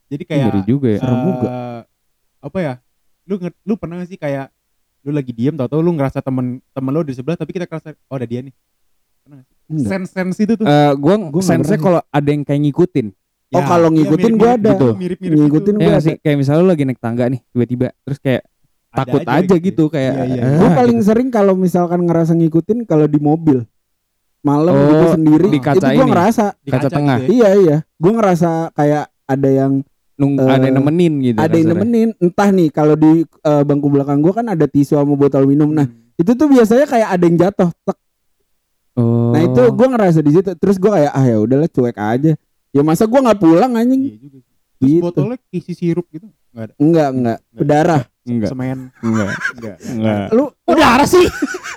Jadi 0.07 0.23
kayak 0.25 0.43
ngeri 0.47 0.63
juga 0.63 0.89
ya 0.89 1.01
Serem 1.03 1.19
juga. 1.21 1.47
eh, 1.49 1.81
apa 2.39 2.59
ya 2.63 2.73
lu 3.29 3.37
nge- 3.39 3.59
lu 3.63 3.75
pernah 3.75 3.95
gak 3.97 4.09
sih 4.09 4.17
kayak 4.17 4.49
lu 5.01 5.11
lagi 5.11 5.31
diem 5.31 5.53
tau 5.53 5.67
tau 5.67 5.79
lu 5.79 5.93
ngerasa 5.93 6.19
temen 6.19 6.65
temen 6.67 6.91
lu 6.91 7.03
di 7.03 7.13
sebelah 7.13 7.37
tapi 7.37 7.53
kita 7.53 7.65
kerasa 7.65 7.93
oh 8.03 8.17
ada 8.17 8.25
dia 8.25 8.41
nih 8.41 8.55
Enggak. 9.69 9.87
sense 9.87 10.11
sense 10.11 10.37
itu 10.39 10.53
tuh 10.55 10.65
Eh, 10.65 10.93
gua 10.97 11.15
Gua 11.23 11.43
sense 11.43 11.69
pernah. 11.69 11.79
kalau 11.79 12.01
ada 12.03 12.29
yang 12.29 12.43
kayak 12.43 12.61
ngikutin 12.63 13.09
Oh, 13.51 13.63
kalau 13.63 13.89
ngikutin 13.89 14.33
gua 14.35 14.51
ada. 14.55 14.73
mirip 14.93 15.19
mirip 15.19 15.37
Ngikutin 15.39 15.75
ya 15.75 15.79
gua 15.79 15.85
nggak 15.87 15.95
ada. 15.95 16.07
sih 16.07 16.15
kayak 16.19 16.37
misalnya 16.37 16.61
lu 16.61 16.69
lagi 16.69 16.85
naik 16.85 16.99
tangga 16.99 17.25
nih 17.27 17.41
tiba-tiba 17.47 17.87
terus 18.03 18.19
kayak 18.19 18.43
takut 18.91 19.21
aja, 19.23 19.55
gitu 19.55 19.85
kayak 19.87 20.13
Iya, 20.15 20.25
iya. 20.27 20.43
ah, 20.43 20.57
Gue 20.59 20.69
paling 20.75 20.99
gitu. 20.99 21.07
sering 21.07 21.29
kalau 21.29 21.53
misalkan 21.55 22.01
ngerasa 22.03 22.33
ngikutin 22.35 22.85
kalau 22.85 23.05
di 23.05 23.17
mobil 23.19 23.69
malam 24.39 24.73
Oh, 24.73 24.85
gitu 24.87 25.07
sendiri 25.15 25.45
di 25.47 25.61
kaca 25.61 25.77
itu 25.83 25.89
gue 25.93 26.03
ini. 26.03 26.09
ngerasa 26.09 26.45
kaca 26.63 26.89
tengah. 26.89 27.19
iya 27.23 27.49
iya 27.55 27.77
gue 27.95 28.13
ngerasa 28.15 28.51
kayak 28.73 29.05
ada 29.23 29.49
yang 29.51 29.73
Nung, 30.19 30.35
Eh, 30.35 30.45
ada 30.45 30.67
yang 30.67 30.83
nemenin 30.83 31.13
gitu 31.23 31.39
ada 31.39 31.55
yang 31.55 31.69
nemenin 31.71 32.09
entah 32.19 32.51
nih 32.51 32.69
kalau 32.69 32.93
di 32.93 33.23
eh, 33.23 33.63
bangku 33.63 33.87
belakang 33.87 34.19
gue 34.19 34.33
kan 34.35 34.47
ada 34.47 34.67
tisu 34.67 34.99
sama 34.99 35.15
botol 35.15 35.47
minum 35.47 35.71
nah 35.71 35.87
itu 36.19 36.35
tuh 36.35 36.51
biasanya 36.51 36.85
kayak 36.85 37.09
ada 37.09 37.25
yang 37.25 37.37
jatuh 37.39 37.71
tek. 37.87 37.99
Oh. 38.93 39.31
nah 39.31 39.41
itu 39.41 39.63
gue 39.63 39.87
ngerasa 39.87 40.19
di 40.19 40.31
situ 40.35 40.51
terus 40.59 40.75
gue 40.75 40.91
kayak 40.91 41.15
ah 41.15 41.23
ya 41.23 41.39
udahlah 41.39 41.71
cuek 41.71 41.95
aja 41.95 42.33
ya 42.69 42.83
masa 42.83 43.07
gue 43.07 43.15
nggak 43.15 43.39
pulang 43.39 43.73
anjing 43.73 44.03
Iya 44.05 44.19
juga 44.19 44.39
sih. 44.39 44.47
Terus 44.79 44.91
Gitu. 44.91 45.03
botolnya 45.03 45.39
isi 45.51 45.73
sirup 45.75 46.07
gitu. 46.07 46.27
Enggak 46.51 46.63
ada. 46.63 46.73
enggak 46.79 47.09
enggak 47.11 47.39
berdarah 47.51 48.03
enggak. 48.23 48.49
Semen. 48.51 48.79
Enggak. 48.99 49.29
Enggak. 49.55 49.77
Enggak. 49.83 50.27
lu 50.31 50.45
Udah 50.67 51.03
sih. 51.03 51.27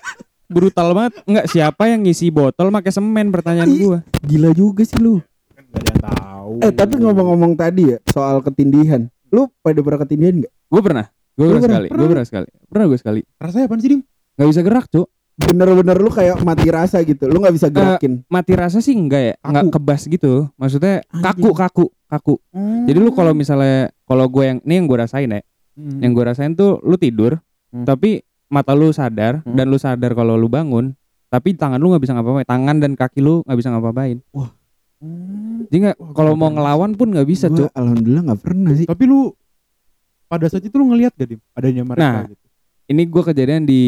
Brutal 0.53 0.87
banget. 0.91 1.13
Enggak 1.25 1.45
siapa 1.47 1.83
yang 1.87 2.01
ngisi 2.01 2.29
botol 2.29 2.69
pakai 2.69 2.91
semen 2.91 3.29
pertanyaan 3.29 3.69
Ih. 3.69 3.81
gua. 3.81 3.99
gila 4.21 4.49
juga 4.53 4.85
sih 4.85 4.97
lu 4.97 5.17
Kan 5.49 5.65
enggak 5.65 5.81
ada 5.81 5.89
yang 5.89 6.01
tahu. 6.03 6.30
Eh 6.59 6.71
tapi 6.71 6.97
ngomong-ngomong 6.97 7.53
tadi 7.53 7.93
ya 7.93 7.97
soal 8.05 8.41
ketindihan 8.41 9.07
lu 9.29 9.47
pada 9.61 9.79
pernah 9.79 9.99
ketindihan 10.01 10.35
nggak 10.37 10.53
Gua 10.67 10.79
pernah. 10.81 11.05
Gua 11.31 11.45
Lu 11.45 11.51
pernah 11.53 11.59
pernah? 11.59 11.79
sekali. 11.83 11.87
Gua 11.91 12.07
pernah 12.07 12.25
sekali. 12.25 12.49
Pernah 12.65 12.85
gua 12.87 12.97
sekali. 12.97 13.21
rasanya 13.37 13.65
apa 13.67 13.75
sih, 13.77 13.89
Dim? 13.91 14.01
Gak 14.33 14.47
bisa 14.47 14.61
gerak, 14.61 14.85
Cuk. 14.87 15.07
bener-bener 15.31 15.97
lu 15.97 16.07
kayak 16.07 16.37
mati 16.43 16.67
rasa 16.69 17.01
gitu 17.01 17.25
lu 17.25 17.41
nggak 17.41 17.55
bisa 17.55 17.67
gerakin 17.67 18.21
Mati 18.27 18.53
rasa 18.53 18.77
sih 18.77 18.93
enggak 18.93 19.21
ya? 19.21 19.33
Enggak 19.41 19.73
kebas 19.73 20.05
gitu. 20.05 20.47
Maksudnya 20.53 21.01
kaku, 21.09 21.49
kaku, 21.51 21.85
kaku. 22.05 22.35
Jadi 22.85 22.95
lu 22.95 23.09
kalau 23.09 23.31
misalnya 23.31 23.89
kalau 24.03 24.27
gue 24.27 24.43
yang 24.45 24.59
ini 24.61 24.73
yang 24.75 24.85
gue 24.85 24.97
rasain 24.97 25.27
ya, 25.27 25.41
Hmm. 25.71 25.97
yang 25.99 26.11
gue 26.11 26.23
rasain 26.23 26.51
tuh 26.51 26.77
lu 26.79 26.95
tidur, 26.95 27.39
Hmm. 27.71 27.83
tapi 27.83 28.21
mata 28.47 28.71
lu 28.71 28.91
sadar 28.91 29.39
Hmm. 29.41 29.55
dan 29.55 29.65
lu 29.65 29.75
sadar 29.75 30.11
kalau 30.11 30.35
lu 30.35 30.45
bangun, 30.45 30.93
tapi 31.27 31.51
tangan 31.51 31.79
lu 31.79 31.89
nggak 31.89 32.03
bisa 32.03 32.13
ngapa-ngapain, 32.13 32.45
tangan 32.45 32.75
dan 32.77 32.91
kaki 32.93 33.19
lu 33.19 33.39
nggak 33.43 33.57
bisa 33.57 33.69
ngapa-ngapain. 33.71 34.19
Hmm. 35.01 35.65
Jadi 35.65 35.77
nggak 35.81 35.97
kalau 36.13 36.33
mau 36.33 36.47
ngelawan 36.47 36.93
pun 36.93 37.09
nggak 37.09 37.25
bisa, 37.25 37.49
Cuk. 37.49 37.73
alhamdulillah 37.73 38.23
nggak 38.23 38.37
pernah 38.39 38.71
sih 38.71 38.85
Tapi 38.85 39.03
lu 39.03 39.33
pada 40.25 40.45
saat 40.45 40.61
itu 40.61 40.71
lu 40.73 40.87
ngelihat 40.87 41.11
gak, 41.11 41.27
Dim? 41.27 41.41
Adanya 41.51 41.83
mereka 41.83 41.99
Nah. 41.99 42.23
gitu. 42.25 42.45
Ini 42.87 43.01
gue 43.03 43.23
kejadian 43.25 43.63
di 43.63 43.81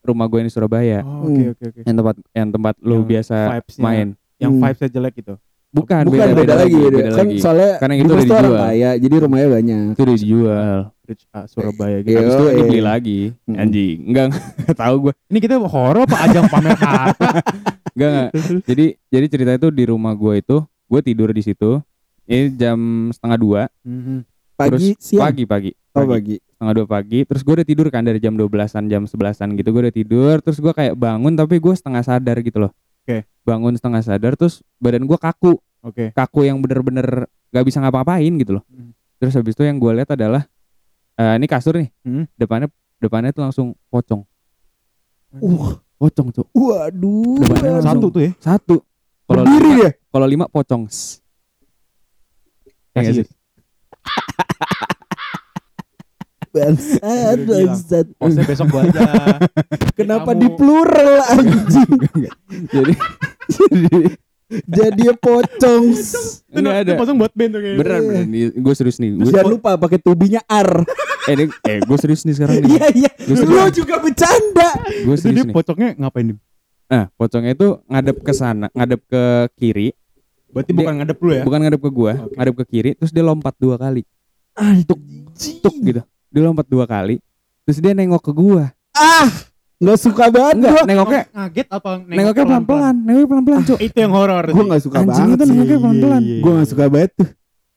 rumah 0.00 0.26
gue 0.26 0.36
yang 0.36 0.46
di 0.46 0.54
Surabaya, 0.54 0.98
Oh, 1.00 1.24
Oke, 1.24 1.40
Hmm. 1.40 1.52
oke, 1.52 1.64
oke. 1.64 1.80
yang 1.80 1.96
tempat 1.96 2.14
yang 2.32 2.48
tempat 2.50 2.74
lu 2.80 2.92
Yang 2.92 3.04
biasa 3.08 3.36
vibes-nya. 3.50 3.82
main. 3.82 4.08
Yang 4.36 4.52
Hmm. 4.52 4.62
vibes 4.62 4.90
jelek 4.90 5.14
gitu. 5.16 5.34
Bukan, 5.72 6.02
bukan 6.04 6.28
beda, 6.36 6.54
lagi, 6.58 6.76
beda. 6.76 6.92
beda 6.92 7.10
kan 7.10 7.24
lagi. 7.24 7.36
soalnya 7.40 7.70
Karena 7.80 7.94
itu 7.96 8.04
udah 8.04 8.12
tuh 8.12 8.28
orang 8.30 8.44
dijual. 8.44 8.60
kaya 8.62 8.90
jadi 9.00 9.14
rumahnya 9.16 9.48
banyak 9.48 9.82
Itu 9.88 10.02
udah 10.02 10.14
dijual. 10.14 10.78
Rich 11.12 11.28
ah, 11.30 11.44
Surabaya 11.44 12.00
gitu. 12.00 12.12
Iya. 12.12 12.18
Habis 12.18 12.34
itu 12.34 12.44
Yoi. 12.44 12.56
dibeli 12.56 12.80
lagi. 12.80 13.18
Mm-mm. 13.44 13.60
Anjing, 13.60 13.96
enggak 14.08 14.24
enggak 14.32 14.76
tahu 14.82 14.94
gue. 14.98 15.12
Ini 15.28 15.38
kita 15.38 15.54
horor 15.60 16.02
apa 16.02 16.16
ajang 16.24 16.46
pamer 16.48 16.72
harta? 16.74 17.28
Enggak 17.92 18.08
enggak. 18.08 18.30
Jadi 18.64 18.84
jadi 19.06 19.26
cerita 19.28 19.52
itu 19.54 19.68
di 19.68 19.84
rumah 19.84 20.12
gue 20.12 20.40
itu, 20.40 20.56
gue 20.64 21.00
tidur 21.02 21.28
di 21.28 21.40
situ. 21.40 21.76
Ini 22.24 22.56
jam 22.56 22.78
setengah 23.12 23.36
dua, 23.36 23.62
Mhm. 23.84 24.24
pagi 24.54 24.94
terus 24.94 25.04
siang 25.04 25.28
pagi 25.28 25.44
pagi, 25.44 25.70
oh 25.92 26.06
pagi, 26.06 26.36
setengah 26.40 26.72
dua 26.72 26.86
pagi. 26.88 27.20
Terus 27.22 27.42
gue 27.42 27.52
udah 27.52 27.66
tidur 27.66 27.86
kan 27.88 28.00
dari 28.00 28.16
jam 28.16 28.32
12-an, 28.32 28.86
jam 28.86 29.04
11-an 29.04 29.52
gitu. 29.54 29.68
Gue 29.70 29.82
udah 29.84 29.92
tidur, 29.92 30.34
terus 30.40 30.56
gue 30.56 30.72
kayak 30.72 30.94
bangun 30.94 31.34
tapi 31.34 31.58
gue 31.58 31.74
setengah 31.74 32.00
sadar 32.00 32.40
gitu 32.40 32.64
loh. 32.64 32.72
Oke. 33.02 33.26
Bangun 33.42 33.74
setengah 33.74 34.00
sadar, 34.00 34.32
terus 34.34 34.62
badan 34.78 35.04
gue 35.04 35.18
kaku, 35.18 35.58
Oke. 35.82 36.14
kaku 36.14 36.46
yang 36.46 36.62
bener-bener 36.62 37.26
gak 37.50 37.64
bisa 37.66 37.82
ngapa-ngapain 37.82 38.32
gitu 38.38 38.56
loh. 38.56 38.64
Hmm. 38.70 38.94
Terus 39.18 39.34
habis 39.36 39.52
itu 39.52 39.62
yang 39.62 39.76
gue 39.76 39.92
lihat 39.92 40.08
adalah 40.08 40.46
eh 41.14 41.34
ini 41.34 41.46
kasur 41.46 41.74
nih, 41.74 41.88
Hmm. 42.02 42.24
depannya 42.34 42.68
depannya 42.96 43.30
tuh 43.30 43.42
langsung 43.42 43.66
pocong, 43.86 44.22
uh 45.34 45.68
pocong 45.96 46.28
tuh 46.30 46.46
waduh 46.52 47.38
Depannya 47.38 47.70
langsung- 47.76 47.88
Satu 47.92 48.06
tuh 48.08 48.20
ya. 48.20 48.30
satu. 48.36 48.76
Kalau 49.22 49.42
lima, 49.44 49.68
dia 49.72 49.90
kalau 50.08 50.26
lima 50.26 50.44
pocong. 50.46 50.82
Ya 52.92 53.00
Kasih. 53.00 53.14
sih? 53.18 53.26
bangsat 56.52 57.38
bangsat 57.42 58.06
Posnya 58.14 58.44
besok 58.44 58.66
gua 58.68 58.84
aja. 58.84 59.00
kenapa 59.98 60.30
Kamu- 60.30 60.36
di 60.36 60.48
plural 60.52 61.12
anjing 61.24 61.90
Jadi 62.68 62.92
jadi 63.54 64.00
pocong 65.16 65.84
enggak 66.52 66.76
ada. 66.84 66.92
Pasang 66.98 67.16
buat 67.16 67.32
band 67.32 67.50
tuh 67.56 67.60
kayaknya. 67.60 67.78
Beneran 67.80 68.00
beneran. 68.04 68.26
Gue 68.60 68.74
serius 68.76 68.96
nih. 69.00 69.10
Gua, 69.16 69.30
jangan 69.32 69.52
lupa 69.52 69.70
pakai 69.78 69.98
tubinya 69.98 70.40
R 70.46 70.84
eh 71.22 71.34
ini, 71.38 71.44
eh 71.70 71.78
gue 71.86 71.98
serius 72.02 72.26
nih 72.26 72.34
sekarang 72.34 72.66
nih. 72.66 72.70
iya 72.74 72.86
iya 72.90 73.10
lu 73.30 73.70
juga 73.70 74.02
bercanda 74.02 74.68
Gue 75.06 75.14
serius 75.14 75.38
dia 75.38 75.44
nih. 75.46 75.54
pocongnya 75.54 75.90
ngapain, 75.94 76.34
Dim? 76.34 76.38
Nah, 76.90 77.04
pocongnya 77.14 77.52
itu 77.54 77.68
ngadep 77.86 78.16
ke 78.20 78.32
sana, 78.34 78.66
ngadep 78.74 79.00
ke 79.06 79.22
kiri, 79.54 79.94
Berarti 80.52 80.74
Dia- 80.74 80.78
bukan 80.84 80.94
ngadep 81.00 81.18
lu 81.22 81.30
ya? 81.32 81.42
bukan 81.46 81.58
ngadep 81.64 81.80
ke 81.80 81.90
gua, 81.94 82.12
Oke. 82.18 82.34
ngadep 82.36 82.54
ke 82.60 82.64
kiri, 82.68 82.90
terus 82.98 83.14
dia 83.14 83.24
lompat 83.24 83.54
dua 83.56 83.80
kali, 83.80 84.02
tuk 84.84 85.00
tuk 85.64 85.74
gitu. 85.80 86.02
Dia 86.28 86.42
lompat 86.44 86.66
dua 86.68 86.84
kali, 86.84 87.22
terus 87.64 87.78
dia 87.80 87.94
nengok 87.96 88.20
ke 88.20 88.32
gua. 88.34 88.74
ah 88.92 89.30
nggak 89.82 89.98
suka 89.98 90.24
banget 90.30 90.54
Enggak, 90.62 90.70
gua 90.72 90.82
nengoknya 90.86 91.22
ngaget 91.34 91.66
apa 91.68 91.90
nengok 91.98 92.14
nengoknya 92.14 92.44
pelan-pelan, 92.46 92.94
nengoknya 93.02 93.28
pelan-pelan, 93.28 93.62
Cuk. 93.66 93.78
Itu 93.82 93.96
yang 93.98 94.12
horor. 94.14 94.44
gua 94.54 94.64
nggak 94.70 94.82
suka 94.86 94.96
Anjing 95.02 95.10
banget 95.10 95.34
itu 95.34 95.42
sih 95.42 95.50
nengoknya 95.50 95.78
pelan-pelan. 95.82 96.22
gua 96.38 96.52
nggak 96.54 96.70
suka 96.70 96.84
banget 96.86 97.10
tuh 97.18 97.28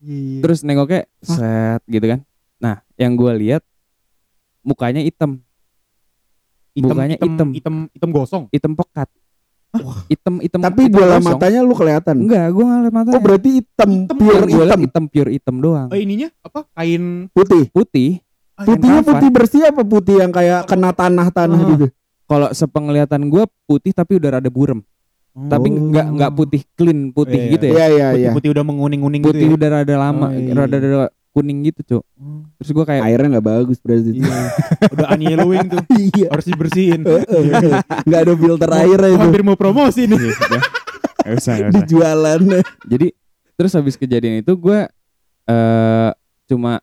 Terus 0.05 0.39
Terus 0.45 0.59
nengoknya 0.61 1.01
set 1.25 1.81
gitu 1.89 2.05
kan. 2.05 2.19
Nah, 2.61 2.75
yang 2.93 3.17
gua 3.17 3.33
lihat 3.33 3.65
mukanya 4.61 5.01
hitam, 5.01 5.41
mukanya 6.77 7.17
hitam. 7.17 7.49
hitam 7.53 7.75
hitam 7.89 8.09
gosong. 8.13 8.45
hitam 8.53 8.77
pekat. 8.77 9.09
Hitam 10.07 10.39
hitam. 10.39 10.61
tapi 10.61 10.87
hitam 10.87 10.95
bola 10.95 11.17
kosong. 11.19 11.25
matanya 11.35 11.59
lu 11.65 11.73
kelihatan 11.75 12.15
Enggak, 12.21 12.47
gua 12.53 12.63
ngeliat 12.69 12.93
matanya. 12.95 13.15
oh 13.17 13.21
berarti 13.21 13.49
hitam 13.59 13.89
Hitam 14.05 14.17
pure 14.21 14.45
hitam 14.47 14.79
hitam 14.85 15.03
pure 15.09 15.29
hitam 15.33 15.55
doang. 15.57 15.87
Eh 15.89 15.99
ininya 16.05 16.29
apa? 16.45 16.69
Kain 16.77 17.27
putih 17.33 17.65
Putih. 17.73 18.24
Ah, 18.55 18.63
putihnya 18.63 18.99
kafan. 18.99 19.09
putih 19.11 19.29
bersih 19.29 19.61
apa 19.65 19.81
putih 19.81 20.15
yang 20.17 20.31
kayak 20.31 20.63
kena 20.65 20.91
tanah-tanah 20.91 21.57
Ah. 21.57 21.69
gitu 21.69 21.87
Kalau 22.25 22.49
sepenglihatan 22.49 23.27
gua 23.27 23.45
putih 23.63 23.91
tapi 23.91 24.15
udah 24.15 24.29
rada 24.33 24.49
burem. 24.49 24.81
Tapi 25.31 25.67
Oh. 25.67 25.77
enggak 25.83 26.05
enggak 26.07 26.31
putih 26.33 26.61
clean 26.73 27.11
putih 27.11 27.37
Iya, 27.37 27.51
gitu 27.51 27.65
ya. 27.65 27.71
iya 27.71 27.85
iya 27.85 27.87
iya 27.91 28.07
Putih-putih 28.31 28.49
udah 28.51 28.63
menguning-uning 28.63 29.21
gitu 29.21 29.29
Putih 29.29 29.47
ya. 29.47 29.53
udah 29.53 29.69
rada 29.75 29.95
lama, 29.95 30.27
Oh, 30.27 30.31
iya. 30.31 30.51
rada 30.55 30.75
rada 30.75 31.07
kuning 31.29 31.59
gitu, 31.63 31.79
Cuk. 31.85 32.03
Terus 32.55 32.69
gua 32.71 32.85
kayak 32.85 33.03
airnya 33.05 33.27
nggak 33.29 33.45
bagus 33.45 33.77
berarti 33.77 34.11
Iya. 34.15 34.39
udah 34.89 35.07
unyellowing 35.11 35.65
tuh. 35.67 35.79
iya 36.15 36.27
Harus 36.31 36.45
dibersihin. 36.47 37.01
nggak 38.01 38.19
ada 38.21 38.33
filter 38.33 38.69
air 38.73 38.95
Gua 38.95 39.09
itu 39.11 39.19
hampir 39.19 39.41
mau 39.43 39.53
promosi 39.53 40.01
nih. 40.05 40.17
Gak 41.19 41.35
usah, 41.35 41.53
gak 41.57 41.69
di 41.69 41.77
usah. 41.77 41.87
jualan 41.87 42.41
Jadi 42.85 43.07
terus 43.53 43.71
habis 43.71 43.95
kejadian 43.95 44.39
itu 44.39 44.53
gua 44.55 44.87
eh 45.43 46.09
cuma 46.45 46.79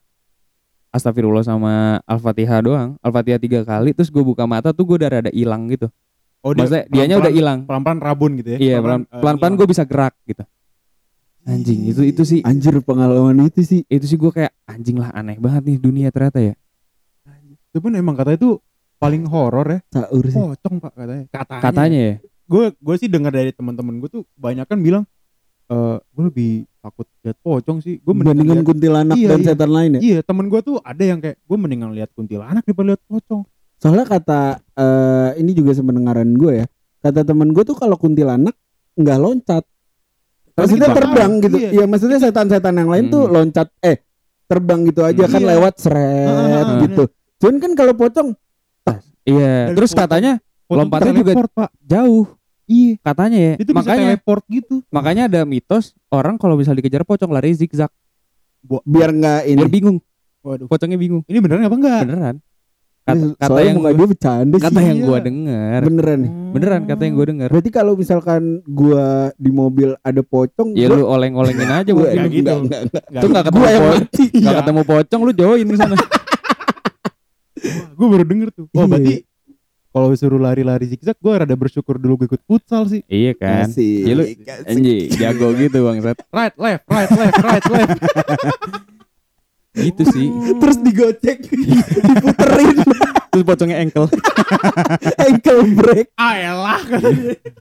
Astagfirullah 0.92 1.40
sama 1.40 2.04
Al-Fatihah 2.04 2.60
doang. 2.60 3.00
Al-Fatihah 3.00 3.40
tiga 3.40 3.64
kali 3.64 3.96
Terus 3.96 4.12
gue 4.12 4.20
buka 4.20 4.44
mata 4.44 4.76
tuh 4.76 4.84
gue 4.84 4.96
udah 5.00 5.10
rada 5.10 5.30
hilang 5.32 5.64
gitu. 5.72 5.88
Oh, 6.44 6.52
dia 6.52 6.66
Maksudnya 6.68 6.84
dianya 6.90 7.16
udah 7.22 7.32
hilang. 7.32 7.58
pelan-pelan 7.64 7.98
rabun 8.02 8.30
gitu 8.42 8.48
ya. 8.54 8.58
Iya 8.60 8.76
pelan- 8.82 9.06
eh, 9.08 9.20
pelan-pelan 9.22 9.52
gue 9.56 9.66
bisa 9.66 9.82
gerak 9.88 10.14
gitu. 10.28 10.44
Anjing 11.42 11.90
itu 11.90 12.02
itu 12.06 12.22
sih 12.22 12.38
anjir 12.42 12.76
pengalaman 12.84 13.46
itu 13.48 13.62
sih. 13.64 13.80
Itu 13.88 14.04
sih 14.06 14.18
gue 14.20 14.30
kayak 14.30 14.52
anjing 14.68 15.00
lah 15.00 15.10
aneh 15.10 15.38
banget 15.40 15.62
nih 15.70 15.78
dunia 15.78 16.08
ternyata 16.10 16.38
ya. 16.38 16.54
Cuman 17.72 17.96
emang 17.96 18.14
katanya 18.14 18.36
itu 18.36 18.50
paling 19.00 19.24
horor 19.26 19.66
ya. 19.66 19.80
sahur 19.90 20.24
sih. 20.28 20.36
Pocong 20.38 20.76
Pak 20.78 20.92
katanya. 20.92 21.24
Katanya. 21.30 21.62
Katanya 21.62 22.00
ya? 22.04 22.14
Gue 22.44 22.64
gue 22.76 22.94
sih 23.00 23.08
dengar 23.08 23.32
dari 23.32 23.50
teman-teman 23.50 23.96
gue 23.96 24.10
tuh 24.10 24.22
banyak 24.36 24.66
kan 24.68 24.78
bilang 24.78 25.02
eh 25.70 25.96
gue 25.98 26.24
lebih 26.26 26.52
takut 26.82 27.06
lihat 27.22 27.38
pocong 27.38 27.78
sih. 27.78 28.02
Gue 28.02 28.10
mendingan 28.12 28.58
lihat, 28.58 28.66
kuntilanak 28.66 29.14
Iya, 29.14 29.28
dan 29.28 29.38
iya. 29.38 29.46
setan 29.48 29.70
lain 29.70 29.90
ya 29.92 30.00
Iya, 30.02 30.18
temen 30.20 30.46
gue 30.46 30.60
tuh 30.60 30.76
ada 30.82 30.98
yang 31.00 31.22
kayak 31.22 31.38
gue 31.38 31.56
mendingan 31.56 31.90
lihat 31.92 32.10
kuntilanak 32.12 32.62
daripada 32.62 32.86
lihat 32.92 33.02
pocong. 33.06 33.42
soalnya 33.78 34.06
kata 34.06 34.40
eh, 34.72 35.30
ini 35.38 35.50
juga 35.52 35.70
semendengaran 35.72 36.30
gue 36.32 36.52
ya 36.56 36.66
kata 37.00 37.24
temen 37.24 37.50
gue 37.50 37.64
tuh 37.64 37.74
kalau 37.74 37.94
kuntilanak 37.96 38.54
nggak 38.94 39.18
loncat 39.18 39.66
maksudnya 40.52 40.90
terbang 40.92 41.32
gitu 41.40 41.56
iya. 41.56 41.70
iya 41.72 41.84
maksudnya 41.84 42.18
setan-setan 42.20 42.76
yang 42.76 42.86
lain 42.86 43.10
tuh 43.10 43.26
Hmm. 43.26 43.34
loncat 43.34 43.74
eh 43.80 44.06
terbang 44.44 44.86
gitu 44.86 45.02
aja 45.02 45.24
Hmm. 45.24 45.32
kan 45.32 45.40
Iya. 45.40 45.48
lewat 45.50 45.74
seret 45.76 46.30
Ah, 46.62 46.78
gitu 46.80 47.02
cuman 47.38 47.56
kan 47.58 47.72
kalau 47.74 47.94
pocong 47.96 48.28
Iya 49.22 49.70
terus 49.72 49.90
katanya 49.92 50.38
Lompatnya 50.66 51.10
tuh 51.10 51.18
juga- 51.20 51.34
teleport, 51.34 51.50
Pak. 51.52 51.70
jauh 51.80 52.26
Iya. 52.72 52.92
Katanya 52.98 53.38
ya 53.38 53.52
Itu 53.56 53.70
bisa 53.70 53.84
Makanya 53.84 54.04
teleport 54.08 54.42
gitu. 54.48 54.74
makanya 54.88 55.22
ada 55.26 55.40
mitos 55.44 55.84
Orang 56.08 56.36
kalau 56.36 56.56
misal 56.56 56.72
dikejar 56.72 57.02
pocong 57.02 57.28
lari 57.28 57.52
zigzag 57.52 57.92
biar 58.82 59.10
nggak 59.10 59.40
ini 59.46 59.58
Biar 59.58 59.68
bingung 59.70 59.98
Waduh. 60.40 60.66
Pocongnya 60.66 60.96
bingung 60.96 61.20
Ini 61.22 61.38
beneran 61.38 61.62
apa 61.62 61.76
enggak? 61.76 62.00
Beneran 62.02 62.36
Kata, 63.02 63.34
kata 63.34 63.46
soalnya 63.48 63.66
yang 63.66 63.76
gua, 63.76 63.90
dia 63.90 64.06
bercanda 64.06 64.56
kata 64.56 64.70
sih 64.72 64.86
yang 64.86 64.94
Iya. 64.96 65.04
gua 65.04 65.18
denger 65.18 65.80
beneran 65.82 66.18
nih 66.18 66.32
Beneran 66.54 66.82
kata 66.86 67.02
yang 67.02 67.14
gue 67.14 67.26
denger 67.28 67.48
berarti 67.50 67.70
kalau 67.70 67.92
misalkan 67.92 68.42
gua 68.64 69.06
di 69.36 69.50
mobil 69.50 69.88
ada 70.00 70.22
pocong 70.22 70.68
Ya 70.72 70.86
gua- 70.86 70.96
lu 70.96 71.04
oleng-olengin 71.10 71.66
aja 71.68 71.90
gua- 71.90 72.06
mungkin 72.06 72.14
Nggak 72.16 72.30
gitu. 72.30 72.46
nggak, 72.46 72.60
nggak, 72.62 72.82
nggak. 72.86 73.04
Nggak 73.04 73.18
Tuh 73.18 73.28
nggak 73.28 73.42
gitu. 73.42 73.50
ketemu 73.50 73.58
Gua 73.58 73.68
yang 73.68 73.82
po- 73.82 73.90
mati 73.92 74.22
nggak 74.24 74.38
Iya. 74.46 74.60
ketemu 74.62 74.80
pocong 74.86 75.20
lu 75.20 75.32
join 75.34 75.66
di 75.66 75.76
sana. 75.76 75.96
Gue 77.92 78.06
baru 78.08 78.24
denger 78.24 78.48
tuh. 78.50 78.66
Oh, 78.68 78.74
Iya. 78.76 78.86
berarti 78.88 79.14
kalau 79.92 80.08
disuruh 80.08 80.36
lari-lari 80.36 80.84
zigzag 80.86 81.14
gue 81.14 81.32
rada 81.32 81.52
bersyukur 81.52 81.96
dulu 81.96 82.16
gue 82.18 82.28
ikut 82.28 82.42
futsal 82.42 82.84
sih. 82.86 83.04
iya 83.06 83.32
kan. 83.32 83.68
Asik, 83.68 84.02
Ya 84.02 84.12
lu 84.12 84.24
asik. 84.24 84.48
anjing 84.64 85.08
jago 85.14 85.52
gitu 85.54 85.78
bangsat. 85.82 86.16
Right, 86.28 86.54
left, 86.56 86.84
right, 86.86 87.10
left, 87.10 87.38
right, 87.38 87.64
left. 87.66 87.92
Gitu 89.72 90.04
sih. 90.06 90.28
terus 90.60 90.76
digocek 90.78 91.48
diputerin 92.04 92.76
Terus 93.32 93.40
pocongnya 93.42 93.80
ankle. 93.80 94.04
ankle 95.24 95.64
break 95.72 96.12
ah 96.14 96.36
elah 96.36 96.80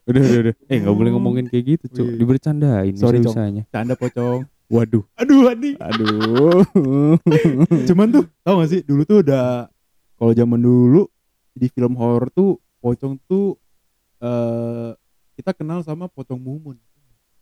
udah 0.04 0.20
udah 0.20 0.40
udah. 0.44 0.54
Eh 0.68 0.78
nggak 0.78 0.92
boleh 0.92 1.10
ngomongin 1.10 1.48
kayak 1.48 1.80
gitu, 1.80 1.86
Cuk. 1.90 2.06
Wih. 2.06 2.18
Dibercandain 2.20 2.92
Sorry, 2.96 3.24
Cong. 3.24 3.32
bisanya. 3.32 3.64
canda 3.70 3.96
pocong 3.96 4.44
Waduh. 4.68 5.04
aduh 5.16 5.48
adi 5.48 5.80
Aduh. 5.80 6.64
cuman 7.88 8.08
tuh 8.10 8.24
tau 8.42 8.60
gak 8.60 8.70
sih 8.70 8.80
dulu 8.82 9.04
tuh 9.04 9.20
udah 9.20 9.72
kalau 10.14 10.32
zaman 10.32 10.60
dulu 10.60 11.08
di 11.52 11.68
film 11.68 11.94
horor 11.94 12.30
tuh 12.30 12.50
pocong 12.78 13.20
tuh 13.22 13.56
eh 14.18 14.92
kita 15.34 15.52
kenal 15.52 15.82
sama 15.82 16.08
pocong 16.08 16.38
mumun 16.38 16.78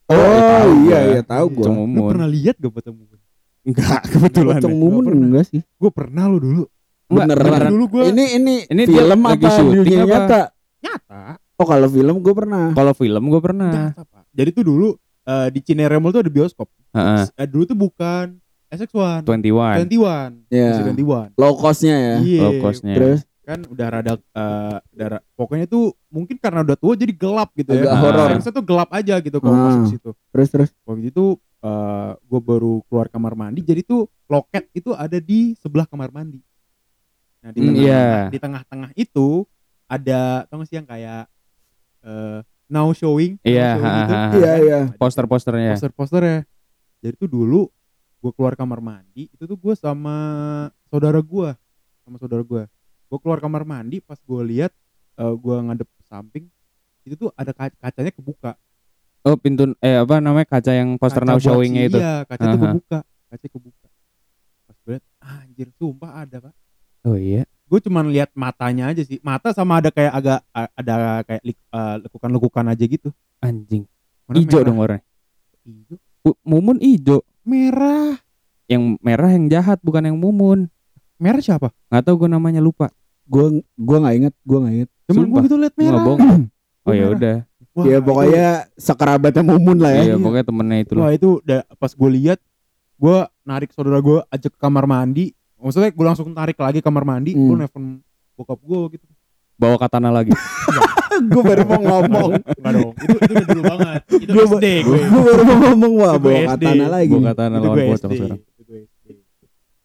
oh 0.06 0.16
tahu 0.40 0.70
iya 0.84 1.00
gua. 1.00 1.10
iya 1.10 1.22
tahu 1.22 1.46
gua 1.50 1.58
Pocong 1.62 1.76
lu 1.76 1.84
mumun. 1.86 2.10
pernah 2.10 2.28
lihat 2.28 2.56
gak 2.56 2.72
pocong 2.72 2.96
mumun 2.96 3.18
Enggak, 3.60 4.02
kebetulan. 4.08 4.56
pocong 4.56 4.72
ya. 4.72 4.80
mumun 4.80 5.04
pernah. 5.06 5.20
enggak 5.22 5.46
sih 5.46 5.62
gue 5.62 5.92
pernah 5.92 6.24
lo 6.26 6.38
dulu 6.38 6.64
beneran. 7.06 7.44
beneran. 7.44 7.70
dulu 7.70 7.86
gue 7.90 8.04
ini 8.08 8.26
ini 8.36 8.56
Ini 8.66 8.84
dia 8.84 8.98
film 9.04 9.20
lagi 9.20 9.44
apa 9.44 9.50
syuting 9.52 9.76
dunia 9.76 10.00
apa? 10.00 10.08
nyata 10.08 10.42
nyata 10.80 11.22
oh 11.54 11.68
kalau 11.68 11.88
film 11.88 12.16
gue 12.18 12.34
pernah 12.34 12.66
Kalau 12.72 12.94
film 12.94 13.24
gue 13.26 13.42
pernah. 13.42 13.70
nyata 13.70 14.02
pak 14.04 14.24
jadi 14.32 14.50
tuh 14.50 14.64
dulu 14.64 14.88
eh, 15.24 15.48
di 15.50 15.60
Cinere 15.60 15.96
Mall 15.98 16.10
tuh 16.10 16.22
ada 16.22 16.32
bioskop 16.32 16.68
Heeh. 16.90 17.24
Eh, 17.36 17.46
dulu 17.46 17.64
tuh 17.66 17.78
bukan 17.78 18.26
SX1 18.70 19.26
21. 19.26 19.86
21 19.90 20.46
ya 20.48 20.70
masih 20.72 20.84
21 20.96 21.34
low 21.36 21.54
costnya 21.54 21.96
ya 21.96 22.16
iya 22.20 22.42
Low 22.42 22.54
costnya. 22.60 22.94
terus 22.96 23.20
kan 23.50 23.60
udah 23.66 23.88
rada 23.90 24.14
eh, 24.14 24.78
udah 24.92 25.08
pokoknya 25.34 25.66
tuh 25.66 25.92
mungkin 26.08 26.38
karena 26.38 26.62
udah 26.62 26.76
tua 26.76 26.94
jadi 26.94 27.10
gelap 27.12 27.50
gitu 27.54 27.72
ya 27.72 27.82
Agak 27.84 27.98
horor. 27.98 28.28
Sense-nya 28.32 28.54
tuh 28.54 28.64
gelap 28.64 28.90
aja 28.92 29.16
gitu 29.18 29.38
kalau 29.38 29.56
Ah. 29.56 29.64
masuk 29.68 29.86
situ 29.90 30.10
terus 30.30 30.48
terus 30.48 30.70
waktu 30.84 31.10
itu 31.10 31.26
gue 32.22 32.40
baru 32.40 32.80
keluar 32.86 33.08
kamar 33.08 33.34
mandi 33.34 33.60
jadi 33.60 33.82
tuh 33.82 34.08
loket 34.26 34.70
itu 34.72 34.94
ada 34.94 35.18
di 35.18 35.54
sebelah 35.56 35.84
kamar 35.84 36.08
mandi 36.10 36.40
nah 37.40 37.50
di 37.50 37.60
Hmm, 37.60 37.68
tengah 37.72 37.84
iya. 37.84 38.08
di 38.28 38.38
tengah-tengah 38.38 38.92
itu 38.94 39.28
ada 39.86 40.46
tau 40.46 40.60
gak 40.60 40.68
sih 40.68 40.76
yang 40.76 40.86
kayak 40.86 41.26
eh, 42.02 42.40
now 42.66 42.88
showing 42.92 43.36
Iya, 43.42 43.70
gitu. 43.74 43.84
ha. 43.84 44.22
Iya, 44.32 44.54
iya. 44.62 44.80
Poster-posternya. 44.94 45.74
poster-poster 45.74 46.22
ya 46.22 46.40
jadi 47.00 47.16
tuh 47.18 47.28
dulu 47.28 47.68
gue 48.20 48.32
keluar 48.32 48.54
kamar 48.54 48.80
mandi 48.80 49.28
itu 49.28 49.44
tuh 49.44 49.56
gue 49.56 49.74
sama 49.74 50.16
saudara 50.86 51.18
gue 51.18 51.50
sama 52.02 52.16
saudara 52.16 52.40
gue 52.42 52.64
gue 53.10 53.18
keluar 53.18 53.40
kamar 53.40 53.64
mandi 53.64 53.98
pas 54.00 54.18
gue 54.18 54.42
lihat 54.46 54.72
eh, 55.16 55.34
gue 55.36 55.56
ngadep 55.60 55.90
samping 56.04 56.46
itu 57.02 57.18
tuh 57.18 57.30
ada 57.34 57.52
ka- 57.52 57.76
kacanya 57.76 58.12
kebuka 58.12 58.54
Oh, 59.20 59.36
pintu 59.36 59.76
eh 59.80 60.00
apa 60.00 60.24
namanya 60.24 60.48
kaca 60.48 60.72
yang 60.72 60.96
poster 60.96 61.22
Kaca 61.22 61.28
now 61.28 61.38
showingnya 61.38 61.92
itu. 61.92 62.00
iya 62.00 62.24
kaca 62.24 62.40
itu 62.40 62.56
Aha. 62.56 62.64
kebuka 62.64 63.00
kaca 63.28 63.46
kebuka 63.46 63.88
pas 64.64 64.78
gue 64.80 64.94
liat 64.96 65.06
anjir 65.20 65.68
sumpah 65.76 66.24
ada 66.24 66.38
pak 66.40 66.54
Oh 67.04 67.16
iya. 67.16 67.44
gue 67.44 67.80
cuman 67.82 68.08
lihat 68.08 68.32
matanya 68.34 68.88
aja 68.88 69.04
sih 69.04 69.20
mata 69.20 69.52
sama 69.52 69.78
ada 69.78 69.90
kayak 69.90 70.14
agak 70.14 70.40
ada 70.54 70.94
kayak 71.24 71.42
eh, 71.44 71.96
lekukan-lekukan 72.00 72.66
aja 72.68 72.84
gitu 72.84 73.10
Anjing. 73.40 73.84
Warna 74.24 74.40
Ijo 74.40 74.52
merah. 74.52 74.66
dong 74.66 74.78
warnanya. 74.78 75.04
Ijo. 75.64 75.96
Bu- 76.20 76.40
Mumun 76.42 76.78
ijo. 76.80 77.18
merah 77.42 78.20
Yang 78.68 78.84
merah 79.00 79.30
yang 79.32 79.46
jahat 79.48 79.80
bukan 79.80 80.06
yang 80.06 80.16
mumun. 80.16 80.72
Merah 81.20 81.40
siapa 81.40 81.68
Nggak 81.88 82.04
tahu 82.04 82.16
gue 82.18 82.30
namanya 82.30 82.60
lupa. 82.60 82.88
gue 83.26 83.46
gue 83.62 83.98
nggak 84.00 84.16
inget 84.18 84.34
gue 84.42 84.58
nggak 84.58 84.74
inget 84.76 84.90
cuman 85.06 85.26
gue 85.28 85.40
gitu 85.44 85.56
liat 85.58 85.76
merah 85.76 85.92
nggak 85.94 86.08
bohong. 86.08 86.42
Oh 86.82 86.96
ya 86.96 87.12
udah. 87.12 87.38
Wah, 87.72 87.86
ya 87.86 87.94
itu- 87.94 88.04
pokoknya 88.04 88.48
sekerabatnya 88.74 89.44
mumun 89.46 89.78
lah 89.78 89.92
ya 89.92 90.04
Iya, 90.04 90.16
pokoknya 90.18 90.42
temennya 90.44 90.78
itu 90.80 90.92
loh. 90.92 91.02
Wah 91.02 91.12
itu 91.12 91.30
udah 91.40 91.60
pas 91.76 91.92
gue 91.92 92.10
lihat 92.12 92.40
gue 92.98 93.18
narik 93.44 93.70
saudara 93.70 94.00
gue 94.00 94.18
ajak 94.26 94.50
ke 94.50 94.60
kamar 94.60 94.84
mandi 94.84 95.32
maksudnya 95.56 95.88
gue 95.88 96.02
langsung 96.04 96.32
tarik 96.32 96.56
lagi 96.56 96.80
kamar 96.80 97.06
mandi 97.06 97.32
Hmm. 97.32 97.46
gue 97.46 97.56
nelfon 97.58 97.86
bokap 98.34 98.58
gue 98.60 98.80
gitu 98.96 99.06
Bawa 99.56 99.76
katana 99.78 100.10
lagi. 100.10 100.32
gue 101.30 101.42
baru 101.44 101.64
mau 101.64 101.82
ngomong 101.84 102.32
Enggak 102.40 102.72
dong 102.74 102.92
itu, 102.96 103.12
itu 103.14 103.34
udah 103.34 103.46
dulu 103.46 103.62
banget 103.68 104.02
itu 104.10 104.32
Gua- 104.32 104.48
SD 104.50 104.66
gue 104.82 105.00
gue 105.04 105.22
baru 105.22 105.42
mau 105.44 105.58
ngomong 105.62 105.94
wah 105.96 106.12
Itu 106.12 106.24
bawa 106.24 106.40
katana 106.48 106.86
lagi 106.90 107.12
Bawa 107.12 107.24
katana 107.28 107.54
itu 107.54 107.60
lawan 107.62 107.76
gue 107.78 107.86
pocong 107.86 108.12
sekarang. 108.14 108.40
itu 108.40 108.74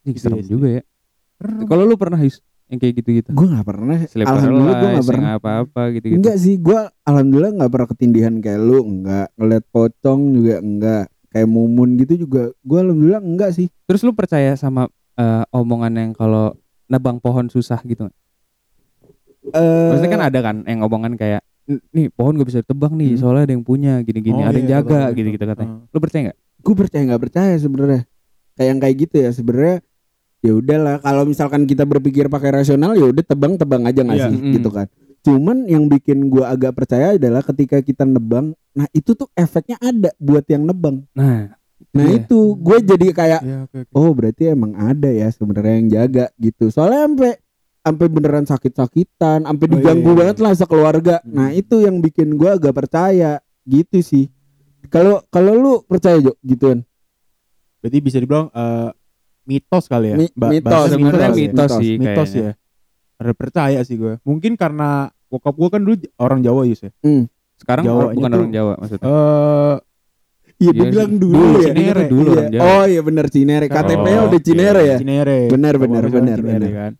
Itu 0.07 0.19
serem 0.19 0.41
juga 0.43 0.69
ya. 0.71 0.83
Kalau 1.65 1.85
lu 1.85 1.95
pernah 1.95 2.19
Yus 2.19 2.41
yang 2.65 2.81
kayak 2.81 2.95
gitu-gitu? 2.97 3.29
gue 3.31 3.47
nggak 3.47 3.67
pernah 3.67 3.99
Sleep 4.03 4.25
alhamdulillah 4.25 4.75
gue 4.75 4.89
nggak 4.91 5.05
pernah 5.07 5.29
yang 5.29 5.39
apa-apa 5.39 5.83
gitu-gitu. 5.93 6.17
enggak 6.17 6.37
sih 6.39 6.55
gue 6.57 6.79
alhamdulillah 7.03 7.53
nggak 7.55 7.71
pernah 7.71 7.89
ketindihan 7.89 8.35
kayak 8.39 8.57
lu 8.59 8.79
enggak 8.83 9.27
ngeliat 9.35 9.65
pocong 9.69 10.21
juga 10.33 10.55
enggak 10.59 11.05
kayak 11.29 11.45
mumun 11.47 11.89
gitu 11.95 12.15
juga 12.19 12.43
gue 12.57 12.79
alhamdulillah 12.81 13.21
enggak 13.21 13.51
sih 13.53 13.69
Terus 13.85 14.01
lu 14.01 14.13
percaya 14.13 14.55
sama 14.55 14.89
eh, 15.15 15.45
omongan 15.51 15.93
yang 15.95 16.11
kalau 16.11 16.57
nebang 16.87 17.17
pohon 17.17 17.47
susah 17.47 17.79
gitu? 17.83 18.09
Eh, 19.47 19.89
Maksudnya 19.93 20.11
kan 20.11 20.23
ada 20.25 20.39
kan 20.41 20.57
yang 20.65 20.81
omongan 20.81 21.15
kayak 21.15 21.45
"N- 21.65 21.85
nih 21.91 22.09
pohon 22.09 22.33
gak 22.35 22.49
bisa 22.49 22.61
ditebang 22.61 22.93
nih 22.95 23.13
Hmm. 23.13 23.21
soalnya 23.21 23.45
ada 23.45 23.53
yang 23.53 23.63
punya 23.63 24.01
gini-gini 24.01 24.37
Oh, 24.37 24.49
ada 24.49 24.57
yang 24.57 24.69
iya, 24.69 24.81
jaga 24.81 25.01
betul, 25.05 25.17
gitu-gitu 25.17 25.45
katanya. 25.47 25.69
Heeh. 25.75 25.93
Lu 25.93 25.99
percaya 25.99 26.23
nggak? 26.25 26.39
gue 26.65 26.75
percaya 26.75 27.03
nggak 27.05 27.23
percaya 27.23 27.55
sebenarnya 27.55 28.01
kayak 28.55 28.69
yang 28.71 28.79
kayak 28.79 28.97
gitu 28.99 29.17
ya 29.19 29.31
sebenarnya 29.31 29.77
ya 30.45 30.53
udahlah 30.53 31.01
kalau 31.01 31.25
misalkan 31.25 31.65
kita 31.65 31.83
berpikir 31.83 32.29
pakai 32.29 32.53
rasional 32.55 32.93
ya 32.93 33.09
udah 33.09 33.25
tebang 33.25 33.57
tebang 33.57 33.83
aja 33.83 34.05
nggak 34.05 34.13
Iya. 34.15 34.27
sih 34.27 34.37
Mm-mm. 34.37 34.53
gitu 34.53 34.69
kan 34.69 34.87
cuman 35.25 35.65
yang 35.65 35.89
bikin 35.89 36.29
gua 36.29 36.53
agak 36.53 36.77
percaya 36.77 37.17
adalah 37.17 37.41
ketika 37.41 37.81
kita 37.81 38.05
nebang 38.05 38.53
nah 38.71 38.85
itu 38.91 39.15
tuh 39.15 39.33
efeknya 39.33 39.81
ada 39.81 40.13
buat 40.19 40.45
yang 40.45 40.63
nebang 40.63 41.09
Nah, 41.11 41.57
nah 41.91 42.05
Iya. 42.05 42.21
itu 42.21 42.39
gue 42.55 42.79
jadi 42.85 43.07
kayak 43.11 43.41
Iya, 43.41 43.59
oke, 43.65 43.77
oke. 43.83 43.93
oh 43.95 44.11
berarti 44.13 44.43
emang 44.47 44.73
ada 44.75 45.09
ya 45.09 45.27
sebenarnya 45.27 45.75
yang 45.75 45.89
jaga 45.91 46.27
gitu 46.37 46.69
soalnya 46.69 47.09
sampai 47.09 47.33
sampai 47.81 48.07
beneran 48.07 48.45
sakit-sakitan 48.45 49.39
sampai 49.43 49.65
Oh, 49.67 49.73
diganggu 49.73 50.03
iya, 50.03 50.13
iya. 50.13 50.21
banget 50.21 50.37
lah 50.39 50.53
sekeluarga 50.55 51.17
Hmm. 51.19 51.33
nah 51.33 51.49
itu 51.51 51.81
yang 51.81 51.97
bikin 51.99 52.37
gua 52.37 52.55
agak 52.55 52.77
percaya 52.77 53.41
gitu 53.65 53.99
sih 53.99 54.29
kalau 54.87 55.25
kalau 55.27 55.53
lu 55.55 55.73
percaya 55.83 56.21
Jo 56.21 56.37
gituan 56.43 56.85
berarti 57.79 57.99
bisa 57.99 58.17
dibilang 58.17 58.49
eh, 58.51 58.91
mitos 59.45 59.85
kali 59.87 60.07
ya 60.09 60.17
Mi- 60.17 60.33
Ba- 60.33 60.51
mitos, 60.51 60.85
sebenarnya 60.91 61.29
mitos, 61.29 61.37
mitos, 61.37 61.53
mitos. 61.55 61.73
sih 61.79 61.93
mitos 61.95 62.29
kayaknya. 62.29 62.43
ya 62.43 62.53
ada 63.15 63.33
percaya 63.33 63.81
sih 63.81 63.97
gue 63.97 64.15
mungkin 64.23 64.53
karena 64.55 64.91
bokap 65.27 65.55
gue 65.55 65.69
kan 65.69 65.81
dulu 65.81 65.95
orang 66.17 66.41
Jawa 66.41 66.63
Yus 66.65 66.81
ya 66.81 66.93
Sekarang 67.55 67.85
Jawanya 67.85 68.01
orang- 68.01 68.15
bukan 68.15 68.29
tuh- 68.29 68.39
orang 68.39 68.53
Jawa 68.53 68.73
maksudnya. 68.77 69.05
eh 69.05 69.77
Iya, 70.55 70.63
Iya 70.65 70.71
dia 70.71 70.81
sih. 70.81 70.91
bilang 70.93 71.13
dulu, 71.17 71.35
Dulu, 71.35 71.51
ya. 71.51 71.67
Cinere 71.67 71.99
Iya. 71.99 72.09
dulu 72.09 72.29
orang 72.31 72.49
Jawa. 72.49 72.63
Oh 72.65 72.85
iya 72.87 73.01
benar 73.03 73.27
Cinere. 73.27 73.67
KTP-nya 73.67 73.99
Oh, 74.17 74.27
udah 74.27 74.39
oke. 74.39 74.47
Cinere 74.47 74.81
ya. 74.85 74.97
Cinere 74.97 75.39
Benar, 75.51 75.75
benar, 75.77 76.05
benar, 76.07 76.39
benar. 76.39 76.71
kan 76.71 76.93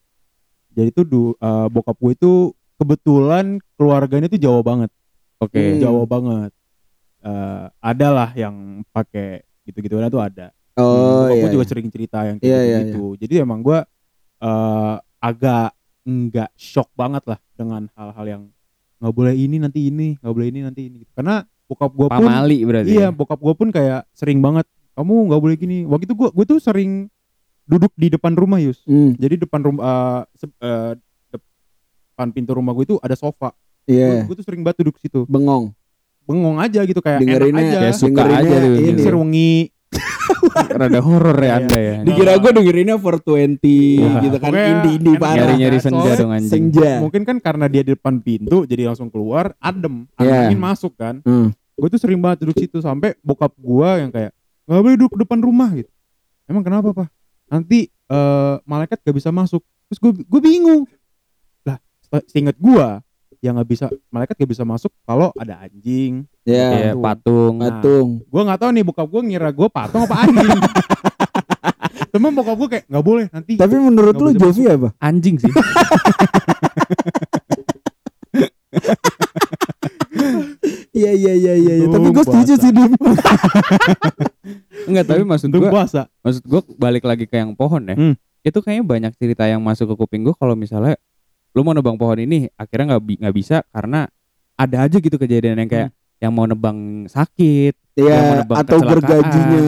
jadi 0.71 0.91
tuh 0.91 1.05
du, 1.05 1.23
eh, 1.33 1.67
bokap 1.69 1.97
gue 1.97 2.13
itu 2.13 2.33
kebetulan 2.75 3.47
keluarganya 3.73 4.27
tuh 4.27 4.37
Jawa 4.37 4.61
banget 4.61 4.91
Oke. 5.39 5.55
Hmm. 5.55 5.79
Jawa 5.79 6.03
banget 6.05 6.51
Eh 7.23 7.65
ada 7.81 8.09
lah 8.11 8.31
yang 8.35 8.55
pakai 8.91 9.41
gitu-gitu 9.65 9.97
tuh 10.05 10.21
ada 10.21 10.51
Oh 10.75 11.27
Bokap 11.27 11.35
iya. 11.35 11.43
gue 11.43 11.51
juga 11.55 11.65
iya. 11.65 11.71
sering 11.71 11.89
cerita 11.89 12.19
yang 12.23 12.37
Iya, 12.39 12.49
kayak 12.51 12.65
iya, 12.67 12.79
gitu 12.89 13.05
jadi 13.17 13.35
emang 13.43 13.61
gue 13.63 13.79
eh 14.41 14.95
agak 15.19 15.71
nggak 16.05 16.51
shock 16.55 16.93
banget 16.93 17.25
lah 17.25 17.39
dengan 17.55 17.89
hal-hal 17.95 18.27
yang 18.27 18.43
nggak 19.01 19.15
boleh 19.15 19.33
ini 19.33 19.57
nanti 19.57 19.89
ini 19.89 20.17
nggak 20.19 20.35
boleh 20.35 20.49
ini 20.49 20.61
nanti 20.61 20.81
ini 20.87 20.97
gitu. 21.03 21.13
karena 21.15 21.45
bokap 21.65 21.93
gue 21.93 22.09
pun 22.09 22.21
Pamali 22.29 22.59
berarti. 22.63 22.93
Iya, 22.93 23.09
ya? 23.09 23.09
bokap 23.09 23.41
gue 23.41 23.55
pun 23.57 23.69
kayak 23.69 24.05
sering 24.13 24.39
banget. 24.39 24.69
Kamu 24.95 25.33
nggak 25.33 25.41
boleh 25.41 25.57
gini. 25.57 25.89
Waktu 25.89 26.05
itu 26.05 26.15
gue 26.15 26.29
gue 26.29 26.45
tuh 26.45 26.61
sering 26.61 27.09
duduk 27.65 27.89
di 27.97 28.13
depan 28.13 28.37
rumah 28.37 28.61
Yus. 28.61 28.85
Hmm, 28.85 29.17
Jadi 29.17 29.41
depan 29.41 29.65
rumah 29.65 29.81
eh, 29.81 30.21
se- 30.37 30.61
eh, 30.61 30.93
depan 31.33 32.29
pintu 32.31 32.53
rumah 32.53 32.77
gue 32.77 32.85
itu 32.85 32.97
ada 33.01 33.17
sofa. 33.17 33.57
Iya. 33.89 34.29
Gue 34.29 34.37
tuh 34.37 34.45
sering 34.45 34.61
banget 34.61 34.85
duduk 34.85 35.01
situ. 35.01 35.25
Bengong. 35.25 35.73
Bengong 36.25 36.61
aja 36.61 36.85
gitu 36.85 37.01
kayak 37.01 37.21
enak 37.21 37.29
Dengerinnya 37.33 37.65
aja. 37.65 37.79
Kayak 37.81 37.97
suka 37.97 38.21
dengerinnya 38.23 38.45
aja 38.45 38.57
lu 38.61 38.69
ini. 38.77 38.89
gitu. 38.93 39.01
Rada 40.55 41.01
horor 41.01 41.39
ya 41.41 41.45
Iya. 41.45 41.55
Anda 41.63 41.79
ya. 41.79 41.97
Dikira 42.05 42.33
gue 42.39 42.51
dengerinnya 42.55 42.97
420 42.99 44.03
Wah, 44.03 44.15
gitu 44.23 44.37
kan 44.39 44.51
indie-indie 44.53 45.17
parah. 45.19 45.37
Nyari-nyari 45.39 45.79
senja 45.81 46.11
dong 46.19 46.33
anjing. 46.33 46.51
Senja. 46.53 46.91
Mungkin 47.01 47.23
kan 47.25 47.37
karena 47.41 47.67
dia 47.71 47.83
di 47.83 47.93
depan 47.97 48.21
pintu 48.21 48.69
jadi 48.69 48.91
langsung 48.91 49.09
keluar 49.09 49.55
adem. 49.59 50.07
Iya. 50.19 50.51
Angin 50.51 50.61
masuk 50.61 50.93
kan. 50.99 51.21
Hmm. 51.25 51.51
Gue 51.75 51.89
tuh 51.91 51.99
sering 51.99 52.23
banget 52.23 52.47
duduk 52.47 52.57
situ 52.59 52.79
sampai 52.79 53.19
bokap 53.25 53.51
gue 53.59 53.89
yang 53.99 54.11
kayak 54.15 54.31
nggak 54.65 54.81
boleh 54.81 54.97
duduk 54.97 55.13
depan 55.21 55.39
rumah 55.43 55.71
gitu. 55.75 55.91
Emang 56.47 56.63
kenapa 56.63 56.93
pak? 56.93 57.09
Nanti 57.49 57.89
eh, 57.91 58.55
malaikat 58.65 59.01
gak 59.01 59.17
bisa 59.17 59.33
masuk. 59.35 59.65
Terus 59.91 59.99
gue 60.01 60.13
gue 60.25 60.41
bingung. 60.41 60.85
Lah, 61.65 61.79
seinget 62.29 62.57
gue 62.61 62.89
yang 63.45 63.61
nggak 63.61 63.69
bisa 63.69 63.87
malaikat 64.09 64.41
gak 64.41 64.51
bisa 64.51 64.65
masuk 64.65 64.93
kalau 65.05 65.33
ada 65.37 65.61
anjing. 65.69 66.25
Ya. 66.45 66.93
Iya, 66.93 66.93
patung. 66.93 67.57
Nah, 67.57 67.81
Patung. 67.81 68.09
Gue 68.29 68.43
nggak 68.45 68.61
tahu 68.61 68.71
nih 68.77 68.85
bokap 68.85 69.09
gue 69.09 69.23
ngira 69.33 69.49
gue 69.49 69.69
patung 69.73 70.05
apa 70.05 70.29
anjing. 70.29 70.61
Temen 72.13 72.31
bokap 72.37 72.57
gue 72.61 72.69
kayak 72.69 72.85
nggak 72.85 73.05
boleh 73.05 73.25
nanti. 73.33 73.53
Tapi 73.57 73.75
menurut 73.81 74.15
lu 74.21 74.31
Jovi 74.37 74.69
apa? 74.69 74.89
Anjing 75.01 75.41
sih. 75.41 75.49
Iya 80.95 81.11
iya 81.11 81.33
iya 81.35 81.55
iya. 81.59 81.75
iya. 81.83 81.87
Tapi 81.91 82.07
gue 82.15 82.25
setuju 82.25 82.53
sih 82.55 82.71
Dim. 82.71 82.95
Enggak, 84.87 85.05
tapi 85.11 85.23
maksud 85.27 85.51
puasa. 85.51 86.07
maksud 86.23 86.43
gua 86.47 86.63
balik 86.79 87.03
lagi 87.03 87.27
ke 87.27 87.35
yang 87.35 87.51
pohon 87.59 87.83
ya. 87.83 87.99
Hmm. 87.99 88.15
Itu 88.47 88.63
kayaknya 88.63 88.85
banyak 88.87 89.13
cerita 89.19 89.45
yang 89.51 89.59
masuk 89.59 89.91
ke 89.91 89.95
kuping 89.99 90.23
gua 90.23 90.39
kalau 90.39 90.55
misalnya 90.55 90.95
lu 91.51 91.67
mau 91.67 91.75
nebang 91.75 91.99
pohon 91.99 92.19
ini 92.23 92.47
akhirnya 92.55 92.95
nggak 92.95 93.03
bi- 93.03 93.19
nggak 93.19 93.35
bisa 93.35 93.67
karena 93.75 94.07
ada 94.55 94.87
aja 94.87 94.97
gitu 95.03 95.19
kejadian 95.19 95.59
yang 95.59 95.71
kayak 95.71 95.91
yang 96.25 96.33
mau 96.33 96.45
nebang 96.45 96.79
sakit 97.07 97.77
yang 97.95 98.43
Iya, 98.43 98.57
atau 98.57 98.79
gergajinya 98.81 99.67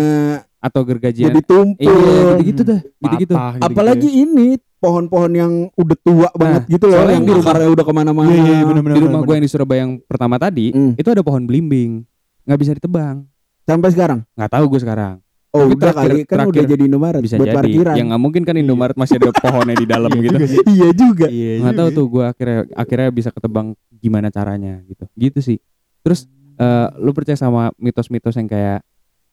atau 0.59 0.81
gergajian 0.83 1.29
jadi 1.29 1.43
tumpul. 1.43 1.79
iya 1.79 1.95
gitu-gitu 2.39 2.63
dah 2.65 2.81
gitu-gitu 2.83 3.33
Patah 3.33 3.51
gitu-gitu 3.53 3.67
Apalagi 3.69 4.09
ya. 4.09 4.19
ini 4.25 4.47
pohon-pohon 4.77 5.33
yang 5.33 5.53
udah 5.73 5.99
tua 5.99 6.29
banget 6.33 6.63
gitu 6.69 6.85
loh, 6.87 7.01
soalnya 7.01 7.15
yang 7.15 7.25
di 7.25 7.33
rumah- 7.33 7.49
akarnya 7.49 7.71
udah 7.71 7.85
ke 7.85 7.95
mana-mana. 7.95 8.29
Iya, 8.29 8.43
iya, 8.43 8.61
bener-bener. 8.63 8.95
di 8.95 9.03
rumah 9.03 9.21
gue 9.21 9.35
yang 9.35 9.45
di 9.45 9.51
Surabaya 9.51 9.81
yang 9.81 9.95
pertama 10.01 10.37
tadi 10.37 10.67
Hmm. 10.69 10.93
itu 10.95 11.07
ada 11.07 11.21
pohon 11.21 11.43
belimbing 11.43 12.03
nggak 12.43 12.59
bisa 12.59 12.73
ditebang 12.73 13.25
Sampai 13.63 13.91
sekarang. 13.91 14.23
nggak 14.33 14.51
tahu 14.51 14.65
gue 14.69 14.81
sekarang 14.81 15.17
Oh, 15.49 15.65
Tapi 15.65 15.73
udah 15.73 15.81
terakhir- 15.81 15.97
kali 15.97 16.21
kan 16.21 16.37
udah 16.37 16.45
terakhir 16.53 16.69
jadi 16.69 16.83
Indomaret 16.85 17.21
bisa 17.23 17.35
buat 17.35 17.47
jadi 17.47 17.57
parkiran. 17.57 17.95
yang 17.95 18.07
nggak 18.07 18.21
mungkin 18.21 18.43
kan 18.45 18.57
Indomaret 18.57 18.93
masih 18.95 19.15
ada 19.17 19.31
pohonnya 19.33 19.73
di 19.75 19.87
dalam 19.87 20.11
Iya 20.11 20.21
gitu 20.21 20.37
iya 20.69 20.89
juga. 20.93 21.27
Iya 21.27 21.53
nggak 21.59 21.75
tahu 21.75 21.89
juga. 21.89 21.97
tuh 21.97 22.07
gue 22.07 22.25
akhirnya 22.27 22.59
akhirnya 22.75 23.09
bisa 23.11 23.29
ketebang 23.31 23.67
gimana 23.97 24.29
caranya 24.29 24.85
gitu 24.85 25.09
gitu 25.15 25.39
sih 25.41 25.57
terus 25.99 26.29
eh, 26.57 26.89
lu 26.97 27.11
percaya 27.11 27.35
sama 27.35 27.71
mitos-mitos 27.77 28.35
yang 28.35 28.47
kayak 28.47 28.81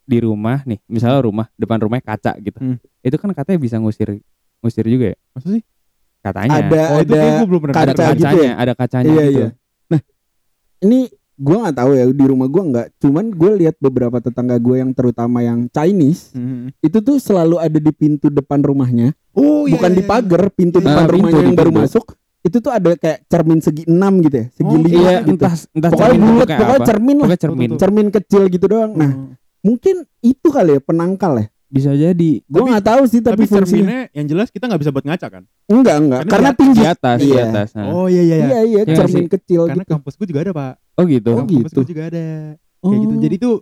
di 0.03 0.19
rumah 0.19 0.59
nih 0.63 0.84
misalnya 0.86 1.19
rumah 1.21 1.47
depan 1.53 1.80
rumahnya 1.80 2.03
kaca 2.05 2.36
gitu 2.38 2.59
Hmm. 2.59 2.76
itu 2.99 3.15
kan 3.15 3.32
katanya 3.32 3.55
bisa 3.57 3.76
ngusir 3.78 4.19
ngusir 4.59 4.84
juga 4.84 5.11
ya 5.11 5.17
Masa 5.32 5.47
sih? 5.49 5.63
katanya 6.19 6.55
Ada 6.57 6.82
Oh, 6.89 6.99
itu 6.99 7.13
ada 7.13 7.24
gue 7.34 7.47
belum 7.47 7.61
pernah 7.61 7.76
kaca 7.76 7.84
ada 7.86 8.03
gitu 8.11 8.24
kacanya 8.26 8.43
ya? 8.45 8.53
ada 8.57 8.74
kacanya 8.74 9.07
Iya, 9.09 9.24
gitu 9.24 9.39
iya. 9.39 9.47
Nah, 9.86 9.99
ini 10.82 10.99
gua 11.34 11.55
nggak 11.61 11.76
tahu 11.76 11.91
ya 11.91 12.03
di 12.05 12.26
rumah 12.26 12.45
gua 12.45 12.63
nggak. 12.63 12.88
Cuman 12.97 13.26
gue 13.30 13.51
lihat 13.57 13.76
beberapa 13.78 14.17
tetangga 14.19 14.55
gue 14.55 14.76
yang 14.78 14.91
terutama 14.91 15.39
yang 15.39 15.65
Chinese 15.67 16.32
Mhm. 16.32 16.78
itu 16.80 16.97
tuh 16.99 17.17
selalu 17.17 17.57
ada 17.57 17.76
di 17.76 17.91
pintu 17.91 18.28
depan 18.28 18.59
rumahnya, 18.59 19.11
Oh 19.32 19.65
bukan 19.65 19.91
di 19.91 20.03
pagar, 20.03 20.47
pintu 20.49 20.78
Iya, 20.78 20.86
depan 20.86 21.03
pintu, 21.03 21.13
rumahnya 21.17 21.34
di 21.34 21.45
yang 21.45 21.57
baru 21.57 21.71
pintu. 21.71 21.82
masuk. 21.82 22.05
Itu 22.43 22.59
tuh 22.59 22.69
ada 22.69 22.91
kayak 22.93 23.23
cermin 23.25 23.59
segi 23.59 23.83
enam 23.85 24.19
gitu 24.19 24.35
ya, 24.35 24.45
segi 24.51 24.67
Oh, 24.67 24.75
lima 24.77 24.91
iya 24.91 25.17
gitu. 25.21 25.39
entah 25.39 25.53
entah 25.71 25.89
Pokoknya 25.89 26.03
cermin 26.05 26.27
bulat, 26.29 26.47
pokoknya 26.49 26.67
apa 26.69 26.85
cermin 26.85 27.15
lah, 27.15 27.23
pokoknya 27.23 27.39
cermin 27.39 27.69
cermin 27.73 28.07
kecil 28.11 28.41
gitu 28.47 28.65
doang. 28.67 28.91
Nah, 28.93 29.11
mungkin 29.61 29.95
itu 30.21 30.47
kali 30.47 30.71
ya 30.73 30.81
penangkal 30.81 31.33
ya. 31.37 31.47
bisa 31.65 31.89
jadi 31.89 32.31
Gue 32.45 32.61
nggak 32.63 32.85
tahu 32.85 33.01
sih 33.03 33.17
tapi, 33.17 33.33
Tapi 33.33 33.43
fungsinya. 33.49 33.65
cerminnya 33.65 34.01
yang 34.13 34.25
jelas 34.27 34.47
kita 34.47 34.69
nggak 34.69 34.77
bisa 34.77 34.91
buat 34.91 35.01
ngaca 35.03 35.27
kan? 35.27 35.43
Enggak 35.65 35.95
enggak, 35.97 36.21
Karena 36.21 36.29
karena 36.29 36.49
di- 36.49 36.57
tinggi. 36.59 36.77
di 36.77 36.85
atas 36.85 37.17
di 37.17 37.25
Iya. 37.25 37.43
atas 37.43 37.67
nah. 37.73 37.85
Oh 37.89 38.05
iya 38.05 38.21
iya 38.21 38.35
Iya 38.37 38.45
iya, 38.61 38.81
Iya 38.83 38.93
cermin 38.93 39.25
kecil 39.25 39.61
Karena 39.65 39.81
gitu. 39.81 39.91
kampus 39.91 40.13
gue 40.13 40.27
juga 40.29 40.39
ada 40.41 40.51
pak. 40.53 40.73
oh 40.93 41.05
gitu 41.07 41.31
Oh, 41.31 41.37
kampus 41.41 41.57
gitu. 41.65 41.77
gue 41.79 41.87
juga 41.89 42.03
ada. 42.05 42.25
Kayak 42.77 42.99
gitu. 43.01 43.13
Jadi 43.19 43.35
tuh 43.39 43.55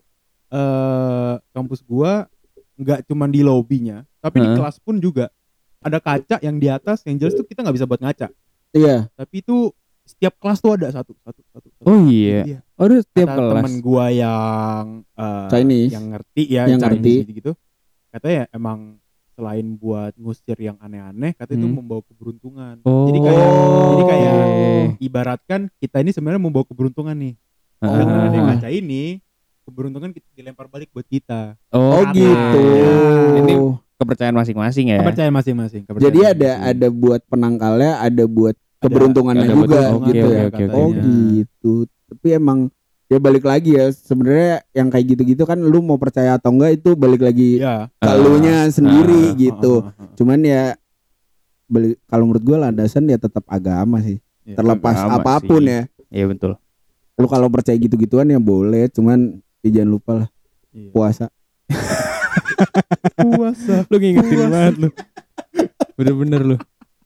eh 0.50 1.34
kampus 1.52 1.80
gua 1.82 2.28
nggak 2.76 3.00
cuma 3.06 3.26
di 3.26 3.40
lobbynya, 3.40 4.04
tapi 4.18 4.38
di 4.38 4.48
Heeh. 4.50 4.58
kelas 4.58 4.76
pun 4.78 4.98
juga 4.98 5.32
ada 5.80 5.98
kaca 5.98 6.42
yang 6.42 6.58
di 6.58 6.68
atas 6.68 7.06
yang 7.06 7.16
jelas 7.16 7.32
tuh 7.32 7.46
kita 7.46 7.62
nggak 7.62 7.78
bisa 7.78 7.86
buat 7.86 8.02
ngaca. 8.02 8.28
Iya. 8.72 9.12
Tapi 9.12 9.36
itu 9.40 9.72
setiap 10.02 10.34
kelas 10.38 10.60
tuh 10.60 10.76
ada 10.76 10.88
satu 10.90 11.14
satu 11.18 11.40
satu. 11.48 11.68
satu. 11.72 11.88
oh 11.88 12.00
iya 12.06 12.60
oh 12.76 12.86
itu 12.86 13.00
setiap 13.02 13.32
Kata 13.32 13.38
kelas 13.40 13.54
temen 13.56 13.74
gua 13.80 14.06
yang 14.10 14.84
eh, 15.08 15.48
Chinese. 15.48 15.92
yang 15.94 16.06
ngerti 16.10 16.44
ya 16.46 16.64
Yang 16.66 16.80
Chinese 16.82 16.84
ngerti. 16.84 17.14
gitu, 17.22 17.32
gitu 17.34 17.52
katanya 18.10 18.44
emang 18.52 18.80
selain 19.32 19.68
buat 19.74 20.12
ngusir 20.16 20.58
yang 20.58 20.76
aneh-aneh 20.78 21.32
katanya 21.34 21.58
itu 21.58 21.70
Hmm. 21.70 21.78
membawa 21.80 22.02
keberuntungan 22.04 22.76
oh 22.84 23.08
jadi 23.08 23.20
kayak 23.22 23.48
jadi 23.88 24.04
kayak 24.06 24.36
ibaratkan 25.00 25.62
kita 25.78 25.98
ini 25.98 26.12
sebenarnya 26.12 26.42
membawa 26.42 26.66
keberuntungan 26.66 27.16
nih 27.16 27.34
Heeh. 27.80 27.96
dengan 27.96 28.12
Oh. 28.14 28.26
adanya 28.28 28.44
kaca 28.52 28.70
ini 28.70 29.04
keberuntungan 29.62 30.12
kita 30.12 30.28
dilempar 30.34 30.66
balik 30.68 30.92
buat 30.92 31.06
kita 31.06 31.56
Oh 31.72 32.04
oke. 32.04 32.12
gitu. 32.12 32.66
Ini 33.40 33.54
kepercayaan 34.02 34.34
masing-masing 34.34 34.86
ya 34.90 34.98
kepercayaan 35.00 35.32
masing-masing 35.32 35.82
kepercayaan 35.84 36.08
Jadi 36.08 36.20
ada 36.24 36.34
masing-masing. 36.34 36.72
ada 36.74 36.88
buat 36.92 37.22
penangkalnya, 37.26 37.92
ada 38.00 38.24
buat 38.26 38.56
keberuntungannya 38.80 39.46
ada 39.46 39.54
juga 39.54 39.82
buat- 39.94 40.08
gitu 40.08 40.26
oke, 40.26 40.34
ya. 40.34 40.42
oke, 40.44 40.56
oke, 40.58 40.74
Oh 40.74 40.90
katanya. 40.90 41.02
gitu. 41.32 41.74
Tapi 42.08 42.28
emang 42.34 42.60
ya 43.06 43.18
balik 43.18 43.44
lagi 43.44 43.72
ya 43.72 43.86
sebenarnya 43.88 44.52
yang 44.72 44.88
kayak 44.88 45.06
gitu-gitu 45.08 45.44
kan 45.44 45.60
lu 45.60 45.80
mau 45.80 45.96
percaya 45.96 46.34
atau 46.34 46.50
enggak 46.50 46.72
itu 46.76 46.90
balik 46.94 47.22
lagi 47.22 47.60
Iya. 47.60 47.92
ke 47.94 48.10
elunya 48.10 48.66
sendiri 48.68 49.22
Ah, 49.28 49.38
gitu. 49.38 49.74
ah, 49.80 49.92
ah, 49.92 50.02
ah. 50.02 50.12
Cuman 50.16 50.40
ya 50.42 50.64
balik 51.68 52.02
kalau 52.06 52.24
menurut 52.26 52.44
gua 52.44 52.58
landasan 52.64 53.06
ya 53.06 53.16
tetap 53.16 53.46
agama 53.48 54.02
sih. 54.02 54.18
Iya, 54.44 54.58
Terlepas 54.58 54.96
agama 54.98 55.22
apa 55.22 55.34
pun 55.40 55.62
sih. 55.62 55.72
ya. 55.72 55.82
iya 56.10 56.26
betul 56.26 56.58
Lu 57.14 57.28
kalau 57.28 57.48
percaya 57.48 57.78
gitu-gituan 57.78 58.26
ya 58.26 58.42
boleh, 58.42 58.88
cuman 58.88 59.38
ya 59.62 59.70
jangan 59.72 59.92
lupa 59.92 60.12
lah 60.16 60.28
Iya. 60.72 60.90
puasa. 60.90 61.26
Puasa. 63.10 63.76
Lu 63.86 63.98
ngingetin 63.98 64.30
Puasa. 64.32 64.50
banget 64.50 64.76
lu. 64.78 64.90
Bener-bener 65.94 66.42
lu. 66.46 66.58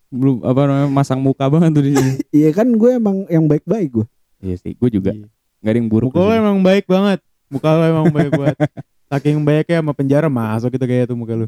Belum 0.07 0.35
apa 0.41 0.61
namanya 0.63 0.87
masang 0.87 1.19
muka 1.19 1.45
banget 1.45 1.71
tuh 1.73 1.83
di 1.83 1.91
sini. 1.91 2.11
Iya 2.31 2.49
kan 2.51 2.67
gue 2.69 2.91
emang 2.93 3.25
yang 3.27 3.45
baik-baik 3.45 3.89
gue. 3.91 4.05
iya 4.39 4.55
sih 4.55 4.73
gue 4.73 4.89
juga. 4.91 5.11
Iya. 5.11 5.27
nggak 5.59 5.71
ada 5.71 5.79
yang 5.79 5.89
buruk 5.89 6.09
muka 6.09 6.21
lo 6.21 6.31
emang 6.31 6.57
baik 6.61 6.85
banget. 6.85 7.19
Muka 7.47 7.69
lo 7.71 7.83
emang 7.83 8.07
baik 8.09 8.31
banget. 8.31 8.57
Saking 9.05 9.41
baiknya 9.41 9.77
sama 9.79 9.93
penjara 9.93 10.27
masuk 10.27 10.69
gitu 10.71 10.85
kayak 10.85 11.07
tuh 11.07 11.17
muka 11.17 11.33
lu. 11.35 11.47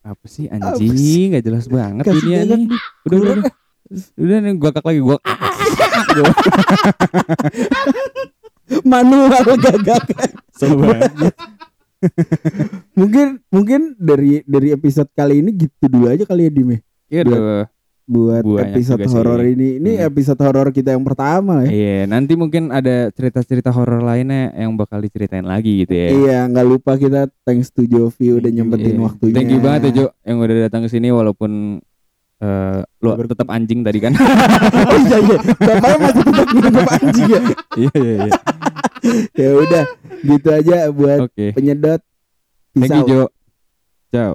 Apa 0.00 0.24
sih 0.24 0.44
Apa 0.46 0.76
anjing? 0.76 1.32
nggak 1.32 1.44
jelas 1.44 1.64
banget 1.66 2.04
Kasih 2.04 2.24
ini 2.40 2.68
nih. 2.68 2.80
udah 3.04 3.16
udah 3.16 3.32
udah. 3.36 3.52
Udah 4.16 4.36
nih 4.38 4.52
gua 4.54 4.70
kak 4.70 4.84
lagi 4.84 5.00
gua 5.00 5.18
Manual 8.86 9.28
gagak. 9.58 10.04
Mungkin 12.92 13.26
mungkin 13.48 13.80
dari 13.96 14.40
dari 14.44 14.72
episode 14.72 15.10
kali 15.10 15.40
ini 15.40 15.50
gitu 15.54 15.84
dulu 15.86 16.08
aja 16.08 16.24
kali 16.24 16.46
ya 16.46 16.52
Dime 16.52 16.76
Iya 17.06 17.68
buat 18.10 18.42
Banyak 18.42 18.74
episode 18.74 19.06
horor 19.06 19.38
ini. 19.46 19.78
Ini 19.78 19.92
Hmm. 19.94 20.06
episode 20.10 20.42
horor 20.42 20.74
kita 20.74 20.90
yang 20.90 21.06
pertama 21.06 21.62
ya. 21.62 21.70
Iya, 21.70 21.98
nanti 22.10 22.34
mungkin 22.34 22.74
ada 22.74 23.06
cerita-cerita 23.14 23.70
horor 23.70 24.02
lainnya 24.02 24.50
yang 24.50 24.74
bakal 24.74 24.98
diceritain 24.98 25.46
lagi 25.46 25.86
gitu 25.86 25.94
ya. 25.94 26.08
Iya, 26.10 26.38
nggak 26.50 26.66
lupa 26.66 26.98
kita 26.98 27.30
thanks 27.46 27.70
to 27.70 27.86
Jovi 27.86 28.34
udah 28.34 28.50
you. 28.50 28.56
nyempetin 28.56 28.98
Iya. 28.98 29.02
waktunya. 29.06 29.34
Thank 29.38 29.54
you 29.54 29.60
banget 29.62 29.80
ya 29.80 29.90
Jo 29.94 30.04
yang 30.26 30.42
udah 30.42 30.56
datang 30.60 30.82
ke 30.82 30.90
sini 30.90 31.14
walaupun 31.14 31.78
eh 32.40 32.80
lu 33.04 33.08
Ber- 33.16 33.28
tetap 33.28 33.48
anjing 33.52 33.80
tadi 33.84 33.98
kan. 34.00 34.12
oh 34.88 34.96
iya 34.96 35.16
iya, 35.20 35.36
bapaknya 35.60 35.98
masih 36.00 36.22
tetap 36.24 36.48
nganggep 36.56 36.88
anjing 36.96 37.28
ya. 37.28 37.40
Iya 37.76 37.92
iya 37.96 38.14
iya. 38.26 38.32
Ya 39.36 39.50
udah, 39.56 39.84
gitu 40.24 40.48
aja 40.52 40.76
buat 40.92 41.18
Oke. 41.28 41.52
penyedot. 41.56 42.00
Thank 42.76 43.08
you. 43.08 43.08
Jo. 43.08 43.22
Ciao. 44.10 44.34